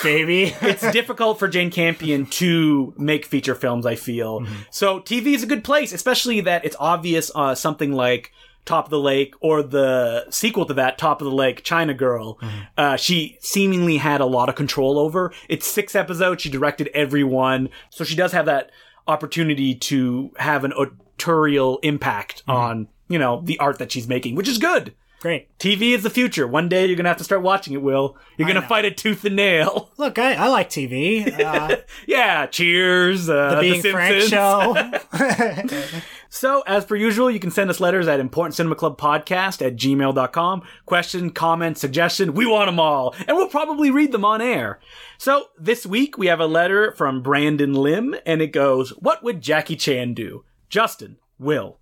baby. 0.02 0.54
it's 0.62 0.90
difficult 0.92 1.40
for 1.40 1.48
Jane 1.48 1.72
Campion 1.72 2.26
to 2.28 2.94
make 2.98 3.26
feature 3.26 3.56
films, 3.56 3.86
I 3.86 3.96
feel. 3.96 4.42
Mm-hmm. 4.42 4.54
So 4.70 5.00
TV 5.00 5.34
is 5.34 5.44
a 5.44 5.48
good 5.48 5.64
place, 5.64 5.92
especially 5.92 6.42
that 6.42 6.64
it's 6.64 6.76
obvious 6.80 7.32
uh, 7.36 7.56
something 7.56 7.92
like 7.92 8.32
Top 8.66 8.86
of 8.86 8.92
the 8.92 9.00
Lake 9.00 9.34
or 9.42 9.62
the 9.62 10.26
sequel 10.30 10.66
to 10.66 10.74
that, 10.76 10.98
Top 10.98 11.22
of 11.22 11.26
the 11.26 11.34
Lake, 11.36 11.64
China 11.64 11.94
Girl, 11.94 12.36
Mm-hmm. 12.36 12.60
uh, 12.78 12.96
she 12.96 13.38
seemingly 13.42 13.98
had 13.98 14.22
a 14.22 14.26
lot 14.26 14.48
of 14.50 14.56
control 14.56 14.98
over. 14.98 15.34
It's 15.50 15.68
six 15.68 15.96
episodes. 15.96 16.42
She 16.42 16.50
directed 16.50 16.90
every 16.94 17.24
one. 17.24 17.70
So 17.90 18.04
she 18.04 18.16
does 18.16 18.32
have 18.32 18.46
that 18.46 18.72
opportunity 19.08 19.76
to 19.76 20.32
have 20.38 20.64
an 20.64 20.72
autorial 20.74 21.80
impact 21.80 22.42
Mm-hmm. 22.44 22.52
on, 22.52 22.88
you 23.10 23.20
know, 23.20 23.42
the 23.44 23.60
art 23.60 23.80
that 23.80 23.92
she's 23.92 24.08
making, 24.08 24.36
which 24.36 24.48
is 24.48 24.58
good. 24.58 24.94
Great. 25.20 25.58
TV 25.58 25.94
is 25.94 26.04
the 26.04 26.10
future. 26.10 26.46
One 26.46 26.68
day 26.68 26.86
you're 26.86 26.98
going 26.98 27.06
to 27.06 27.10
have 27.10 27.18
to 27.18 27.24
start 27.24 27.42
watching 27.44 27.74
it, 27.74 27.82
Will. 27.82 28.18
You're 28.38 28.46
going 28.48 28.62
to 28.62 28.68
fight 28.68 28.84
it 28.84 28.98
tooth 28.98 29.24
and 29.24 29.38
nail. 29.38 29.90
Look, 29.98 30.20
I, 30.20 30.34
I 30.34 30.48
like 30.48 30.70
TV. 30.70 31.40
Uh, 31.40 31.78
yeah, 32.08 32.46
cheers. 32.48 33.30
Uh, 33.30 33.56
the 33.56 33.62
Being 33.62 33.82
Frank 33.84 34.22
show. 34.24 34.76
So, 36.36 36.64
as 36.66 36.84
per 36.84 36.96
usual, 36.96 37.30
you 37.30 37.40
can 37.40 37.52
send 37.52 37.70
us 37.70 37.80
letters 37.80 38.08
at 38.08 38.20
Important 38.20 38.56
Cinema 38.56 38.74
Club 38.74 39.00
Podcast 39.00 39.64
at 39.64 39.76
gmail.com. 39.76 40.64
Question, 40.88 41.30
comment, 41.30 41.78
suggestion, 41.78 42.34
we 42.34 42.48
want 42.48 42.70
them 42.70 42.80
all. 42.80 43.14
And 43.28 43.38
we'll 43.38 43.50
probably 43.50 43.92
read 43.92 44.12
them 44.12 44.26
on 44.26 44.42
air. 44.42 44.80
So, 45.20 45.50
this 45.60 45.86
week 45.86 46.18
we 46.18 46.26
have 46.26 46.40
a 46.40 46.48
letter 46.48 46.92
from 46.94 47.22
Brandon 47.22 47.76
Lim, 47.76 48.16
and 48.26 48.42
it 48.42 48.48
goes, 48.48 48.90
What 48.98 49.24
would 49.24 49.42
Jackie 49.42 49.76
Chan 49.76 50.16
do? 50.16 50.44
Justin, 50.70 51.18
Will. 51.38 51.78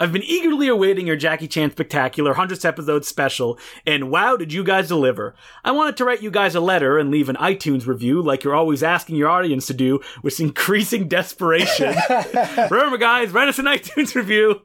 I've 0.00 0.12
been 0.12 0.22
eagerly 0.22 0.68
awaiting 0.68 1.08
your 1.08 1.16
Jackie 1.16 1.48
Chan 1.48 1.72
Spectacular 1.72 2.34
100th 2.34 2.64
episode 2.64 3.04
special, 3.04 3.58
and 3.84 4.10
wow, 4.10 4.36
did 4.36 4.52
you 4.52 4.62
guys 4.62 4.86
deliver. 4.86 5.34
I 5.64 5.72
wanted 5.72 5.96
to 5.96 6.04
write 6.04 6.22
you 6.22 6.30
guys 6.30 6.54
a 6.54 6.60
letter 6.60 6.98
and 6.98 7.10
leave 7.10 7.28
an 7.28 7.34
iTunes 7.36 7.86
review 7.86 8.22
like 8.22 8.44
you're 8.44 8.54
always 8.54 8.84
asking 8.84 9.16
your 9.16 9.28
audience 9.28 9.66
to 9.66 9.74
do 9.74 10.00
with 10.22 10.38
increasing 10.38 11.08
desperation. 11.08 11.96
Remember, 12.70 12.96
guys, 12.96 13.32
write 13.32 13.48
us 13.48 13.58
an 13.58 13.64
iTunes 13.66 14.14
review. 14.14 14.62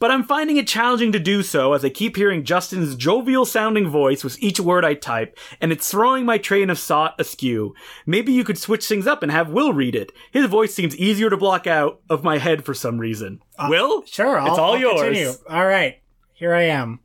But 0.00 0.10
I'm 0.12 0.22
finding 0.22 0.56
it 0.56 0.68
challenging 0.68 1.10
to 1.12 1.18
do 1.18 1.42
so 1.42 1.72
as 1.72 1.84
I 1.84 1.88
keep 1.88 2.14
hearing 2.16 2.44
Justin's 2.44 2.94
jovial 2.94 3.44
sounding 3.44 3.88
voice 3.88 4.22
with 4.22 4.40
each 4.40 4.60
word 4.60 4.84
I 4.84 4.94
type, 4.94 5.36
and 5.60 5.72
it's 5.72 5.90
throwing 5.90 6.24
my 6.24 6.38
train 6.38 6.70
of 6.70 6.78
thought 6.78 7.14
askew. 7.20 7.74
Maybe 8.06 8.32
you 8.32 8.44
could 8.44 8.58
switch 8.58 8.86
things 8.86 9.06
up 9.08 9.22
and 9.24 9.32
have 9.32 9.50
Will 9.50 9.72
read 9.72 9.96
it. 9.96 10.12
His 10.30 10.46
voice 10.46 10.72
seems 10.72 10.96
easier 10.96 11.30
to 11.30 11.36
block 11.36 11.66
out 11.66 12.00
of 12.08 12.22
my 12.22 12.38
head 12.38 12.64
for 12.64 12.74
some 12.74 12.98
reason. 12.98 13.40
Uh, 13.58 13.66
Will? 13.70 14.04
Sure, 14.06 14.38
I'll, 14.38 14.48
It's 14.48 14.58
all 14.58 14.74
I'll 14.74 14.78
yours. 14.78 15.00
Continue. 15.00 15.32
All 15.48 15.66
right, 15.66 16.00
here 16.34 16.54
I 16.54 16.62
am. 16.62 17.00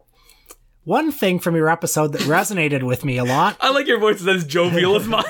One 0.83 1.11
thing 1.11 1.39
from 1.39 1.55
your 1.55 1.69
episode 1.69 2.11
that 2.11 2.21
resonated 2.23 2.83
with 2.83 3.05
me 3.05 3.17
a 3.17 3.23
lot 3.23 3.55
I 3.61 3.69
like 3.71 3.87
your 3.87 3.99
voice 3.99 4.19
is 4.19 4.27
as 4.27 4.45
jovial 4.45 4.97
as 4.97 5.07
mine. 5.07 5.23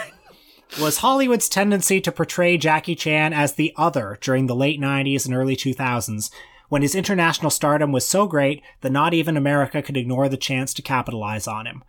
was 0.82 0.97
Hollywood's 0.97 1.47
tendency 1.47 2.02
to 2.02 2.12
portray 2.12 2.58
Jackie 2.58 2.95
Chan 2.95 3.34
as 3.34 3.54
the 3.54 3.71
other 3.78 4.17
during 4.19 4.47
the 4.47 4.56
late 4.56 4.82
90s 4.82 5.26
and 5.26 5.36
early 5.36 5.56
2000s, 5.56 6.32
when 6.74 6.82
his 6.82 6.96
international 6.96 7.52
stardom 7.52 7.92
was 7.92 8.04
so 8.04 8.26
great 8.26 8.60
that 8.82 8.92
not 8.92 9.14
even 9.14 9.38
America 9.38 9.80
could 9.80 9.96
ignore 9.96 10.28
the 10.28 10.36
chance 10.36 10.74
to 10.74 10.82
capitalize 10.82 11.48
on 11.48 11.68
him. 11.68 11.84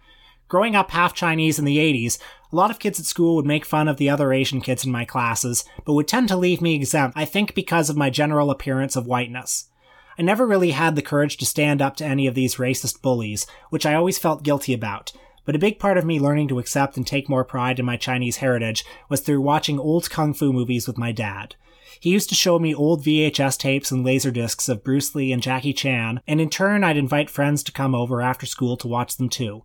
Growing 0.47 0.77
up 0.77 0.91
half 0.91 1.15
Chinese 1.15 1.59
in 1.59 1.65
the 1.65 1.79
80s, 1.79 2.19
a 2.53 2.55
lot 2.55 2.71
of 2.71 2.79
kids 2.79 3.01
at 3.01 3.07
school 3.07 3.35
would 3.35 3.47
make 3.47 3.65
fun 3.65 3.89
of 3.89 3.97
the 3.97 4.11
other 4.11 4.31
Asian 4.31 4.61
kids 4.61 4.85
in 4.85 4.93
my 4.93 5.07
classes, 5.07 5.65
but 5.87 5.95
would 5.95 6.07
tend 6.07 6.29
to 6.29 6.37
leave 6.37 6.61
me 6.61 6.75
exempt, 6.75 7.17
I 7.17 7.25
think 7.25 7.55
because 7.55 7.89
of 7.89 7.97
my 7.97 8.11
general 8.11 8.51
appearance 8.51 8.95
of 8.95 9.07
whiteness. 9.07 9.71
I 10.19 10.23
never 10.23 10.47
really 10.47 10.73
had 10.73 10.97
the 10.97 11.01
courage 11.01 11.39
to 11.39 11.47
stand 11.47 11.81
up 11.81 11.97
to 11.97 12.05
any 12.05 12.27
of 12.27 12.35
these 12.35 12.57
racist 12.57 13.01
bullies, 13.01 13.47
which 13.71 13.87
I 13.87 13.95
always 13.95 14.19
felt 14.19 14.43
guilty 14.43 14.75
about. 14.75 15.15
But 15.47 15.57
a 15.57 15.59
big 15.59 15.79
part 15.79 15.97
of 15.97 16.05
me 16.05 16.21
learning 16.21 16.49
to 16.49 16.59
accept 16.59 16.99
and 16.99 17.07
take 17.07 17.27
more 17.27 17.43
pride 17.43 17.79
in 17.79 17.87
my 17.87 17.97
Chinese 17.97 18.37
heritage 18.37 18.85
was 19.09 19.23
through 19.23 19.41
watching 19.41 19.79
old 19.79 20.11
kung 20.11 20.35
fu 20.35 20.53
movies 20.53 20.87
with 20.87 20.99
my 20.99 21.11
dad. 21.11 21.55
He 22.05 22.11
used 22.11 22.29
to 22.29 22.35
show 22.35 22.59
me 22.59 22.75
old 22.75 23.03
VHS 23.03 23.57
tapes 23.57 23.91
and 23.91 24.05
laser 24.05 24.31
discs 24.31 24.69
of 24.69 24.85
Bruce 24.85 25.15
Lee 25.15 25.33
and 25.33 25.43
Jackie 25.43 25.73
Chan, 25.73 26.21
and 26.27 26.39
in 26.39 26.51
turn 26.51 26.85
I'd 26.85 26.99
invite 26.99 27.31
friends 27.31 27.63
to 27.63 27.73
come 27.73 27.95
over 27.95 28.21
after 28.21 28.45
school 28.45 28.77
to 28.77 28.89
watch 28.89 29.17
them 29.17 29.31
too. 29.31 29.65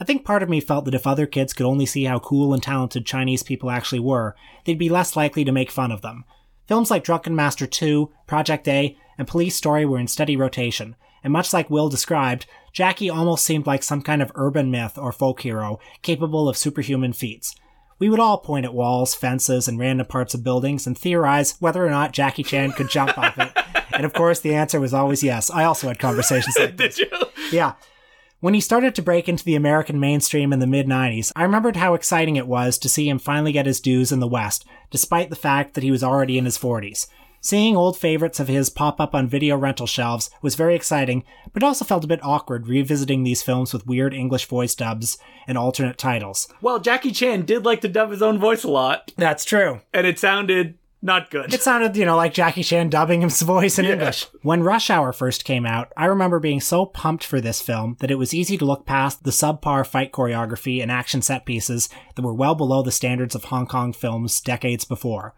I 0.00 0.04
think 0.04 0.24
part 0.24 0.42
of 0.42 0.48
me 0.48 0.60
felt 0.60 0.84
that 0.86 0.96
if 0.96 1.06
other 1.06 1.26
kids 1.26 1.52
could 1.52 1.64
only 1.64 1.86
see 1.86 2.02
how 2.02 2.18
cool 2.18 2.52
and 2.52 2.60
talented 2.60 3.06
Chinese 3.06 3.44
people 3.44 3.70
actually 3.70 4.00
were, 4.00 4.34
they'd 4.64 4.80
be 4.80 4.88
less 4.88 5.14
likely 5.14 5.44
to 5.44 5.52
make 5.52 5.70
fun 5.70 5.92
of 5.92 6.02
them. 6.02 6.24
Films 6.66 6.90
like 6.90 7.04
Drunken 7.04 7.36
Master 7.36 7.68
2, 7.68 8.10
Project 8.26 8.66
A, 8.66 8.98
and 9.16 9.28
Police 9.28 9.54
Story 9.54 9.86
were 9.86 10.00
in 10.00 10.08
steady 10.08 10.36
rotation, 10.36 10.96
and 11.22 11.32
much 11.32 11.52
like 11.52 11.70
Will 11.70 11.88
described, 11.88 12.46
Jackie 12.72 13.10
almost 13.10 13.44
seemed 13.44 13.68
like 13.68 13.84
some 13.84 14.02
kind 14.02 14.22
of 14.22 14.32
urban 14.34 14.72
myth 14.72 14.98
or 14.98 15.12
folk 15.12 15.42
hero 15.42 15.78
capable 16.02 16.48
of 16.48 16.56
superhuman 16.56 17.12
feats. 17.12 17.54
We 17.98 18.10
would 18.10 18.20
all 18.20 18.38
point 18.38 18.66
at 18.66 18.74
walls, 18.74 19.14
fences, 19.14 19.68
and 19.68 19.78
random 19.78 20.06
parts 20.06 20.34
of 20.34 20.44
buildings 20.44 20.86
and 20.86 20.96
theorize 20.96 21.56
whether 21.60 21.84
or 21.84 21.90
not 21.90 22.12
Jackie 22.12 22.42
Chan 22.42 22.72
could 22.72 22.90
jump 22.90 23.16
off 23.16 23.38
it. 23.38 23.52
And 23.92 24.04
of 24.04 24.12
course, 24.12 24.40
the 24.40 24.54
answer 24.54 24.78
was 24.78 24.92
always 24.92 25.22
yes. 25.22 25.50
I 25.50 25.64
also 25.64 25.88
had 25.88 25.98
conversations 25.98 26.56
like 26.58 26.76
Did 26.76 26.98
you? 26.98 27.08
yeah. 27.50 27.74
When 28.40 28.52
he 28.52 28.60
started 28.60 28.94
to 28.94 29.02
break 29.02 29.30
into 29.30 29.44
the 29.44 29.54
American 29.54 29.98
mainstream 29.98 30.52
in 30.52 30.58
the 30.58 30.66
mid 30.66 30.86
90s, 30.86 31.32
I 31.34 31.42
remembered 31.42 31.76
how 31.76 31.94
exciting 31.94 32.36
it 32.36 32.46
was 32.46 32.76
to 32.78 32.88
see 32.88 33.08
him 33.08 33.18
finally 33.18 33.52
get 33.52 33.64
his 33.64 33.80
dues 33.80 34.12
in 34.12 34.20
the 34.20 34.28
West, 34.28 34.66
despite 34.90 35.30
the 35.30 35.36
fact 35.36 35.72
that 35.74 35.82
he 35.82 35.90
was 35.90 36.04
already 36.04 36.36
in 36.36 36.44
his 36.44 36.58
40s. 36.58 37.06
Seeing 37.46 37.76
old 37.76 37.96
favorites 37.96 38.40
of 38.40 38.48
his 38.48 38.70
pop 38.70 39.00
up 39.00 39.14
on 39.14 39.28
video 39.28 39.56
rental 39.56 39.86
shelves 39.86 40.30
was 40.42 40.56
very 40.56 40.74
exciting, 40.74 41.22
but 41.52 41.62
also 41.62 41.84
felt 41.84 42.02
a 42.02 42.08
bit 42.08 42.18
awkward 42.24 42.66
revisiting 42.66 43.22
these 43.22 43.40
films 43.40 43.72
with 43.72 43.86
weird 43.86 44.12
English 44.12 44.46
voice 44.46 44.74
dubs 44.74 45.16
and 45.46 45.56
alternate 45.56 45.96
titles. 45.96 46.48
Well, 46.60 46.80
Jackie 46.80 47.12
Chan 47.12 47.42
did 47.42 47.64
like 47.64 47.82
to 47.82 47.88
dub 47.88 48.10
his 48.10 48.20
own 48.20 48.40
voice 48.40 48.64
a 48.64 48.68
lot, 48.68 49.12
That's 49.16 49.44
true. 49.44 49.80
and 49.94 50.08
it 50.08 50.18
sounded 50.18 50.76
not 51.00 51.30
good. 51.30 51.54
It 51.54 51.62
sounded, 51.62 51.96
you 51.96 52.04
know, 52.04 52.16
like 52.16 52.34
Jackie 52.34 52.64
Chan 52.64 52.88
dubbing 52.90 53.20
his 53.20 53.40
voice 53.42 53.78
in 53.78 53.84
English. 53.84 54.26
When 54.42 54.64
Rush 54.64 54.90
Hour 54.90 55.12
first 55.12 55.44
came 55.44 55.64
out, 55.64 55.92
I 55.96 56.06
remember 56.06 56.40
being 56.40 56.60
so 56.60 56.84
pumped 56.84 57.22
for 57.22 57.40
this 57.40 57.62
film 57.62 57.96
that 58.00 58.10
it 58.10 58.18
was 58.18 58.34
easy 58.34 58.58
to 58.58 58.64
look 58.64 58.86
past 58.86 59.22
the 59.22 59.30
subpar 59.30 59.86
fight 59.86 60.10
choreography 60.10 60.82
and 60.82 60.90
action 60.90 61.22
set 61.22 61.46
pieces 61.46 61.88
that 62.16 62.22
were 62.22 62.34
well 62.34 62.56
below 62.56 62.82
the 62.82 62.90
standards 62.90 63.36
of 63.36 63.44
Hong 63.44 63.68
Kong 63.68 63.92
films 63.92 64.40
decades 64.40 64.84
before. 64.84 65.32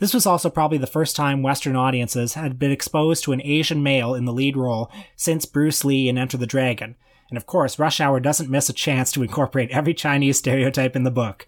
This 0.00 0.14
was 0.14 0.24
also 0.24 0.48
probably 0.48 0.78
the 0.78 0.86
first 0.86 1.14
time 1.14 1.42
Western 1.42 1.76
audiences 1.76 2.32
had 2.32 2.58
been 2.58 2.70
exposed 2.70 3.22
to 3.24 3.32
an 3.32 3.42
Asian 3.44 3.82
male 3.82 4.14
in 4.14 4.24
the 4.24 4.32
lead 4.32 4.56
role 4.56 4.90
since 5.14 5.44
Bruce 5.44 5.84
Lee 5.84 6.08
in 6.08 6.16
Enter 6.16 6.38
the 6.38 6.46
Dragon. 6.46 6.96
And 7.28 7.36
of 7.36 7.44
course, 7.44 7.78
Rush 7.78 8.00
Hour 8.00 8.18
doesn't 8.18 8.48
miss 8.48 8.70
a 8.70 8.72
chance 8.72 9.12
to 9.12 9.22
incorporate 9.22 9.70
every 9.70 9.92
Chinese 9.92 10.38
stereotype 10.38 10.96
in 10.96 11.04
the 11.04 11.10
book. 11.10 11.46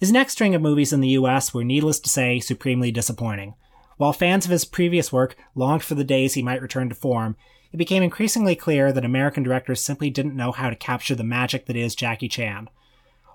His 0.00 0.10
next 0.10 0.32
string 0.32 0.56
of 0.56 0.60
movies 0.60 0.92
in 0.92 1.00
the 1.02 1.10
US 1.10 1.54
were, 1.54 1.62
needless 1.62 2.00
to 2.00 2.10
say, 2.10 2.40
supremely 2.40 2.90
disappointing. 2.90 3.54
While 3.96 4.12
fans 4.12 4.44
of 4.44 4.50
his 4.50 4.64
previous 4.64 5.12
work 5.12 5.36
longed 5.54 5.84
for 5.84 5.94
the 5.94 6.02
days 6.02 6.34
he 6.34 6.42
might 6.42 6.60
return 6.60 6.88
to 6.88 6.96
form, 6.96 7.36
it 7.72 7.76
became 7.76 8.02
increasingly 8.02 8.56
clear 8.56 8.92
that 8.92 9.04
American 9.04 9.44
directors 9.44 9.80
simply 9.80 10.10
didn't 10.10 10.36
know 10.36 10.50
how 10.50 10.68
to 10.68 10.74
capture 10.74 11.14
the 11.14 11.22
magic 11.22 11.66
that 11.66 11.76
is 11.76 11.94
Jackie 11.94 12.28
Chan. 12.28 12.68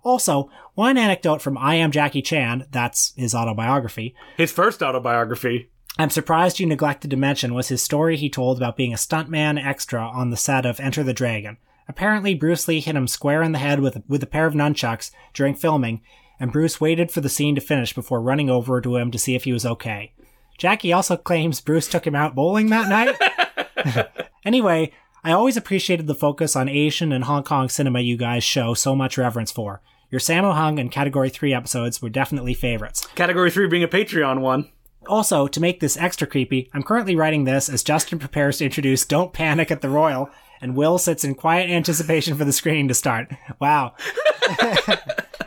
Also, 0.10 0.50
one 0.74 0.98
anecdote 0.98 1.39
from 1.39 1.56
I 1.56 1.76
Am 1.76 1.91
Jackie 1.91 2.24
Chan, 2.24 2.65
that's 2.72 3.13
his 3.15 3.36
autobiography, 3.36 4.15
His 4.38 4.52
first 4.52 4.82
autobiography. 4.82 5.69
I'm 6.00 6.10
surprised 6.10 6.60
you 6.60 6.65
neglected 6.65 7.12
to 7.12 7.15
mention 7.15 7.54
was 7.54 7.67
his 7.67 7.84
story 7.84 8.17
he 8.17 8.28
told 8.28 8.58
about 8.58 8.76
being 8.76 8.91
a 8.91 8.98
stuntman 8.98 9.63
extra 9.63 10.02
on 10.02 10.32
the 10.32 10.36
set 10.36 10.65
of 10.65 10.80
Enter 10.80 11.04
the 11.04 11.13
Dragon. 11.13 11.58
Apparently, 11.88 12.34
Bruce 12.34 12.67
Lee 12.67 12.80
hit 12.80 12.95
him 12.95 13.08
square 13.08 13.43
in 13.43 13.52
the 13.52 13.60
head 13.60 13.82
with, 13.82 14.02
with 14.08 14.24
a 14.24 14.26
pair 14.26 14.48
of 14.48 14.56
nunchucks 14.56 15.12
during 15.36 15.54
filming, 15.54 16.02
and 16.39 16.52
Bruce 16.52 16.82
waited 16.82 17.12
for 17.12 17.22
the 17.22 17.30
scene 17.30 17.54
to 17.54 17.62
finish 17.62 17.93
before 17.93 18.19
running 18.19 18.50
over 18.50 18.82
to 18.82 18.95
him 18.95 19.12
to 19.12 19.19
see 19.19 19.36
if 19.36 19.43
he 19.43 19.54
was 19.54 19.67
okay. 19.67 20.12
Jackie 20.58 20.91
also 20.91 21.17
claims 21.17 21.62
Bruce 21.62 21.88
took 21.88 22.08
him 22.08 22.15
out 22.15 22.34
bowling 22.34 22.72
that 22.72 22.89
night. 22.89 24.08
anyway, 24.43 24.91
I 25.24 25.34
always 25.34 25.56
appreciated 25.56 26.08
the 26.08 26.15
focus 26.15 26.56
on 26.56 26.67
Asian 26.67 27.12
and 27.12 27.26
Hong 27.26 27.43
Kong 27.43 27.69
cinema 27.69 28.00
you 28.00 28.17
guys 28.17 28.43
show 28.43 28.74
so 28.74 28.95
much 28.95 29.19
reverence 29.19 29.52
for. 29.52 29.84
Your 30.12 30.19
Sammo 30.19 30.56
Hung 30.56 30.80
and 30.80 30.91
Category 30.91 31.30
3 31.30 31.54
episodes 31.54 32.02
were 32.02 32.10
definitely 32.10 32.56
favorites. 32.56 33.06
Category 33.13 33.52
3 33.52 33.67
being 33.67 33.84
a 33.84 33.88
Patreon 33.88 34.39
one. 34.39 34.69
Also, 35.08 35.48
to 35.48 35.62
make 35.62 35.80
this 35.80 35.98
extra 35.98 36.26
creepy, 36.26 36.69
I'm 36.74 36.84
currently 36.84 37.15
writing 37.15 37.43
this 37.43 37.69
as 37.69 37.84
Justin 37.84 38.17
prepares 38.17 38.58
to 38.58 38.65
introduce 38.65 39.06
Don't 39.06 39.34
Panic 39.34 39.69
at 39.69 39.82
the 39.82 39.89
Royal, 39.89 40.30
and 40.62 40.76
Will 40.76 40.98
sits 40.98 41.24
in 41.24 41.36
quiet 41.36 41.69
anticipation 41.69 42.36
for 42.36 42.43
the 42.43 42.52
screening 42.52 42.88
to 42.88 42.93
start. 42.93 43.32
Wow. 43.60 43.93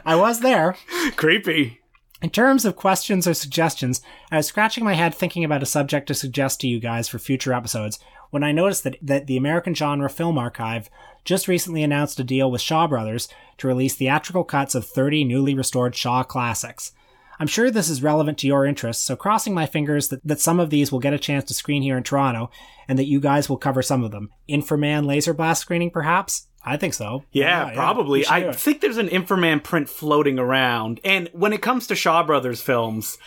I 0.04 0.14
was 0.16 0.40
there. 0.40 0.76
Creepy. 1.16 1.80
In 2.22 2.30
terms 2.30 2.64
of 2.64 2.76
questions 2.76 3.26
or 3.26 3.34
suggestions, 3.34 4.00
I 4.30 4.36
was 4.36 4.46
scratching 4.46 4.84
my 4.84 4.94
head 4.94 5.12
thinking 5.12 5.42
about 5.42 5.62
a 5.62 5.66
subject 5.66 6.06
to 6.06 6.14
suggest 6.14 6.60
to 6.60 6.68
you 6.68 6.78
guys 6.78 7.08
for 7.08 7.18
future 7.18 7.52
episodes, 7.52 7.98
when 8.30 8.44
I 8.44 8.52
noticed 8.52 8.84
that, 8.84 8.96
that 9.02 9.26
the 9.26 9.36
American 9.36 9.74
Genre 9.74 10.08
Film 10.08 10.38
Archive 10.38 10.88
just 11.24 11.48
recently 11.48 11.82
announced 11.82 12.18
a 12.18 12.24
deal 12.24 12.50
with 12.50 12.60
Shaw 12.60 12.86
Brothers 12.86 13.28
to 13.62 13.68
release 13.68 13.94
theatrical 13.94 14.44
cuts 14.44 14.74
of 14.74 14.86
30 14.86 15.24
newly 15.24 15.54
restored 15.54 15.96
Shaw 15.96 16.22
classics. 16.22 16.92
I'm 17.40 17.46
sure 17.46 17.70
this 17.70 17.88
is 17.88 18.02
relevant 18.02 18.38
to 18.38 18.46
your 18.46 18.66
interests, 18.66 19.02
so 19.02 19.16
crossing 19.16 19.54
my 19.54 19.66
fingers 19.66 20.08
that, 20.08 20.20
that 20.24 20.40
some 20.40 20.60
of 20.60 20.70
these 20.70 20.92
will 20.92 21.00
get 21.00 21.14
a 21.14 21.18
chance 21.18 21.44
to 21.44 21.54
screen 21.54 21.82
here 21.82 21.96
in 21.96 22.02
Toronto, 22.02 22.50
and 22.86 22.98
that 22.98 23.08
you 23.08 23.18
guys 23.18 23.48
will 23.48 23.56
cover 23.56 23.82
some 23.82 24.04
of 24.04 24.12
them. 24.12 24.30
Inframan 24.48 25.06
Laser 25.06 25.34
Blast 25.34 25.62
screening, 25.62 25.90
perhaps? 25.90 26.46
I 26.64 26.76
think 26.76 26.94
so. 26.94 27.24
Yeah, 27.32 27.72
probably. 27.74 28.24
I 28.26 28.52
think 28.52 28.80
there's 28.80 28.98
an 28.98 29.08
Inframan 29.08 29.64
print 29.64 29.88
floating 29.88 30.38
around. 30.38 31.00
And 31.04 31.28
when 31.32 31.52
it 31.52 31.62
comes 31.62 31.88
to 31.88 31.96
Shaw 31.96 32.22
Brothers 32.22 32.60
films, 32.60 33.18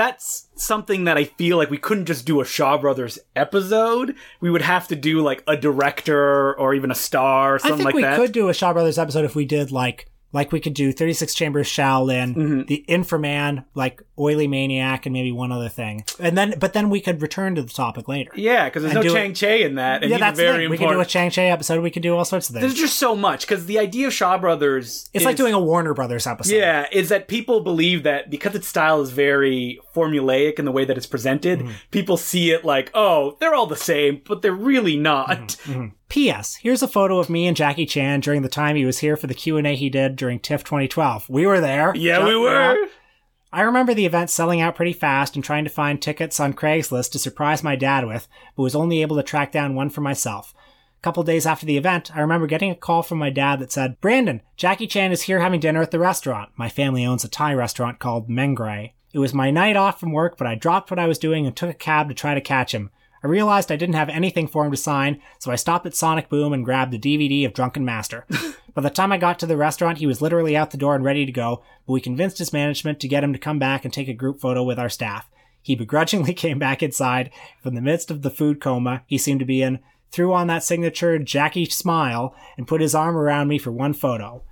that's 0.00 0.48
something 0.54 1.04
that 1.04 1.18
I 1.18 1.24
feel 1.24 1.58
like 1.58 1.68
we 1.68 1.76
couldn't 1.76 2.06
just 2.06 2.24
do 2.24 2.40
a 2.40 2.44
Shaw 2.44 2.78
Brothers 2.78 3.18
episode. 3.36 4.16
We 4.40 4.50
would 4.50 4.62
have 4.62 4.88
to 4.88 4.96
do 4.96 5.20
like 5.20 5.44
a 5.46 5.58
director 5.58 6.58
or 6.58 6.72
even 6.72 6.90
a 6.90 6.94
star 6.94 7.56
or 7.56 7.58
something 7.58 7.74
I 7.74 7.76
think 7.76 7.84
like 7.84 7.94
we 7.96 8.02
that. 8.02 8.16
could 8.16 8.32
do 8.32 8.48
a 8.48 8.54
Shaw 8.54 8.72
Brothers 8.72 8.98
episode 8.98 9.26
if 9.26 9.34
we 9.34 9.44
did 9.44 9.70
like 9.70 10.06
like 10.32 10.52
we 10.52 10.60
could 10.60 10.74
do 10.74 10.92
36 10.92 11.34
Chambers 11.34 11.66
Shaolin, 11.68 12.34
Mm-hmm. 12.34 12.62
the 12.66 12.84
Inframan, 12.88 13.64
like 13.74 14.02
Oily 14.18 14.46
Maniac, 14.46 15.06
and 15.06 15.12
maybe 15.12 15.32
one 15.32 15.50
other 15.50 15.68
thing. 15.68 16.04
And 16.18 16.36
then, 16.38 16.54
but 16.58 16.72
then 16.72 16.88
we 16.90 17.00
could 17.00 17.20
return 17.22 17.54
to 17.56 17.62
the 17.62 17.68
topic 17.72 18.06
later. 18.06 18.30
Yeah, 18.36 18.66
because 18.66 18.82
there's 18.82 18.94
no 18.94 19.02
Chang 19.02 19.34
Cheh 19.34 19.64
in 19.66 19.74
that, 19.76 20.02
and 20.02 20.10
yeah, 20.10 20.18
that's 20.18 20.38
very 20.38 20.64
thing. 20.64 20.70
We 20.70 20.76
could 20.78 20.84
do 20.84 20.88
a 20.88 20.92
important. 20.92 21.08
Chang 21.10 21.30
Cheh 21.30 21.50
episode. 21.50 21.82
We 21.82 21.90
could 21.90 22.02
do 22.02 22.16
all 22.16 22.24
sorts 22.24 22.48
of 22.48 22.54
things. 22.54 22.62
there's 22.62 22.74
just 22.74 22.98
so 22.98 23.16
much 23.16 23.40
because 23.46 23.66
the 23.66 23.78
idea 23.78 24.06
of 24.06 24.12
Shaw 24.12 24.38
Brothers. 24.38 25.10
It's 25.12 25.22
is- 25.22 25.26
like 25.26 25.36
doing 25.36 25.54
a 25.54 25.60
Warner 25.60 25.94
Brothers 25.94 26.26
episode. 26.26 26.54
Yeah, 26.54 26.86
is 26.92 27.08
that 27.08 27.26
people 27.28 27.60
believe 27.60 28.04
that 28.04 28.30
because 28.30 28.54
its 28.54 28.68
style 28.68 29.00
is 29.00 29.10
very 29.10 29.80
formulaic 29.94 30.58
in 30.58 30.64
the 30.64 30.72
way 30.72 30.84
that 30.84 30.96
it's 30.96 31.06
presented, 31.06 31.60
Mm-hmm. 31.60 31.70
people 31.90 32.16
see 32.16 32.50
it 32.52 32.64
like, 32.64 32.90
oh, 32.94 33.36
they're 33.40 33.54
all 33.54 33.66
the 33.66 33.76
same, 33.76 34.20
but 34.26 34.42
they're 34.42 34.52
really 34.52 34.96
not. 34.96 35.56
Mm-hmm. 35.64 35.86
P.S. 36.10 36.56
Here's 36.56 36.82
a 36.82 36.88
photo 36.88 37.20
of 37.20 37.30
me 37.30 37.46
and 37.46 37.56
Jackie 37.56 37.86
Chan 37.86 38.20
during 38.20 38.42
the 38.42 38.48
time 38.48 38.74
he 38.74 38.84
was 38.84 38.98
here 38.98 39.16
for 39.16 39.28
the 39.28 39.34
Q&A 39.34 39.76
he 39.76 39.88
did 39.88 40.16
during 40.16 40.40
TIFF 40.40 40.64
2012. 40.64 41.30
We 41.30 41.46
were 41.46 41.60
there. 41.60 41.94
Yeah, 41.94 42.26
we 42.26 42.36
were. 42.36 42.88
I 43.52 43.60
remember 43.60 43.94
the 43.94 44.06
event 44.06 44.28
selling 44.28 44.60
out 44.60 44.74
pretty 44.74 44.92
fast 44.92 45.36
and 45.36 45.44
trying 45.44 45.62
to 45.62 45.70
find 45.70 46.02
tickets 46.02 46.40
on 46.40 46.52
Craigslist 46.52 47.12
to 47.12 47.20
surprise 47.20 47.62
my 47.62 47.76
dad 47.76 48.08
with, 48.08 48.26
but 48.56 48.64
was 48.64 48.74
only 48.74 49.02
able 49.02 49.14
to 49.16 49.22
track 49.22 49.52
down 49.52 49.76
one 49.76 49.88
for 49.88 50.00
myself. 50.00 50.52
A 50.98 51.02
couple 51.02 51.22
days 51.22 51.46
after 51.46 51.64
the 51.64 51.76
event, 51.76 52.14
I 52.14 52.20
remember 52.20 52.48
getting 52.48 52.72
a 52.72 52.76
call 52.76 53.04
from 53.04 53.18
my 53.18 53.30
dad 53.30 53.60
that 53.60 53.70
said, 53.70 54.00
Brandon, 54.00 54.42
Jackie 54.56 54.88
Chan 54.88 55.12
is 55.12 55.22
here 55.22 55.38
having 55.38 55.60
dinner 55.60 55.80
at 55.80 55.92
the 55.92 56.00
restaurant. 56.00 56.50
My 56.56 56.68
family 56.68 57.06
owns 57.06 57.22
a 57.22 57.28
Thai 57.28 57.54
restaurant 57.54 58.00
called 58.00 58.28
Mengrai. 58.28 58.94
It 59.12 59.20
was 59.20 59.32
my 59.32 59.52
night 59.52 59.76
off 59.76 60.00
from 60.00 60.10
work, 60.10 60.36
but 60.36 60.48
I 60.48 60.56
dropped 60.56 60.90
what 60.90 60.98
I 60.98 61.06
was 61.06 61.18
doing 61.18 61.46
and 61.46 61.54
took 61.54 61.70
a 61.70 61.74
cab 61.74 62.08
to 62.08 62.14
try 62.14 62.34
to 62.34 62.40
catch 62.40 62.74
him. 62.74 62.90
I 63.22 63.26
realized 63.26 63.70
I 63.70 63.76
didn't 63.76 63.96
have 63.96 64.08
anything 64.08 64.46
for 64.46 64.64
him 64.64 64.70
to 64.70 64.76
sign, 64.76 65.20
so 65.38 65.50
I 65.50 65.56
stopped 65.56 65.86
at 65.86 65.94
Sonic 65.94 66.28
Boom 66.28 66.52
and 66.52 66.64
grabbed 66.64 66.92
the 66.92 66.98
DVD 66.98 67.44
of 67.44 67.52
Drunken 67.52 67.84
Master. 67.84 68.26
By 68.74 68.82
the 68.82 68.90
time 68.90 69.12
I 69.12 69.18
got 69.18 69.38
to 69.40 69.46
the 69.46 69.56
restaurant, 69.56 69.98
he 69.98 70.06
was 70.06 70.22
literally 70.22 70.56
out 70.56 70.70
the 70.70 70.78
door 70.78 70.94
and 70.94 71.04
ready 71.04 71.26
to 71.26 71.32
go, 71.32 71.62
but 71.86 71.92
we 71.92 72.00
convinced 72.00 72.38
his 72.38 72.52
management 72.52 73.00
to 73.00 73.08
get 73.08 73.24
him 73.24 73.32
to 73.32 73.38
come 73.38 73.58
back 73.58 73.84
and 73.84 73.92
take 73.92 74.08
a 74.08 74.14
group 74.14 74.40
photo 74.40 74.62
with 74.62 74.78
our 74.78 74.88
staff. 74.88 75.28
He 75.60 75.74
begrudgingly 75.74 76.32
came 76.34 76.58
back 76.58 76.82
inside. 76.82 77.30
From 77.62 77.74
the 77.74 77.82
midst 77.82 78.10
of 78.10 78.22
the 78.22 78.30
food 78.30 78.60
coma 78.60 79.02
he 79.06 79.18
seemed 79.18 79.40
to 79.40 79.46
be 79.46 79.62
in, 79.62 79.80
threw 80.10 80.32
on 80.32 80.46
that 80.46 80.64
signature 80.64 81.18
Jackie 81.18 81.66
smile 81.66 82.34
and 82.56 82.66
put 82.66 82.80
his 82.80 82.94
arm 82.94 83.16
around 83.16 83.48
me 83.48 83.58
for 83.58 83.70
one 83.70 83.92
photo. 83.92 84.42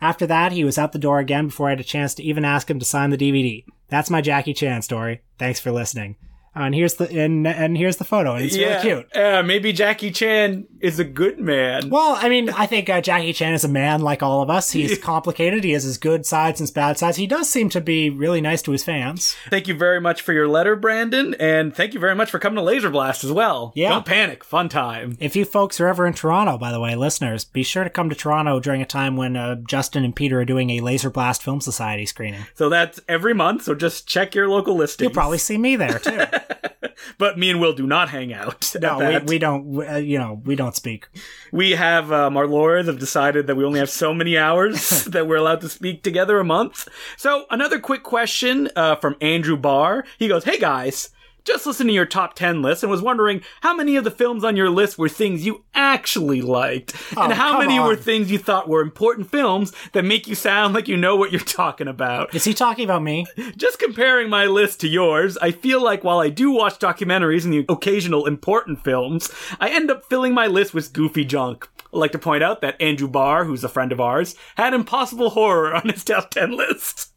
After 0.00 0.26
that, 0.26 0.52
he 0.52 0.64
was 0.64 0.78
out 0.78 0.92
the 0.92 0.98
door 0.98 1.18
again 1.18 1.46
before 1.46 1.68
I 1.68 1.70
had 1.70 1.80
a 1.80 1.84
chance 1.84 2.14
to 2.14 2.22
even 2.22 2.44
ask 2.44 2.70
him 2.70 2.78
to 2.78 2.84
sign 2.84 3.10
the 3.10 3.18
DVD. 3.18 3.64
That's 3.88 4.10
my 4.10 4.20
Jackie 4.20 4.54
Chan 4.54 4.82
story. 4.82 5.22
Thanks 5.38 5.60
for 5.60 5.72
listening. 5.72 6.16
And 6.64 6.74
here's 6.74 6.94
the 6.94 7.08
and, 7.10 7.46
and 7.46 7.76
here's 7.76 7.96
the 7.96 8.04
photo, 8.04 8.34
and 8.34 8.44
it's 8.44 8.56
yeah, 8.56 8.82
really 8.82 8.82
cute. 8.82 9.16
Uh, 9.16 9.42
maybe 9.42 9.72
Jackie 9.72 10.10
Chan 10.10 10.66
is 10.80 10.98
a 10.98 11.04
good 11.04 11.38
man. 11.38 11.88
Well, 11.88 12.16
I 12.20 12.28
mean, 12.28 12.50
I 12.50 12.66
think 12.66 12.90
uh, 12.90 13.00
Jackie 13.00 13.32
Chan 13.32 13.54
is 13.54 13.64
a 13.64 13.68
man 13.68 14.00
like 14.00 14.22
all 14.22 14.42
of 14.42 14.50
us. 14.50 14.72
He's 14.72 14.98
complicated. 14.98 15.64
He 15.64 15.72
has 15.72 15.84
his 15.84 15.98
good 15.98 16.26
sides 16.26 16.60
and 16.60 16.66
his 16.66 16.72
bad 16.72 16.98
sides. 16.98 17.16
He 17.16 17.26
does 17.26 17.48
seem 17.48 17.68
to 17.70 17.80
be 17.80 18.10
really 18.10 18.40
nice 18.40 18.60
to 18.62 18.72
his 18.72 18.82
fans. 18.82 19.36
Thank 19.50 19.68
you 19.68 19.74
very 19.74 20.00
much 20.00 20.20
for 20.20 20.32
your 20.32 20.48
letter, 20.48 20.74
Brandon, 20.74 21.34
and 21.38 21.74
thank 21.74 21.94
you 21.94 22.00
very 22.00 22.14
much 22.14 22.30
for 22.30 22.38
coming 22.38 22.56
to 22.56 22.62
Laser 22.62 22.90
Blast 22.90 23.24
as 23.24 23.32
well. 23.32 23.72
Yeah. 23.74 23.90
Don't 23.90 24.06
panic. 24.06 24.42
Fun 24.42 24.68
time. 24.68 25.16
If 25.20 25.36
you 25.36 25.44
folks 25.44 25.80
are 25.80 25.86
ever 25.86 26.06
in 26.06 26.14
Toronto, 26.14 26.58
by 26.58 26.72
the 26.72 26.80
way, 26.80 26.96
listeners, 26.96 27.44
be 27.44 27.62
sure 27.62 27.84
to 27.84 27.90
come 27.90 28.10
to 28.10 28.16
Toronto 28.16 28.58
during 28.60 28.82
a 28.82 28.86
time 28.86 29.16
when 29.16 29.36
uh, 29.36 29.56
Justin 29.56 30.04
and 30.04 30.14
Peter 30.14 30.40
are 30.40 30.44
doing 30.44 30.70
a 30.70 30.80
Laser 30.80 31.10
Blast 31.10 31.42
Film 31.42 31.60
Society 31.60 32.06
screening. 32.06 32.46
So 32.54 32.68
that's 32.68 33.00
every 33.08 33.34
month, 33.34 33.62
so 33.62 33.74
just 33.74 34.08
check 34.08 34.34
your 34.34 34.48
local 34.48 34.74
listings. 34.74 35.02
You'll 35.02 35.14
probably 35.14 35.38
see 35.38 35.58
me 35.58 35.76
there 35.76 35.98
too. 35.98 36.24
But 37.16 37.38
me 37.38 37.50
and 37.50 37.60
Will 37.60 37.72
do 37.72 37.86
not 37.86 38.08
hang 38.08 38.32
out. 38.32 38.74
no, 38.80 38.98
we, 38.98 39.18
we 39.18 39.38
don't. 39.38 39.88
Uh, 39.88 39.96
you 39.96 40.18
know, 40.18 40.40
we 40.44 40.56
don't 40.56 40.74
speak. 40.74 41.08
We 41.52 41.72
have 41.72 42.12
um, 42.12 42.36
our 42.36 42.46
lawyers 42.46 42.86
have 42.86 42.98
decided 42.98 43.46
that 43.46 43.56
we 43.56 43.64
only 43.64 43.78
have 43.78 43.90
so 43.90 44.12
many 44.12 44.36
hours 44.36 45.04
that 45.06 45.26
we're 45.26 45.36
allowed 45.36 45.60
to 45.62 45.68
speak 45.68 46.02
together 46.02 46.38
a 46.38 46.44
month. 46.44 46.88
So 47.16 47.46
another 47.50 47.78
quick 47.78 48.02
question 48.02 48.68
uh, 48.76 48.96
from 48.96 49.16
Andrew 49.20 49.56
Barr. 49.56 50.04
He 50.18 50.28
goes, 50.28 50.44
"Hey 50.44 50.58
guys." 50.58 51.10
Just 51.48 51.64
listened 51.64 51.88
to 51.88 51.94
your 51.94 52.04
top 52.04 52.34
10 52.34 52.60
list 52.60 52.82
and 52.82 52.90
was 52.90 53.00
wondering 53.00 53.40
how 53.62 53.74
many 53.74 53.96
of 53.96 54.04
the 54.04 54.10
films 54.10 54.44
on 54.44 54.54
your 54.54 54.68
list 54.68 54.98
were 54.98 55.08
things 55.08 55.46
you 55.46 55.64
actually 55.74 56.42
liked, 56.42 56.94
and 57.16 57.32
Oh, 57.32 57.34
how 57.34 57.58
many 57.58 57.78
on. 57.78 57.86
were 57.86 57.96
things 57.96 58.30
you 58.30 58.36
thought 58.36 58.68
were 58.68 58.82
important 58.82 59.30
films 59.30 59.72
that 59.94 60.04
make 60.04 60.26
you 60.28 60.34
sound 60.34 60.74
like 60.74 60.88
you 60.88 60.96
know 60.98 61.16
what 61.16 61.32
you're 61.32 61.40
talking 61.40 61.88
about. 61.88 62.34
Is 62.34 62.44
he 62.44 62.52
talking 62.52 62.84
about 62.84 63.02
me? 63.02 63.24
Just 63.56 63.78
comparing 63.78 64.28
my 64.28 64.44
list 64.44 64.80
to 64.82 64.88
yours, 64.88 65.38
I 65.38 65.52
feel 65.52 65.82
like 65.82 66.04
while 66.04 66.18
I 66.18 66.28
do 66.28 66.50
watch 66.50 66.78
documentaries 66.78 67.44
and 67.44 67.52
the 67.54 67.64
occasional 67.70 68.26
important 68.26 68.84
films, 68.84 69.30
I 69.58 69.70
end 69.70 69.90
up 69.90 70.04
filling 70.04 70.34
my 70.34 70.48
list 70.48 70.74
with 70.74 70.92
goofy 70.92 71.24
junk. 71.24 71.66
I'd 71.94 71.96
like 71.98 72.12
to 72.12 72.18
point 72.18 72.42
out 72.42 72.60
that 72.60 72.78
Andrew 72.78 73.08
Barr, 73.08 73.44
who's 73.46 73.64
a 73.64 73.70
friend 73.70 73.90
of 73.90 74.00
ours, 74.02 74.34
had 74.58 74.74
Impossible 74.74 75.30
Horror 75.30 75.74
on 75.74 75.88
his 75.88 76.04
top 76.04 76.30
10 76.30 76.54
list. 76.54 77.10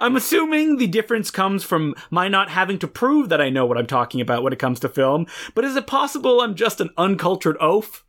I'm 0.00 0.16
assuming 0.16 0.76
the 0.76 0.86
difference 0.86 1.30
comes 1.30 1.64
from 1.64 1.94
my 2.10 2.28
not 2.28 2.50
having 2.50 2.78
to 2.80 2.88
prove 2.88 3.28
that 3.28 3.40
I 3.40 3.50
know 3.50 3.66
what 3.66 3.78
I'm 3.78 3.86
talking 3.86 4.20
about 4.20 4.42
when 4.42 4.52
it 4.52 4.58
comes 4.58 4.80
to 4.80 4.88
film, 4.88 5.26
but 5.54 5.64
is 5.64 5.76
it 5.76 5.86
possible 5.86 6.40
I'm 6.40 6.54
just 6.54 6.80
an 6.80 6.90
uncultured 6.96 7.56
oaf? 7.60 8.04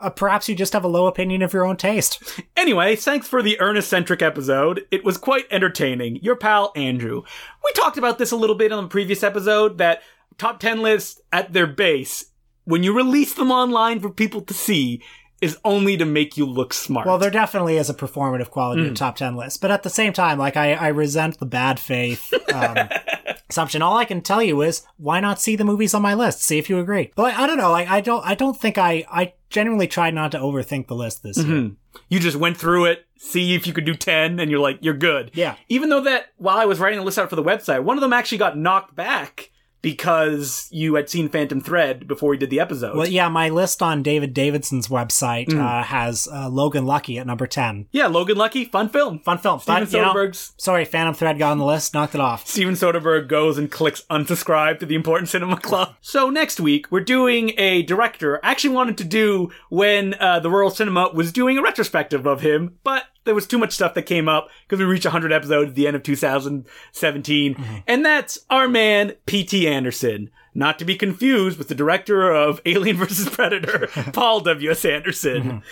Uh, 0.00 0.08
perhaps 0.08 0.48
you 0.48 0.54
just 0.54 0.72
have 0.72 0.84
a 0.84 0.88
low 0.88 1.06
opinion 1.06 1.42
of 1.42 1.52
your 1.52 1.66
own 1.66 1.76
taste. 1.76 2.40
Anyway, 2.56 2.96
thanks 2.96 3.28
for 3.28 3.42
the 3.42 3.60
earnest 3.60 3.88
centric 3.88 4.22
episode. 4.22 4.86
It 4.90 5.04
was 5.04 5.16
quite 5.16 5.46
entertaining. 5.50 6.16
Your 6.16 6.36
pal, 6.36 6.72
Andrew. 6.76 7.22
We 7.64 7.72
talked 7.72 7.98
about 7.98 8.18
this 8.18 8.32
a 8.32 8.36
little 8.36 8.56
bit 8.56 8.72
on 8.72 8.84
the 8.84 8.88
previous 8.88 9.22
episode 9.22 9.78
that 9.78 10.02
top 10.38 10.60
10 10.60 10.82
lists 10.82 11.20
at 11.32 11.52
their 11.52 11.66
base, 11.66 12.26
when 12.64 12.82
you 12.82 12.94
release 12.94 13.34
them 13.34 13.50
online 13.50 14.00
for 14.00 14.10
people 14.10 14.40
to 14.42 14.54
see, 14.54 15.02
is 15.40 15.58
only 15.64 15.96
to 15.96 16.04
make 16.04 16.36
you 16.36 16.44
look 16.44 16.74
smart. 16.74 17.06
Well, 17.06 17.18
there 17.18 17.30
definitely 17.30 17.76
is 17.76 17.88
a 17.88 17.94
performative 17.94 18.50
quality 18.50 18.82
to 18.84 18.94
top 18.94 19.16
10 19.16 19.36
lists. 19.36 19.58
But 19.58 19.70
at 19.70 19.82
the 19.82 19.90
same 19.90 20.12
time, 20.12 20.38
like, 20.38 20.56
I, 20.56 20.74
I 20.74 20.88
resent 20.88 21.38
the 21.38 21.46
bad 21.46 21.80
faith 21.80 22.32
um, 22.52 22.76
assumption. 23.48 23.80
All 23.80 23.96
I 23.96 24.04
can 24.04 24.20
tell 24.20 24.42
you 24.42 24.60
is, 24.60 24.82
why 24.98 25.18
not 25.20 25.40
see 25.40 25.56
the 25.56 25.64
movies 25.64 25.94
on 25.94 26.02
my 26.02 26.14
list? 26.14 26.42
See 26.42 26.58
if 26.58 26.68
you 26.68 26.78
agree. 26.78 27.10
But 27.16 27.34
I 27.34 27.46
don't 27.46 27.56
know. 27.56 27.70
Like, 27.70 27.88
I 27.88 28.00
don't, 28.02 28.24
I 28.24 28.34
don't 28.34 28.58
think 28.58 28.76
I, 28.76 29.04
I 29.10 29.32
genuinely 29.48 29.86
tried 29.86 30.14
not 30.14 30.32
to 30.32 30.38
overthink 30.38 30.88
the 30.88 30.94
list 30.94 31.22
this 31.22 31.38
year. 31.38 31.70
you 32.08 32.20
just 32.20 32.36
went 32.36 32.56
through 32.58 32.84
it, 32.86 33.06
see 33.16 33.54
if 33.54 33.66
you 33.66 33.72
could 33.72 33.86
do 33.86 33.94
10, 33.94 34.40
and 34.40 34.50
you're 34.50 34.60
like, 34.60 34.78
you're 34.82 34.94
good. 34.94 35.30
Yeah. 35.34 35.56
Even 35.68 35.88
though 35.88 36.02
that, 36.02 36.26
while 36.36 36.58
I 36.58 36.66
was 36.66 36.78
writing 36.78 36.98
the 36.98 37.04
list 37.04 37.18
out 37.18 37.30
for 37.30 37.36
the 37.36 37.42
website, 37.42 37.82
one 37.82 37.96
of 37.96 38.02
them 38.02 38.12
actually 38.12 38.38
got 38.38 38.58
knocked 38.58 38.94
back 38.94 39.50
because 39.82 40.68
you 40.70 40.94
had 40.94 41.08
seen 41.08 41.28
Phantom 41.28 41.60
Thread 41.60 42.06
before 42.06 42.30
we 42.30 42.36
did 42.36 42.50
the 42.50 42.60
episode. 42.60 42.96
Well, 42.96 43.08
yeah, 43.08 43.28
my 43.28 43.48
list 43.48 43.82
on 43.82 44.02
David 44.02 44.34
Davidson's 44.34 44.88
website 44.88 45.52
uh, 45.54 45.82
has 45.82 46.28
uh, 46.32 46.48
Logan 46.48 46.86
Lucky 46.86 47.18
at 47.18 47.26
number 47.26 47.46
10. 47.46 47.86
yeah, 47.92 48.06
Logan 48.06 48.36
Lucky, 48.36 48.64
fun 48.64 48.88
film. 48.88 49.20
Fun 49.20 49.38
film. 49.38 49.60
Steven 49.60 49.84
But, 49.84 49.92
you 49.92 50.00
know, 50.02 50.30
sorry, 50.56 50.84
Phantom 50.84 51.14
Thread 51.14 51.38
got 51.38 51.52
on 51.52 51.58
the 51.58 51.64
list, 51.64 51.94
knocked 51.94 52.14
it 52.14 52.20
off. 52.20 52.46
Steven 52.46 52.74
Soderbergh 52.74 53.28
goes 53.28 53.58
and 53.58 53.70
clicks 53.70 54.02
unsubscribe 54.10 54.78
to 54.80 54.86
the 54.86 54.94
Important 54.94 55.28
Cinema 55.28 55.56
Club. 55.58 55.94
So 56.02 56.28
next 56.28 56.58
week 56.58 56.90
we're 56.90 57.00
doing 57.00 57.52
a 57.56 57.82
director. 57.82 58.44
I 58.44 58.50
actually 58.50 58.74
wanted 58.74 58.98
to 58.98 59.04
do 59.04 59.50
when 59.68 60.14
uh, 60.14 60.40
the 60.40 60.50
Royal 60.50 60.70
Cinema 60.70 61.10
was 61.14 61.30
doing 61.30 61.56
a 61.56 61.62
retrospective 61.62 62.26
of 62.26 62.40
him, 62.40 62.78
but 62.82 63.04
there 63.24 63.34
was 63.34 63.46
too 63.46 63.58
much 63.58 63.72
stuff 63.72 63.94
that 63.94 64.02
came 64.02 64.28
up 64.28 64.48
because 64.66 64.78
we 64.78 64.84
reached 64.86 65.04
100 65.04 65.32
episodes 65.32 65.70
at 65.70 65.74
the 65.76 65.86
end 65.86 65.96
of 65.96 66.02
2017, 66.02 67.82
and 67.86 68.04
that's 68.04 68.38
our 68.50 68.68
man 68.68 69.14
P.T. 69.26 69.66
Anderson. 69.68 70.30
Not 70.54 70.78
to 70.80 70.84
be 70.84 70.96
confused 70.96 71.58
with 71.58 71.68
the 71.68 71.74
director 71.76 72.32
of 72.32 72.60
Alien 72.66 72.96
vs. 72.96 73.28
Predator, 73.28 73.86
Paul 74.12 74.40
W.S. 74.40 74.84
Anderson. 74.84 75.62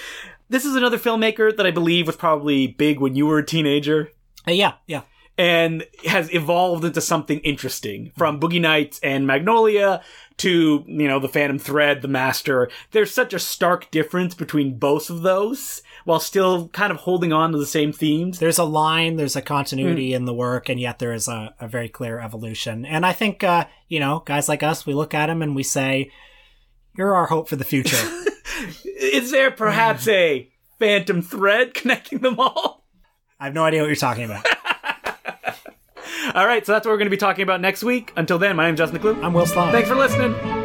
This 0.48 0.64
is 0.64 0.76
another 0.76 0.98
filmmaker 0.98 1.54
that 1.56 1.66
I 1.66 1.70
believe 1.72 2.06
was 2.06 2.16
probably 2.16 2.68
big 2.68 3.00
when 3.00 3.16
you 3.16 3.26
were 3.26 3.38
a 3.38 3.44
teenager 3.46 4.12
Uh, 4.46 4.52
yeah, 4.52 4.74
yeah. 4.86 5.02
and 5.36 5.84
has 6.06 6.32
evolved 6.32 6.84
into 6.84 7.00
something 7.00 7.40
interesting 7.40 8.12
from 8.16 8.38
Boogie 8.40 8.60
Nights 8.60 9.00
and 9.02 9.26
Magnolia 9.26 10.00
to, 10.38 10.84
you 10.86 11.08
know, 11.08 11.18
the 11.18 11.28
Phantom 11.28 11.58
Thread, 11.58 12.00
the 12.00 12.08
Master. 12.08 12.70
There's 12.92 13.12
such 13.12 13.34
a 13.34 13.38
stark 13.40 13.90
difference 13.90 14.34
between 14.36 14.78
both 14.78 15.10
of 15.10 15.22
those 15.22 15.82
while 16.08 16.20
still 16.20 16.68
kind 16.68 16.90
of 16.90 16.96
holding 16.96 17.34
on 17.34 17.52
to 17.52 17.58
the 17.58 17.66
same 17.66 17.92
themes. 17.92 18.38
there's 18.38 18.56
a 18.56 18.64
line, 18.64 19.16
there's 19.16 19.36
a 19.36 19.42
continuity 19.42 20.14
in 20.14 20.24
the 20.24 20.32
work, 20.32 20.70
and 20.70 20.80
yet 20.80 20.98
there 20.98 21.12
is 21.12 21.28
a, 21.28 21.54
a 21.60 21.68
very 21.68 21.90
clear 21.90 22.18
evolution. 22.18 22.86
And 22.86 23.04
I 23.04 23.12
think, 23.12 23.44
uh, 23.44 23.66
you 23.88 24.00
know, 24.00 24.22
guys 24.24 24.48
like 24.48 24.62
us, 24.62 24.86
we 24.86 24.94
look 24.94 25.12
at 25.12 25.28
him 25.28 25.42
and 25.42 25.54
we 25.54 25.62
say, 25.62 26.10
You're 26.96 27.14
our 27.14 27.26
hope 27.26 27.46
for 27.46 27.56
the 27.56 27.64
future. 27.64 28.02
Is 28.84 29.30
there 29.32 29.50
perhaps 29.50 30.08
a 30.08 30.50
phantom 30.78 31.20
thread 31.20 31.74
connecting 31.74 32.20
them 32.20 32.40
all? 32.40 32.86
I 33.38 33.44
have 33.44 33.54
no 33.54 33.64
idea 33.64 33.82
what 33.82 33.88
you're 33.88 33.96
talking 33.96 34.24
about. 34.24 34.46
All 36.34 36.46
right, 36.46 36.64
so 36.64 36.72
that's 36.72 36.86
what 36.86 36.92
we're 36.92 36.98
going 36.98 37.10
to 37.10 37.10
be 37.10 37.18
talking 37.18 37.42
about 37.42 37.60
next 37.60 37.84
week. 37.84 38.14
Until 38.16 38.38
then, 38.38 38.56
my 38.56 38.64
name's 38.64 38.78
Justin 38.78 38.98
Decloux. 38.98 39.22
I'm 39.22 39.34
Will 39.34 39.44
Sloan. 39.44 39.72
Thanks 39.72 39.90
for 39.90 39.94
listening. 39.94 40.57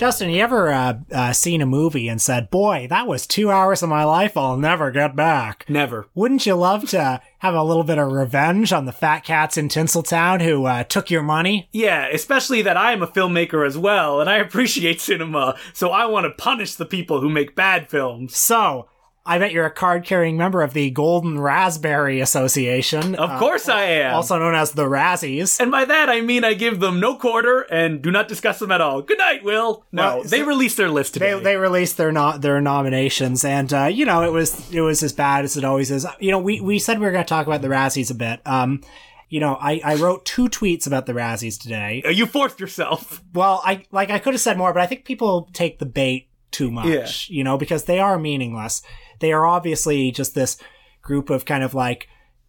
Justin, 0.00 0.30
you 0.30 0.42
ever 0.42 0.72
uh, 0.72 0.94
uh, 1.12 1.30
seen 1.34 1.60
a 1.60 1.66
movie 1.66 2.08
and 2.08 2.22
said, 2.22 2.50
"Boy, 2.50 2.86
that 2.88 3.06
was 3.06 3.26
two 3.26 3.50
hours 3.50 3.82
of 3.82 3.90
my 3.90 4.02
life 4.02 4.34
I'll 4.34 4.56
never 4.56 4.90
get 4.90 5.14
back"? 5.14 5.66
Never. 5.68 6.06
Wouldn't 6.14 6.46
you 6.46 6.54
love 6.54 6.88
to 6.88 7.20
have 7.40 7.52
a 7.52 7.62
little 7.62 7.84
bit 7.84 7.98
of 7.98 8.10
revenge 8.10 8.72
on 8.72 8.86
the 8.86 8.92
fat 8.92 9.24
cats 9.24 9.58
in 9.58 9.68
Tinseltown 9.68 10.40
who 10.40 10.64
uh, 10.64 10.84
took 10.84 11.10
your 11.10 11.22
money? 11.22 11.68
Yeah, 11.70 12.06
especially 12.06 12.62
that 12.62 12.78
I 12.78 12.92
am 12.92 13.02
a 13.02 13.06
filmmaker 13.06 13.66
as 13.66 13.76
well, 13.76 14.22
and 14.22 14.30
I 14.30 14.36
appreciate 14.36 15.02
cinema, 15.02 15.58
so 15.74 15.90
I 15.90 16.06
want 16.06 16.24
to 16.24 16.30
punish 16.30 16.76
the 16.76 16.86
people 16.86 17.20
who 17.20 17.28
make 17.28 17.54
bad 17.54 17.90
films. 17.90 18.34
So, 18.34 18.88
I 19.26 19.38
bet 19.38 19.52
you're 19.52 19.66
a 19.66 19.70
card 19.70 20.04
carrying 20.04 20.36
member 20.38 20.62
of 20.62 20.72
the 20.72 20.90
Golden 20.90 21.38
Raspberry 21.38 22.20
Association. 22.20 23.14
Of 23.14 23.38
course 23.38 23.68
I 23.68 23.82
am. 23.84 24.14
Also 24.14 24.38
known 24.38 24.54
as 24.54 24.72
the 24.72 24.84
Razzies. 24.86 25.60
and 25.60 25.70
by 25.70 25.84
that 25.84 26.08
I 26.08 26.20
mean 26.22 26.42
I 26.42 26.54
give 26.54 26.80
them 26.80 27.00
no 27.00 27.16
quarter 27.16 27.60
and 27.70 28.00
do 28.02 28.10
not 28.10 28.28
discuss 28.28 28.58
them 28.58 28.72
at 28.72 28.80
all. 28.80 29.02
Good 29.02 29.18
night, 29.18 29.44
Will. 29.44 29.84
No, 29.92 30.02
Well, 30.02 30.22
they 30.24 30.38
so- 30.38 30.46
released 30.46 30.76
their 30.78 30.88
list 30.90 31.14
today. 31.14 31.34
They, 31.34 31.40
they 31.42 31.56
released 31.56 31.96
their 31.96 32.10
no, 32.12 32.38
their 32.38 32.60
nominations, 32.60 33.44
and 33.44 33.72
uh, 33.72 33.84
you 33.86 34.04
know 34.06 34.22
it 34.22 34.32
was 34.32 34.72
it 34.72 34.80
was 34.80 35.02
as 35.02 35.12
bad 35.12 35.44
as 35.44 35.56
it 35.56 35.64
always 35.64 35.90
is. 35.90 36.06
You 36.18 36.30
know, 36.30 36.38
we, 36.38 36.60
we 36.60 36.78
said 36.78 36.98
we 36.98 37.04
were 37.06 37.12
going 37.12 37.24
to 37.24 37.28
talk 37.28 37.46
about 37.46 37.62
the 37.62 37.68
Razzies 37.68 38.10
a 38.10 38.14
bit. 38.14 38.40
Um, 38.46 38.80
you 39.28 39.38
know, 39.38 39.54
I, 39.60 39.80
I 39.84 39.94
wrote 39.96 40.24
two 40.24 40.48
tweets 40.48 40.86
about 40.88 41.06
the 41.06 41.12
Razzies 41.12 41.60
today. 41.60 42.02
Uh, 42.04 42.08
you 42.08 42.26
forced 42.26 42.58
yourself. 42.58 43.22
Well, 43.32 43.60
I 43.64 43.84
like 43.92 44.10
I 44.10 44.18
could 44.18 44.34
have 44.34 44.40
said 44.40 44.58
more, 44.58 44.72
but 44.72 44.82
I 44.82 44.86
think 44.86 45.04
people 45.04 45.48
take 45.52 45.78
the 45.78 45.86
bait 45.86 46.28
too 46.50 46.70
much. 46.70 46.86
Yeah. 47.30 47.36
You 47.36 47.44
know, 47.44 47.56
because 47.58 47.84
they 47.84 48.00
are 48.00 48.18
meaningless. 48.18 48.82
They 49.20 49.32
are 49.32 49.46
obviously 49.46 50.10
just 50.10 50.34
this 50.34 50.56
group 51.02 51.30
of 51.30 51.44
kind 51.44 51.62
of 51.64 51.72
like 51.74 52.08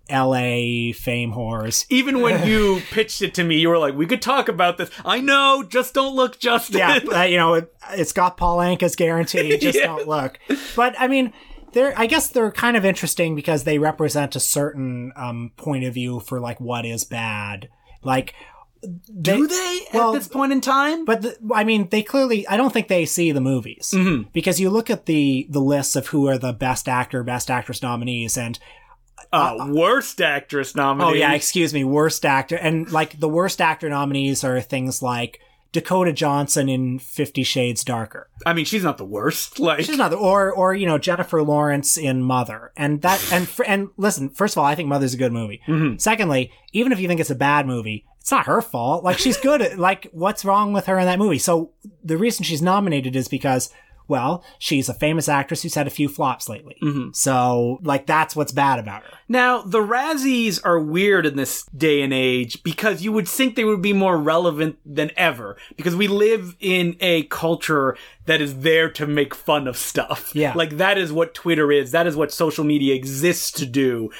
L.A. 0.09 0.91
fame 0.91 1.31
whores. 1.33 1.85
Even 1.89 2.21
when 2.21 2.45
you 2.47 2.81
pitched 2.91 3.21
it 3.21 3.33
to 3.35 3.43
me, 3.43 3.57
you 3.59 3.69
were 3.69 3.77
like, 3.77 3.93
"We 3.95 4.05
could 4.05 4.21
talk 4.21 4.49
about 4.49 4.77
this." 4.77 4.89
I 5.05 5.21
know, 5.21 5.63
just 5.67 5.93
don't 5.93 6.15
look, 6.15 6.39
Justin. 6.39 6.79
yeah, 6.79 6.99
uh, 7.13 7.21
you 7.23 7.37
know, 7.37 7.53
it, 7.53 7.73
it's 7.91 8.11
got 8.13 8.35
Paul 8.37 8.57
Anka's 8.57 8.95
guarantee. 8.95 9.57
Just 9.61 9.77
Yeah. 9.79 9.85
don't 9.87 10.07
look. 10.07 10.37
But 10.75 10.95
I 10.99 11.07
mean, 11.07 11.31
they're. 11.73 11.93
I 11.97 12.07
guess 12.07 12.27
they're 12.27 12.51
kind 12.51 12.75
of 12.75 12.83
interesting 12.83 13.35
because 13.35 13.63
they 13.63 13.77
represent 13.77 14.35
a 14.35 14.39
certain 14.41 15.13
um, 15.15 15.51
point 15.55 15.85
of 15.85 15.93
view 15.93 16.19
for 16.19 16.39
like 16.41 16.59
what 16.59 16.85
is 16.85 17.03
bad. 17.05 17.69
Like, 18.03 18.33
Do 19.21 19.47
they 19.47 19.79
well, 19.93 20.13
at 20.13 20.19
this 20.19 20.27
point 20.27 20.51
in 20.51 20.61
time? 20.61 21.05
but 21.05 21.21
the, 21.21 21.37
I 21.53 21.63
mean, 21.63 21.89
they 21.89 22.01
clearly. 22.03 22.47
I 22.47 22.57
don't 22.57 22.73
think 22.73 22.87
they 22.87 23.05
see 23.05 23.31
the 23.31 23.41
movies 23.41 23.91
Mm-hmm. 23.93 24.29
because 24.33 24.59
you 24.59 24.69
look 24.69 24.89
at 24.89 25.05
the 25.05 25.45
the 25.49 25.59
lists 25.61 25.95
of 25.95 26.07
who 26.07 26.27
are 26.27 26.37
the 26.37 26.53
best 26.53 26.87
actor, 26.89 27.23
best 27.23 27.51
actress 27.51 27.81
nominees, 27.81 28.37
and 28.37 28.57
uh, 29.31 29.67
worst 29.69 30.19
actress 30.19 30.75
nominee. 30.75 31.09
Oh 31.09 31.13
yeah, 31.13 31.33
excuse 31.33 31.73
me, 31.73 31.83
worst 31.83 32.25
actor. 32.25 32.55
And 32.55 32.91
like 32.91 33.19
the 33.19 33.29
worst 33.29 33.61
actor 33.61 33.87
nominees 33.89 34.43
are 34.43 34.59
things 34.61 35.01
like 35.01 35.39
Dakota 35.71 36.11
Johnson 36.11 36.67
in 36.67 36.99
50 36.99 37.43
Shades 37.43 37.83
Darker. 37.85 38.29
I 38.45 38.51
mean, 38.53 38.65
she's 38.65 38.83
not 38.83 38.97
the 38.97 39.05
worst. 39.05 39.57
Like, 39.59 39.85
She's 39.85 39.97
not 39.97 40.11
or 40.13 40.51
or 40.51 40.73
you 40.73 40.85
know 40.85 40.97
Jennifer 40.97 41.41
Lawrence 41.43 41.97
in 41.97 42.23
Mother. 42.23 42.71
And 42.75 43.01
that 43.03 43.23
and 43.31 43.47
and 43.65 43.89
listen, 43.95 44.29
first 44.31 44.55
of 44.55 44.57
all, 44.57 44.65
I 44.65 44.75
think 44.75 44.89
Mother's 44.89 45.13
a 45.13 45.17
good 45.17 45.31
movie. 45.31 45.61
Secondly, 45.97 46.51
even 46.73 46.91
if 46.91 46.99
you 46.99 47.07
think 47.07 47.21
it's 47.21 47.29
a 47.29 47.35
bad 47.35 47.65
movie, 47.67 48.05
it's 48.21 48.31
not 48.31 48.45
her 48.45 48.61
fault. 48.61 49.03
Like 49.03 49.17
she's 49.17 49.37
good 49.37 49.61
at 49.61 49.77
like 49.89 50.07
what's 50.13 50.45
wrong 50.45 50.71
with 50.71 50.85
her 50.85 50.97
in 50.97 51.05
that 51.05 51.19
movie? 51.19 51.39
So 51.39 51.71
the 52.03 52.17
reason 52.17 52.43
she's 52.43 52.61
nominated 52.61 53.15
is 53.15 53.27
because 53.27 53.71
well, 54.11 54.43
she's 54.59 54.89
a 54.89 54.93
famous 54.93 55.29
actress 55.29 55.63
who's 55.63 55.75
had 55.75 55.87
a 55.87 55.91
few 55.91 56.09
flops 56.09 56.49
lately. 56.49 56.75
Mm-hmm. 56.83 57.11
So, 57.13 57.79
like, 57.81 58.05
that's 58.05 58.35
what's 58.35 58.51
bad 58.51 58.77
about 58.77 59.03
her. 59.03 59.09
Now, 59.29 59.61
the 59.61 59.79
Razzies 59.79 60.59
are 60.65 60.81
weird 60.81 61.25
in 61.25 61.37
this 61.37 61.63
day 61.67 62.01
and 62.01 62.11
age 62.11 62.61
because 62.61 63.01
you 63.01 63.13
would 63.13 63.25
think 63.25 63.55
they 63.55 63.63
would 63.63 63.81
be 63.81 63.93
more 63.93 64.17
relevant 64.17 64.79
than 64.85 65.11
ever 65.15 65.55
because 65.77 65.95
we 65.95 66.09
live 66.09 66.57
in 66.59 66.97
a 66.99 67.23
culture 67.23 67.95
that 68.25 68.41
is 68.41 68.59
there 68.59 68.89
to 68.91 69.07
make 69.07 69.33
fun 69.33 69.65
of 69.65 69.77
stuff. 69.77 70.35
Yeah. 70.35 70.51
Like 70.55 70.71
that 70.71 70.97
is 70.97 71.13
what 71.13 71.33
Twitter 71.33 71.71
is. 71.71 71.91
That 71.91 72.05
is 72.05 72.17
what 72.17 72.33
social 72.33 72.65
media 72.65 72.93
exists 72.93 73.49
to 73.51 73.65
do. 73.65 74.11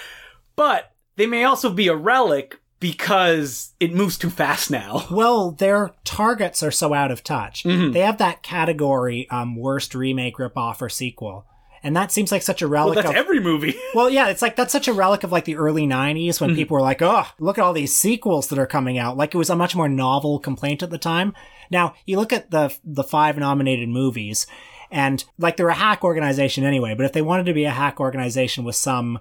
But 0.56 0.94
they 1.18 1.26
may 1.26 1.44
also 1.44 1.70
be 1.70 1.90
a 1.90 1.96
relic 1.98 2.61
because 2.82 3.74
it 3.80 3.94
moves 3.94 4.18
too 4.18 4.30
fast 4.30 4.70
now. 4.70 5.08
Well, 5.12 5.52
their 5.52 5.92
targets 6.04 6.64
are 6.64 6.72
so 6.72 6.94
out 6.94 7.12
of 7.12 7.24
touch. 7.24 7.64
They 7.64 8.00
have 8.00 8.18
that 8.18 8.42
category, 8.42 9.30
um, 9.30 9.56
worst 9.56 9.94
remake, 9.94 10.38
ripoff, 10.38 10.82
or 10.82 10.90
sequel. 10.90 11.46
And 11.84 11.96
that 11.96 12.12
seems 12.12 12.32
like 12.32 12.42
such 12.42 12.62
a 12.62 12.68
relic 12.68 12.96
That's 12.96 13.10
of. 13.10 13.16
every 13.16 13.40
movie. 13.40 13.76
well, 13.96 14.10
yeah, 14.10 14.30
it's 14.30 14.42
like 14.42 14.56
that's 14.56 14.72
such 14.72 14.88
a 14.88 14.94
relic 14.94 15.24
of 15.24 15.32
like 15.32 15.46
the 15.46 15.58
early 15.58 15.86
90s 15.86 16.42
when 16.42 16.56
people 16.56 16.76
were 16.76 16.82
like, 16.82 17.02
oh, 17.02 17.26
look 17.40 17.58
at 17.58 17.64
all 17.64 17.74
these 17.74 17.96
sequels 17.96 18.48
that 18.48 18.60
are 18.60 18.68
coming 18.68 18.98
out. 18.98 19.18
Like 19.18 19.36
it 19.36 19.38
was 19.38 19.50
a 19.50 19.56
much 19.56 19.76
more 19.76 19.90
novel 19.90 20.40
complaint 20.40 20.82
at 20.82 20.90
the 20.90 20.98
time. 20.98 21.34
Now, 21.70 21.94
you 22.06 22.18
look 22.18 22.34
at 22.34 22.52
the 22.52 22.76
the 22.84 23.04
five 23.04 23.38
nominated 23.38 23.90
movies, 23.90 24.48
and 24.90 25.24
like 25.38 25.58
they're 25.58 25.70
a 25.70 25.74
hack 25.74 26.04
organization 26.04 26.64
anyway, 26.64 26.96
but 26.96 27.06
if 27.06 27.14
they 27.14 27.22
wanted 27.22 27.46
to 27.46 27.54
be 27.54 27.66
a 27.66 27.72
hack 27.72 28.00
organization 28.00 28.64
with 28.64 28.76
some 28.76 29.20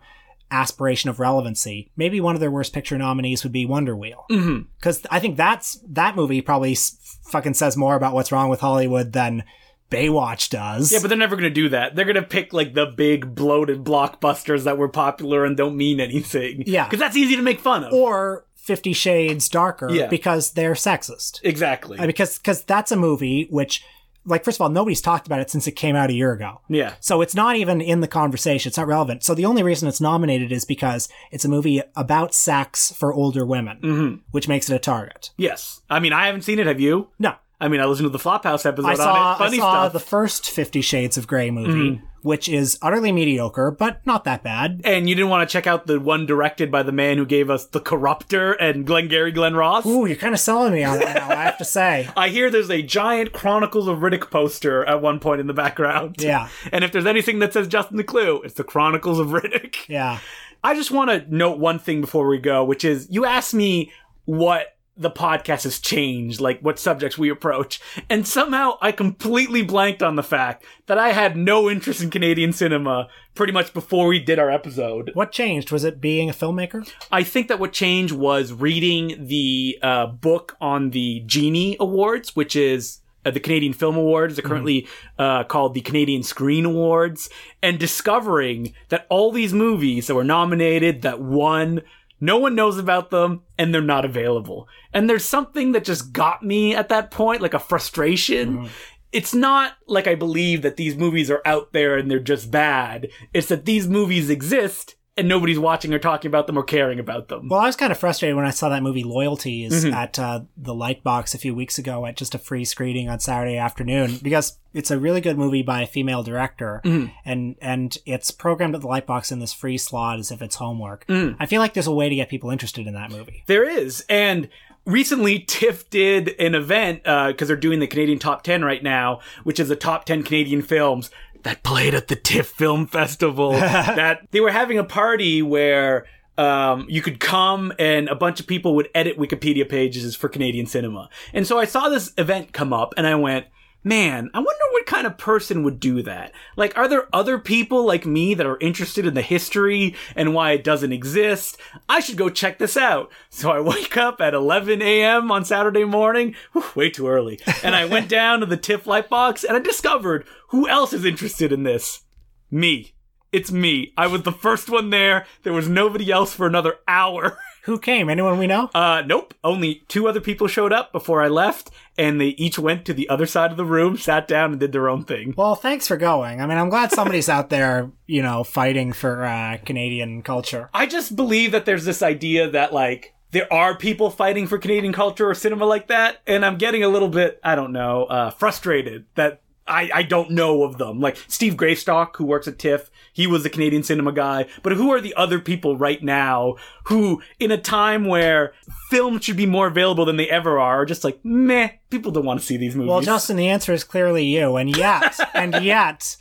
aspiration 0.50 1.10
of 1.10 1.20
relevancy, 1.20 1.90
maybe 1.96 2.20
one 2.20 2.34
of 2.34 2.40
their 2.40 2.50
worst 2.50 2.72
picture 2.72 2.98
nominees 2.98 3.42
would 3.44 3.52
be 3.52 3.66
Wonder 3.66 3.96
Wheel. 3.96 4.24
Mm-hmm. 4.30 4.62
Because 4.78 5.02
I 5.10 5.20
think 5.20 5.36
that's 5.36 5.78
that 5.88 6.16
movie 6.16 6.40
probably 6.40 6.72
s- 6.72 7.18
fucking 7.30 7.54
says 7.54 7.76
more 7.76 7.94
about 7.96 8.14
what's 8.14 8.32
wrong 8.32 8.48
with 8.48 8.60
Hollywood 8.60 9.12
than 9.12 9.44
Baywatch 9.90 10.50
does. 10.50 10.92
Yeah, 10.92 11.00
but 11.02 11.08
they're 11.08 11.18
never 11.18 11.34
going 11.36 11.48
to 11.48 11.54
do 11.54 11.68
that. 11.70 11.94
They're 11.96 12.04
going 12.04 12.14
to 12.16 12.22
pick 12.22 12.52
like 12.52 12.74
the 12.74 12.86
big 12.86 13.34
bloated 13.34 13.82
blockbusters 13.84 14.64
that 14.64 14.78
were 14.78 14.88
popular 14.88 15.44
and 15.44 15.56
don't 15.56 15.76
mean 15.76 15.98
anything. 16.00 16.62
Yeah. 16.66 16.84
Because 16.84 17.00
that's 17.00 17.16
easy 17.16 17.36
to 17.36 17.42
make 17.42 17.60
fun 17.60 17.84
of. 17.84 17.92
or 17.92 18.46
Fifty 18.54 18.92
Shades 18.92 19.48
Darker 19.48 19.90
Yeah. 19.90 20.06
because 20.06 20.52
they're 20.52 20.74
sexist. 20.74 21.40
exactly. 21.42 21.98
Because 22.06 22.38
because 22.38 22.62
that's 22.62 22.92
a 22.92 22.96
movie 22.96 23.48
which, 23.50 23.82
like, 24.26 24.44
first 24.44 24.58
of 24.58 24.62
all, 24.62 24.68
nobody's 24.68 25.00
talked 25.00 25.26
about 25.26 25.40
it 25.40 25.50
since 25.50 25.66
it 25.66 25.72
came 25.72 25.96
out 25.96 26.10
a 26.10 26.12
year 26.12 26.32
ago. 26.32 26.60
yeah. 26.68 26.94
So 27.00 27.20
it's 27.22 27.34
not 27.34 27.56
even 27.56 27.80
in 27.80 28.00
the 28.00 28.08
conversation. 28.08 28.68
It's 28.68 28.76
not 28.78 28.86
relevant. 28.86 29.24
So 29.24 29.34
the 29.34 29.46
only 29.46 29.62
reason 29.62 29.88
it's 29.88 30.00
nominated 30.00 30.52
is 30.52 30.64
because 30.64 31.08
it's 31.30 31.44
a 31.44 31.48
movie 31.48 31.82
about 31.96 32.34
sex 32.34 32.92
for 32.92 33.12
older 33.14 33.44
women, 33.46 33.78
Mm-hmm. 33.82 34.14
which 34.30 34.46
makes 34.48 34.68
it 34.70 34.74
a 34.74 34.78
target. 34.78 35.30
Yes. 35.36 35.80
I 35.88 36.00
mean, 36.00 36.12
I 36.12 36.26
haven't 36.26 36.42
seen 36.42 36.58
it. 36.58 36.66
Have 36.66 36.80
you? 36.80 37.08
No, 37.18 37.34
I 37.60 37.68
mean, 37.68 37.80
I 37.80 37.86
listened 37.86 38.06
to 38.06 38.10
the 38.10 38.18
Flophouse 38.18 38.64
episode 38.66 38.88
I 38.88 38.94
saw 38.94 39.12
on 39.12 39.42
it. 39.42 39.44
I 39.44 39.48
saw 39.48 39.72
stuff. 39.72 39.86
Mm-hmm. 39.88 39.92
the 39.94 40.00
first 40.00 40.50
Fifty 40.50 40.80
Shades 40.82 41.16
of 41.16 41.26
Grey 41.26 41.50
movie, 41.50 42.00
which 42.22 42.48
is 42.48 42.78
utterly 42.82 43.12
mediocre, 43.12 43.70
but 43.70 44.04
not 44.06 44.24
that 44.24 44.42
bad. 44.42 44.80
and 44.84 45.08
you 45.08 45.14
didn't 45.14 45.30
want 45.30 45.48
to 45.48 45.52
check 45.52 45.66
out 45.66 45.86
the 45.86 45.98
one 46.00 46.26
directed 46.26 46.70
by 46.70 46.82
the 46.82 46.92
man 46.92 47.16
who 47.18 47.26
gave 47.26 47.50
us 47.50 47.66
The 47.66 47.80
Corruptor 47.80 48.56
and 48.60 48.86
Glengarry 48.86 49.32
Glen 49.32 49.54
Ross? 49.54 49.86
Ooh, 49.86 50.06
you're 50.06 50.16
kind 50.16 50.34
of 50.34 50.40
selling 50.40 50.72
me 50.72 50.84
on 50.84 51.00
it 51.00 51.04
now. 51.06 51.28
I 51.30 51.42
have 51.44 51.58
to 51.58 51.64
say. 51.64 52.08
I 52.16 52.28
hear 52.28 52.50
there's 52.50 52.70
a 52.70 52.82
giant 52.82 53.32
Chronicles 53.32 53.88
of 53.88 53.98
Riddick 53.98 54.30
poster 54.30 54.84
at 54.84 55.00
one 55.02 55.20
point 55.20 55.40
in 55.40 55.46
the 55.46 55.54
background. 55.54 56.16
Yeah. 56.18 56.48
And 56.72 56.84
if 56.84 56.92
there's 56.92 57.06
anything 57.06 57.38
that 57.40 57.52
says 57.52 57.66
Justin 57.68 57.98
Decloux, 57.98 58.44
it's 58.44 58.54
the 58.54 58.64
Chronicles 58.64 59.18
of 59.18 59.28
Riddick. 59.28 59.88
Yeah. 59.88 60.18
I 60.62 60.74
just 60.74 60.90
want 60.90 61.10
to 61.10 61.34
note 61.34 61.58
one 61.58 61.78
thing 61.78 62.00
before 62.00 62.26
we 62.28 62.38
go, 62.38 62.64
which 62.64 62.84
is 62.84 63.08
you 63.10 63.24
asked 63.24 63.54
me 63.54 63.90
what 64.26 64.76
the 65.00 65.10
podcast 65.10 65.64
has 65.64 65.80
changed, 65.80 66.40
like 66.40 66.60
what 66.60 66.78
subjects 66.78 67.16
we 67.16 67.30
approach. 67.30 67.80
And 68.10 68.28
somehow 68.28 68.76
I 68.82 68.92
completely 68.92 69.62
blanked 69.62 70.02
on 70.02 70.16
the 70.16 70.22
fact 70.22 70.62
that 70.86 70.98
I 70.98 71.12
had 71.12 71.38
no 71.38 71.70
interest 71.70 72.02
in 72.02 72.10
Canadian 72.10 72.52
cinema 72.52 73.08
pretty 73.34 73.52
much 73.52 73.72
before 73.72 74.06
we 74.06 74.18
did 74.18 74.38
our 74.38 74.50
episode. 74.50 75.10
What 75.14 75.32
changed? 75.32 75.72
Was 75.72 75.84
it 75.84 76.02
being 76.02 76.28
a 76.28 76.34
filmmaker? 76.34 76.86
I 77.10 77.22
think 77.22 77.48
that 77.48 77.58
what 77.58 77.72
changed 77.72 78.12
was 78.12 78.52
reading 78.52 79.26
the 79.26 79.78
uh, 79.82 80.06
book 80.06 80.56
on 80.60 80.90
the 80.90 81.22
Genie 81.24 81.78
Awards, 81.80 82.36
which 82.36 82.54
is 82.54 83.00
uh, 83.24 83.30
the 83.30 83.40
Canadian 83.40 83.72
Film 83.72 83.96
Awards. 83.96 84.36
They're 84.36 84.42
currently 84.42 84.86
uh, 85.18 85.44
called 85.44 85.72
the 85.72 85.80
Canadian 85.80 86.22
Screen 86.22 86.66
Awards, 86.66 87.30
and 87.62 87.78
discovering 87.78 88.74
that 88.90 89.06
all 89.08 89.32
these 89.32 89.54
movies 89.54 90.08
that 90.08 90.14
were 90.14 90.24
nominated, 90.24 91.02
that 91.02 91.20
won, 91.22 91.80
no 92.20 92.38
one 92.38 92.54
knows 92.54 92.78
about 92.78 93.10
them, 93.10 93.42
and 93.58 93.72
they're 93.72 93.80
not 93.80 94.04
available. 94.04 94.68
And 94.92 95.08
there's 95.08 95.24
something 95.24 95.72
that 95.72 95.84
just 95.84 96.12
got 96.12 96.42
me 96.42 96.74
at 96.74 96.88
that 96.90 97.10
point, 97.10 97.40
like 97.40 97.54
a 97.54 97.58
frustration. 97.58 98.58
Mm-hmm. 98.58 98.66
It's 99.12 99.34
not 99.34 99.72
like 99.88 100.06
I 100.06 100.14
believe 100.14 100.62
that 100.62 100.76
these 100.76 100.96
movies 100.96 101.30
are 101.30 101.42
out 101.44 101.72
there 101.72 101.96
and 101.96 102.10
they're 102.10 102.20
just 102.20 102.50
bad. 102.50 103.08
It's 103.34 103.48
that 103.48 103.64
these 103.64 103.88
movies 103.88 104.30
exist 104.30 104.94
and 105.20 105.28
nobody's 105.28 105.58
watching 105.58 105.94
or 105.94 105.98
talking 106.00 106.28
about 106.28 106.46
them 106.48 106.56
or 106.58 106.62
caring 106.64 106.98
about 106.98 107.28
them. 107.28 107.48
Well, 107.48 107.60
I 107.60 107.66
was 107.66 107.76
kind 107.76 107.92
of 107.92 107.98
frustrated 107.98 108.34
when 108.36 108.44
I 108.44 108.50
saw 108.50 108.68
that 108.70 108.82
movie 108.82 109.04
Loyalties 109.04 109.84
Mm-hmm. 109.84 109.94
at 109.94 110.18
uh, 110.18 110.40
the 110.56 110.74
Lightbox 110.74 111.34
a 111.34 111.38
few 111.38 111.54
weeks 111.54 111.78
ago 111.78 112.04
at 112.06 112.16
just 112.16 112.34
a 112.34 112.38
free 112.38 112.64
screening 112.64 113.08
on 113.08 113.20
Saturday 113.20 113.56
afternoon 113.56 114.18
because 114.22 114.58
it's 114.74 114.90
a 114.90 114.98
really 114.98 115.20
good 115.20 115.38
movie 115.38 115.62
by 115.62 115.82
a 115.82 115.86
female 115.86 116.22
director 116.22 116.80
Mm-hmm. 116.84 117.12
and 117.24 117.56
and 117.60 117.98
it's 118.06 118.30
programmed 118.30 118.74
at 118.74 118.80
the 118.80 118.88
Lightbox 118.88 119.30
in 119.30 119.38
this 119.38 119.52
free 119.52 119.78
slot 119.78 120.18
as 120.18 120.30
if 120.30 120.42
it's 120.42 120.56
homework. 120.56 121.06
Mm. 121.06 121.36
I 121.38 121.46
feel 121.46 121.60
like 121.60 121.74
there's 121.74 121.86
a 121.86 121.92
way 121.92 122.08
to 122.08 122.14
get 122.14 122.28
people 122.28 122.50
interested 122.50 122.86
in 122.86 122.94
that 122.94 123.10
movie. 123.10 123.44
There 123.46 123.64
is. 123.68 124.04
And 124.08 124.48
recently 124.86 125.38
TIFF 125.40 125.90
did 125.90 126.34
an 126.38 126.54
event 126.54 127.02
because 127.04 127.48
they're 127.48 127.56
doing 127.56 127.80
the 127.80 127.86
Canadian 127.86 128.18
Top 128.18 128.42
10 128.42 128.64
right 128.64 128.82
now, 128.82 129.20
which 129.44 129.60
is 129.60 129.68
the 129.68 129.76
top 129.76 130.04
10 130.06 130.22
Canadian 130.22 130.62
films 130.62 131.10
that 131.44 131.62
played 131.62 131.94
at 131.94 132.08
the 132.08 132.16
TIFF 132.16 132.46
Film 132.46 132.86
Festival. 132.86 133.52
that 133.52 134.26
they 134.30 134.40
were 134.40 134.50
having 134.50 134.78
a 134.78 134.84
party 134.84 135.42
where 135.42 136.06
um, 136.38 136.86
you 136.88 137.02
could 137.02 137.20
come 137.20 137.72
and 137.78 138.08
a 138.08 138.14
bunch 138.14 138.40
of 138.40 138.46
people 138.46 138.74
would 138.76 138.88
edit 138.94 139.18
Wikipedia 139.18 139.68
pages 139.68 140.16
for 140.16 140.28
Canadian 140.28 140.66
cinema. 140.66 141.08
And 141.32 141.46
so 141.46 141.58
I 141.58 141.64
saw 141.64 141.88
this 141.88 142.12
event 142.16 142.52
come 142.52 142.72
up 142.72 142.94
and 142.96 143.06
I 143.06 143.14
went, 143.14 143.46
man, 143.82 144.30
I 144.34 144.38
wonder 144.38 144.64
what 144.72 144.86
kind 144.86 145.06
of 145.06 145.18
person 145.18 145.62
would 145.62 145.80
do 145.80 146.02
that. 146.02 146.32
Like, 146.56 146.76
are 146.76 146.88
there 146.88 147.08
other 147.12 147.38
people 147.38 147.84
like 147.84 148.04
me 148.06 148.34
that 148.34 148.46
are 148.46 148.58
interested 148.60 149.06
in 149.06 149.14
the 149.14 149.22
history 149.22 149.94
and 150.14 150.34
why 150.34 150.52
it 150.52 150.64
doesn't 150.64 150.92
exist? 150.92 151.58
I 151.88 152.00
should 152.00 152.16
go 152.16 152.28
check 152.28 152.58
this 152.58 152.76
out. 152.76 153.10
So 153.28 153.50
I 153.50 153.60
wake 153.60 153.96
up 153.96 154.20
at 154.20 154.34
11 154.34 154.82
a.m. 154.82 155.30
on 155.30 155.44
Saturday 155.44 155.84
morning, 155.84 156.34
whew, 156.52 156.64
way 156.74 156.90
too 156.90 157.08
early, 157.08 157.40
and 157.62 157.74
I 157.74 157.84
went 157.84 158.08
down 158.10 158.40
to 158.40 158.46
the 158.46 158.56
TIFF 158.56 158.84
Lightbox 158.84 159.44
and 159.44 159.56
I 159.56 159.60
discovered 159.60 160.26
who 160.48 160.68
else 160.68 160.92
is 160.92 161.04
interested 161.04 161.52
in 161.52 161.62
this. 161.62 162.02
Me. 162.50 162.92
It's 163.32 163.52
me. 163.52 163.92
I 163.96 164.08
was 164.08 164.22
the 164.22 164.32
first 164.32 164.68
one 164.68 164.90
there. 164.90 165.24
There 165.44 165.52
was 165.52 165.68
nobody 165.68 166.10
else 166.10 166.34
for 166.34 166.46
another 166.46 166.76
hour. 166.88 167.38
Who 167.64 167.78
came? 167.78 168.08
Anyone 168.08 168.38
we 168.38 168.46
know? 168.46 168.70
Uh, 168.74 169.02
nope. 169.06 169.34
Only 169.44 169.82
two 169.88 170.08
other 170.08 170.20
people 170.20 170.48
showed 170.48 170.72
up 170.72 170.92
before 170.92 171.22
I 171.22 171.28
left, 171.28 171.70
and 171.98 172.20
they 172.20 172.28
each 172.28 172.58
went 172.58 172.84
to 172.86 172.94
the 172.94 173.08
other 173.08 173.26
side 173.26 173.50
of 173.50 173.56
the 173.56 173.64
room, 173.64 173.96
sat 173.96 174.26
down, 174.26 174.52
and 174.52 174.60
did 174.60 174.72
their 174.72 174.88
own 174.88 175.04
thing. 175.04 175.34
Well, 175.36 175.54
thanks 175.54 175.86
for 175.86 175.96
going. 175.96 176.40
I 176.40 176.46
mean, 176.46 176.58
I'm 176.58 176.70
glad 176.70 176.90
somebody's 176.90 177.28
out 177.28 177.50
there, 177.50 177.90
you 178.06 178.22
know, 178.22 178.44
fighting 178.44 178.92
for 178.92 179.24
uh, 179.24 179.58
Canadian 179.64 180.22
culture. 180.22 180.70
I 180.72 180.86
just 180.86 181.16
believe 181.16 181.52
that 181.52 181.66
there's 181.66 181.84
this 181.84 182.02
idea 182.02 182.48
that, 182.50 182.72
like, 182.72 183.14
there 183.32 183.52
are 183.52 183.76
people 183.76 184.10
fighting 184.10 184.46
for 184.46 184.58
Canadian 184.58 184.92
culture 184.92 185.28
or 185.28 185.34
cinema 185.34 185.64
like 185.64 185.88
that, 185.88 186.18
and 186.26 186.44
I'm 186.44 186.58
getting 186.58 186.82
a 186.82 186.88
little 186.88 187.08
bit, 187.08 187.38
I 187.44 187.54
don't 187.54 187.72
know, 187.72 188.04
uh, 188.04 188.30
frustrated 188.30 189.04
that 189.14 189.42
I, 189.68 189.90
I 189.94 190.02
don't 190.02 190.32
know 190.32 190.64
of 190.64 190.78
them. 190.78 191.00
Like 191.00 191.16
Steve 191.28 191.56
Gravestock, 191.56 192.16
who 192.16 192.24
works 192.24 192.48
at 192.48 192.58
TIFF, 192.58 192.90
he 193.12 193.26
was 193.26 193.42
the 193.42 193.50
Canadian 193.50 193.82
cinema 193.82 194.12
guy. 194.12 194.46
But 194.62 194.72
who 194.72 194.90
are 194.90 195.00
the 195.00 195.14
other 195.14 195.38
people 195.38 195.76
right 195.76 196.02
now 196.02 196.56
who, 196.84 197.22
in 197.38 197.50
a 197.50 197.58
time 197.58 198.04
where 198.04 198.52
film 198.90 199.20
should 199.20 199.36
be 199.36 199.46
more 199.46 199.66
available 199.66 200.04
than 200.04 200.16
they 200.16 200.28
ever 200.28 200.58
are, 200.58 200.82
are 200.82 200.86
just 200.86 201.04
like, 201.04 201.20
meh, 201.24 201.70
people 201.90 202.12
don't 202.12 202.24
want 202.24 202.40
to 202.40 202.46
see 202.46 202.56
these 202.56 202.74
movies. 202.74 202.90
Well, 202.90 203.00
Justin, 203.00 203.36
the 203.36 203.48
answer 203.48 203.72
is 203.72 203.84
clearly 203.84 204.24
you. 204.24 204.56
And 204.56 204.76
yet, 204.76 205.18
and 205.34 205.62
yet, 205.64 206.16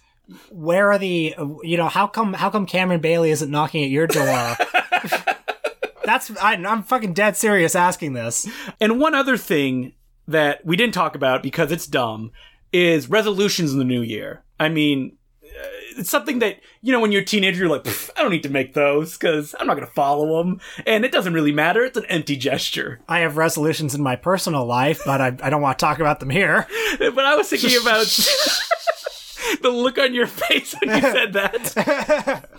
where 0.50 0.92
are 0.92 0.98
the, 0.98 1.36
you 1.64 1.78
know, 1.78 1.88
how 1.88 2.08
come, 2.08 2.34
how 2.34 2.50
come 2.50 2.66
Cameron 2.66 3.02
Bailey 3.02 3.32
isn't 3.32 3.50
knocking 3.50 3.84
at 3.84 3.90
your 3.90 4.08
door? 4.08 4.26
That's, 6.06 6.32
I, 6.38 6.54
I'm 6.54 6.84
fucking 6.84 7.14
dead 7.14 7.38
serious 7.38 7.76
asking 7.76 8.14
this. 8.14 8.48
And 8.82 9.00
one 9.00 9.14
other 9.14 9.38
thing 9.38 9.94
that 10.28 10.66
we 10.66 10.76
didn't 10.76 10.94
talk 10.94 11.16
about 11.16 11.44
because 11.44 11.72
it's 11.72 11.88
dumb 11.88 12.32
is 12.72 13.10
resolutions 13.10 13.74
in 13.74 13.80
the 13.80 13.86
new 13.86 14.02
year. 14.02 14.44
I 14.60 14.70
mean, 14.70 15.18
it's 16.00 16.10
something 16.10 16.40
that 16.40 16.60
you 16.82 16.92
know 16.92 17.00
when 17.00 17.12
you're 17.12 17.22
a 17.22 17.26
teenager 17.26 17.60
you're 17.60 17.70
like 17.70 17.86
i 18.18 18.22
don't 18.22 18.32
need 18.32 18.44
to 18.44 18.50
make 18.50 18.74
those 18.74 19.18
because 19.18 19.54
i'm 19.60 19.68
not 19.68 19.76
going 19.76 19.86
to 19.86 19.94
follow 19.94 20.42
them 20.42 20.60
and 20.86 21.04
it 21.04 21.12
doesn't 21.12 21.34
really 21.34 21.52
matter 21.52 21.84
it's 21.84 21.98
an 21.98 22.06
empty 22.06 22.38
gesture. 22.38 23.00
I 23.08 23.20
have 23.20 23.38
resolutions 23.38 23.94
in 23.94 24.02
my 24.02 24.16
personal 24.16 24.66
life, 24.66 25.02
but 25.06 25.22
I, 25.22 25.28
I 25.42 25.50
don't 25.50 25.62
want 25.62 25.78
to 25.78 25.86
talk 25.86 26.00
about 26.00 26.20
them 26.20 26.30
here. 26.30 26.68
but 27.00 27.20
i 27.20 27.36
was 27.36 27.50
thinking 27.50 27.78
about 27.82 28.06
the 29.62 29.70
look 29.70 29.98
on 29.98 30.14
your 30.14 30.28
face 30.28 30.76
when 30.80 30.96
you 30.96 31.02
said 31.02 31.34
that. 31.34 32.50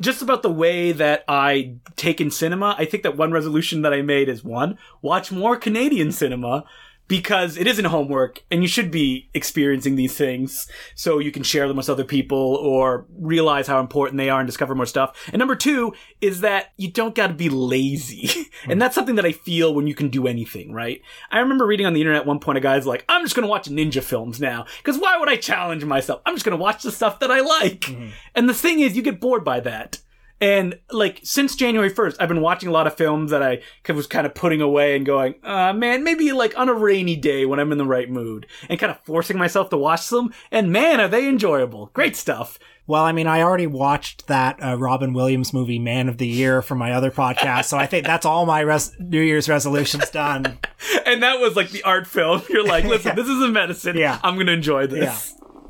Just 0.00 0.22
about 0.22 0.42
the 0.42 0.50
way 0.50 0.92
that 0.92 1.24
i 1.28 1.74
take 1.96 2.20
in 2.20 2.30
cinema 2.30 2.74
i 2.78 2.84
think 2.84 3.02
that 3.02 3.16
one 3.16 3.32
resolution 3.32 3.82
that 3.82 3.92
i 3.92 4.00
made 4.00 4.28
is 4.28 4.44
one 4.44 4.78
watch 5.02 5.32
more 5.32 5.56
canadian 5.56 6.12
cinema 6.12 6.64
because 7.08 7.56
it 7.56 7.66
isn't 7.66 7.86
homework 7.86 8.42
and 8.50 8.62
you 8.62 8.68
should 8.68 8.90
be 8.90 9.28
experiencing 9.34 9.96
these 9.96 10.16
things 10.16 10.68
so 10.94 11.18
you 11.18 11.32
can 11.32 11.42
share 11.42 11.66
them 11.66 11.78
with 11.78 11.88
other 11.88 12.04
people 12.04 12.38
or 12.56 13.06
realize 13.18 13.66
how 13.66 13.80
important 13.80 14.18
they 14.18 14.28
are 14.28 14.40
and 14.40 14.46
discover 14.46 14.74
more 14.74 14.86
stuff. 14.86 15.28
And 15.32 15.40
number 15.40 15.56
two 15.56 15.94
is 16.20 16.42
that 16.42 16.72
you 16.76 16.90
don't 16.90 17.14
gotta 17.14 17.32
be 17.32 17.48
lazy. 17.48 18.50
and 18.68 18.80
that's 18.80 18.94
something 18.94 19.16
that 19.16 19.26
I 19.26 19.32
feel 19.32 19.74
when 19.74 19.86
you 19.86 19.94
can 19.94 20.10
do 20.10 20.26
anything, 20.26 20.72
right? 20.72 21.00
I 21.30 21.40
remember 21.40 21.66
reading 21.66 21.86
on 21.86 21.94
the 21.94 22.00
internet 22.00 22.22
at 22.22 22.26
one 22.26 22.40
point 22.40 22.58
a 22.58 22.60
guy's 22.60 22.86
like, 22.86 23.04
I'm 23.08 23.24
just 23.24 23.34
gonna 23.34 23.48
watch 23.48 23.68
ninja 23.68 24.02
films 24.02 24.38
now. 24.40 24.66
Cause 24.84 24.98
why 24.98 25.16
would 25.16 25.30
I 25.30 25.36
challenge 25.36 25.84
myself? 25.84 26.20
I'm 26.26 26.34
just 26.34 26.44
gonna 26.44 26.56
watch 26.56 26.82
the 26.82 26.92
stuff 26.92 27.20
that 27.20 27.30
I 27.30 27.40
like. 27.40 27.80
Mm-hmm. 27.80 28.08
And 28.34 28.48
the 28.48 28.54
thing 28.54 28.80
is, 28.80 28.96
you 28.96 29.02
get 29.02 29.20
bored 29.20 29.44
by 29.44 29.60
that. 29.60 29.98
And 30.40 30.78
like 30.90 31.20
since 31.24 31.56
January 31.56 31.90
1st, 31.90 32.16
I've 32.20 32.28
been 32.28 32.40
watching 32.40 32.68
a 32.68 32.72
lot 32.72 32.86
of 32.86 32.96
films 32.96 33.30
that 33.30 33.42
I 33.42 33.60
was 33.88 34.06
kind 34.06 34.26
of 34.26 34.34
putting 34.34 34.60
away 34.60 34.94
and 34.96 35.04
going, 35.04 35.34
uh, 35.42 35.72
man, 35.72 36.04
maybe 36.04 36.30
like 36.32 36.56
on 36.56 36.68
a 36.68 36.74
rainy 36.74 37.16
day 37.16 37.44
when 37.44 37.58
I'm 37.58 37.72
in 37.72 37.78
the 37.78 37.84
right 37.84 38.08
mood 38.08 38.46
and 38.68 38.78
kind 38.78 38.90
of 38.90 39.00
forcing 39.04 39.38
myself 39.38 39.70
to 39.70 39.76
watch 39.76 40.08
them. 40.08 40.32
And 40.50 40.72
man, 40.72 41.00
are 41.00 41.08
they 41.08 41.28
enjoyable. 41.28 41.90
Great 41.92 42.14
stuff. 42.16 42.58
Well, 42.86 43.04
I 43.04 43.12
mean, 43.12 43.26
I 43.26 43.42
already 43.42 43.66
watched 43.66 44.28
that 44.28 44.64
uh, 44.64 44.78
Robin 44.78 45.12
Williams 45.12 45.52
movie, 45.52 45.78
Man 45.78 46.08
of 46.08 46.16
the 46.16 46.26
Year, 46.26 46.62
for 46.62 46.74
my 46.74 46.92
other 46.92 47.10
podcast, 47.10 47.66
so 47.66 47.76
I 47.76 47.84
think 47.84 48.06
that's 48.06 48.24
all 48.24 48.46
my 48.46 48.60
res- 48.60 48.98
New 48.98 49.20
Year's 49.20 49.48
resolutions 49.48 50.08
done. 50.10 50.58
And 51.04 51.22
that 51.22 51.40
was 51.40 51.56
like 51.56 51.70
the 51.70 51.82
art 51.84 52.06
film. 52.06 52.42
You're 52.50 52.66
like, 52.66 52.84
listen, 52.86 53.16
this 53.16 53.26
is 53.26 53.42
a 53.42 53.48
medicine. 53.48 53.96
Yeah. 53.96 54.20
I'm 54.22 54.34
going 54.34 54.46
to 54.46 54.52
enjoy 54.52 54.86
this. 54.86 55.34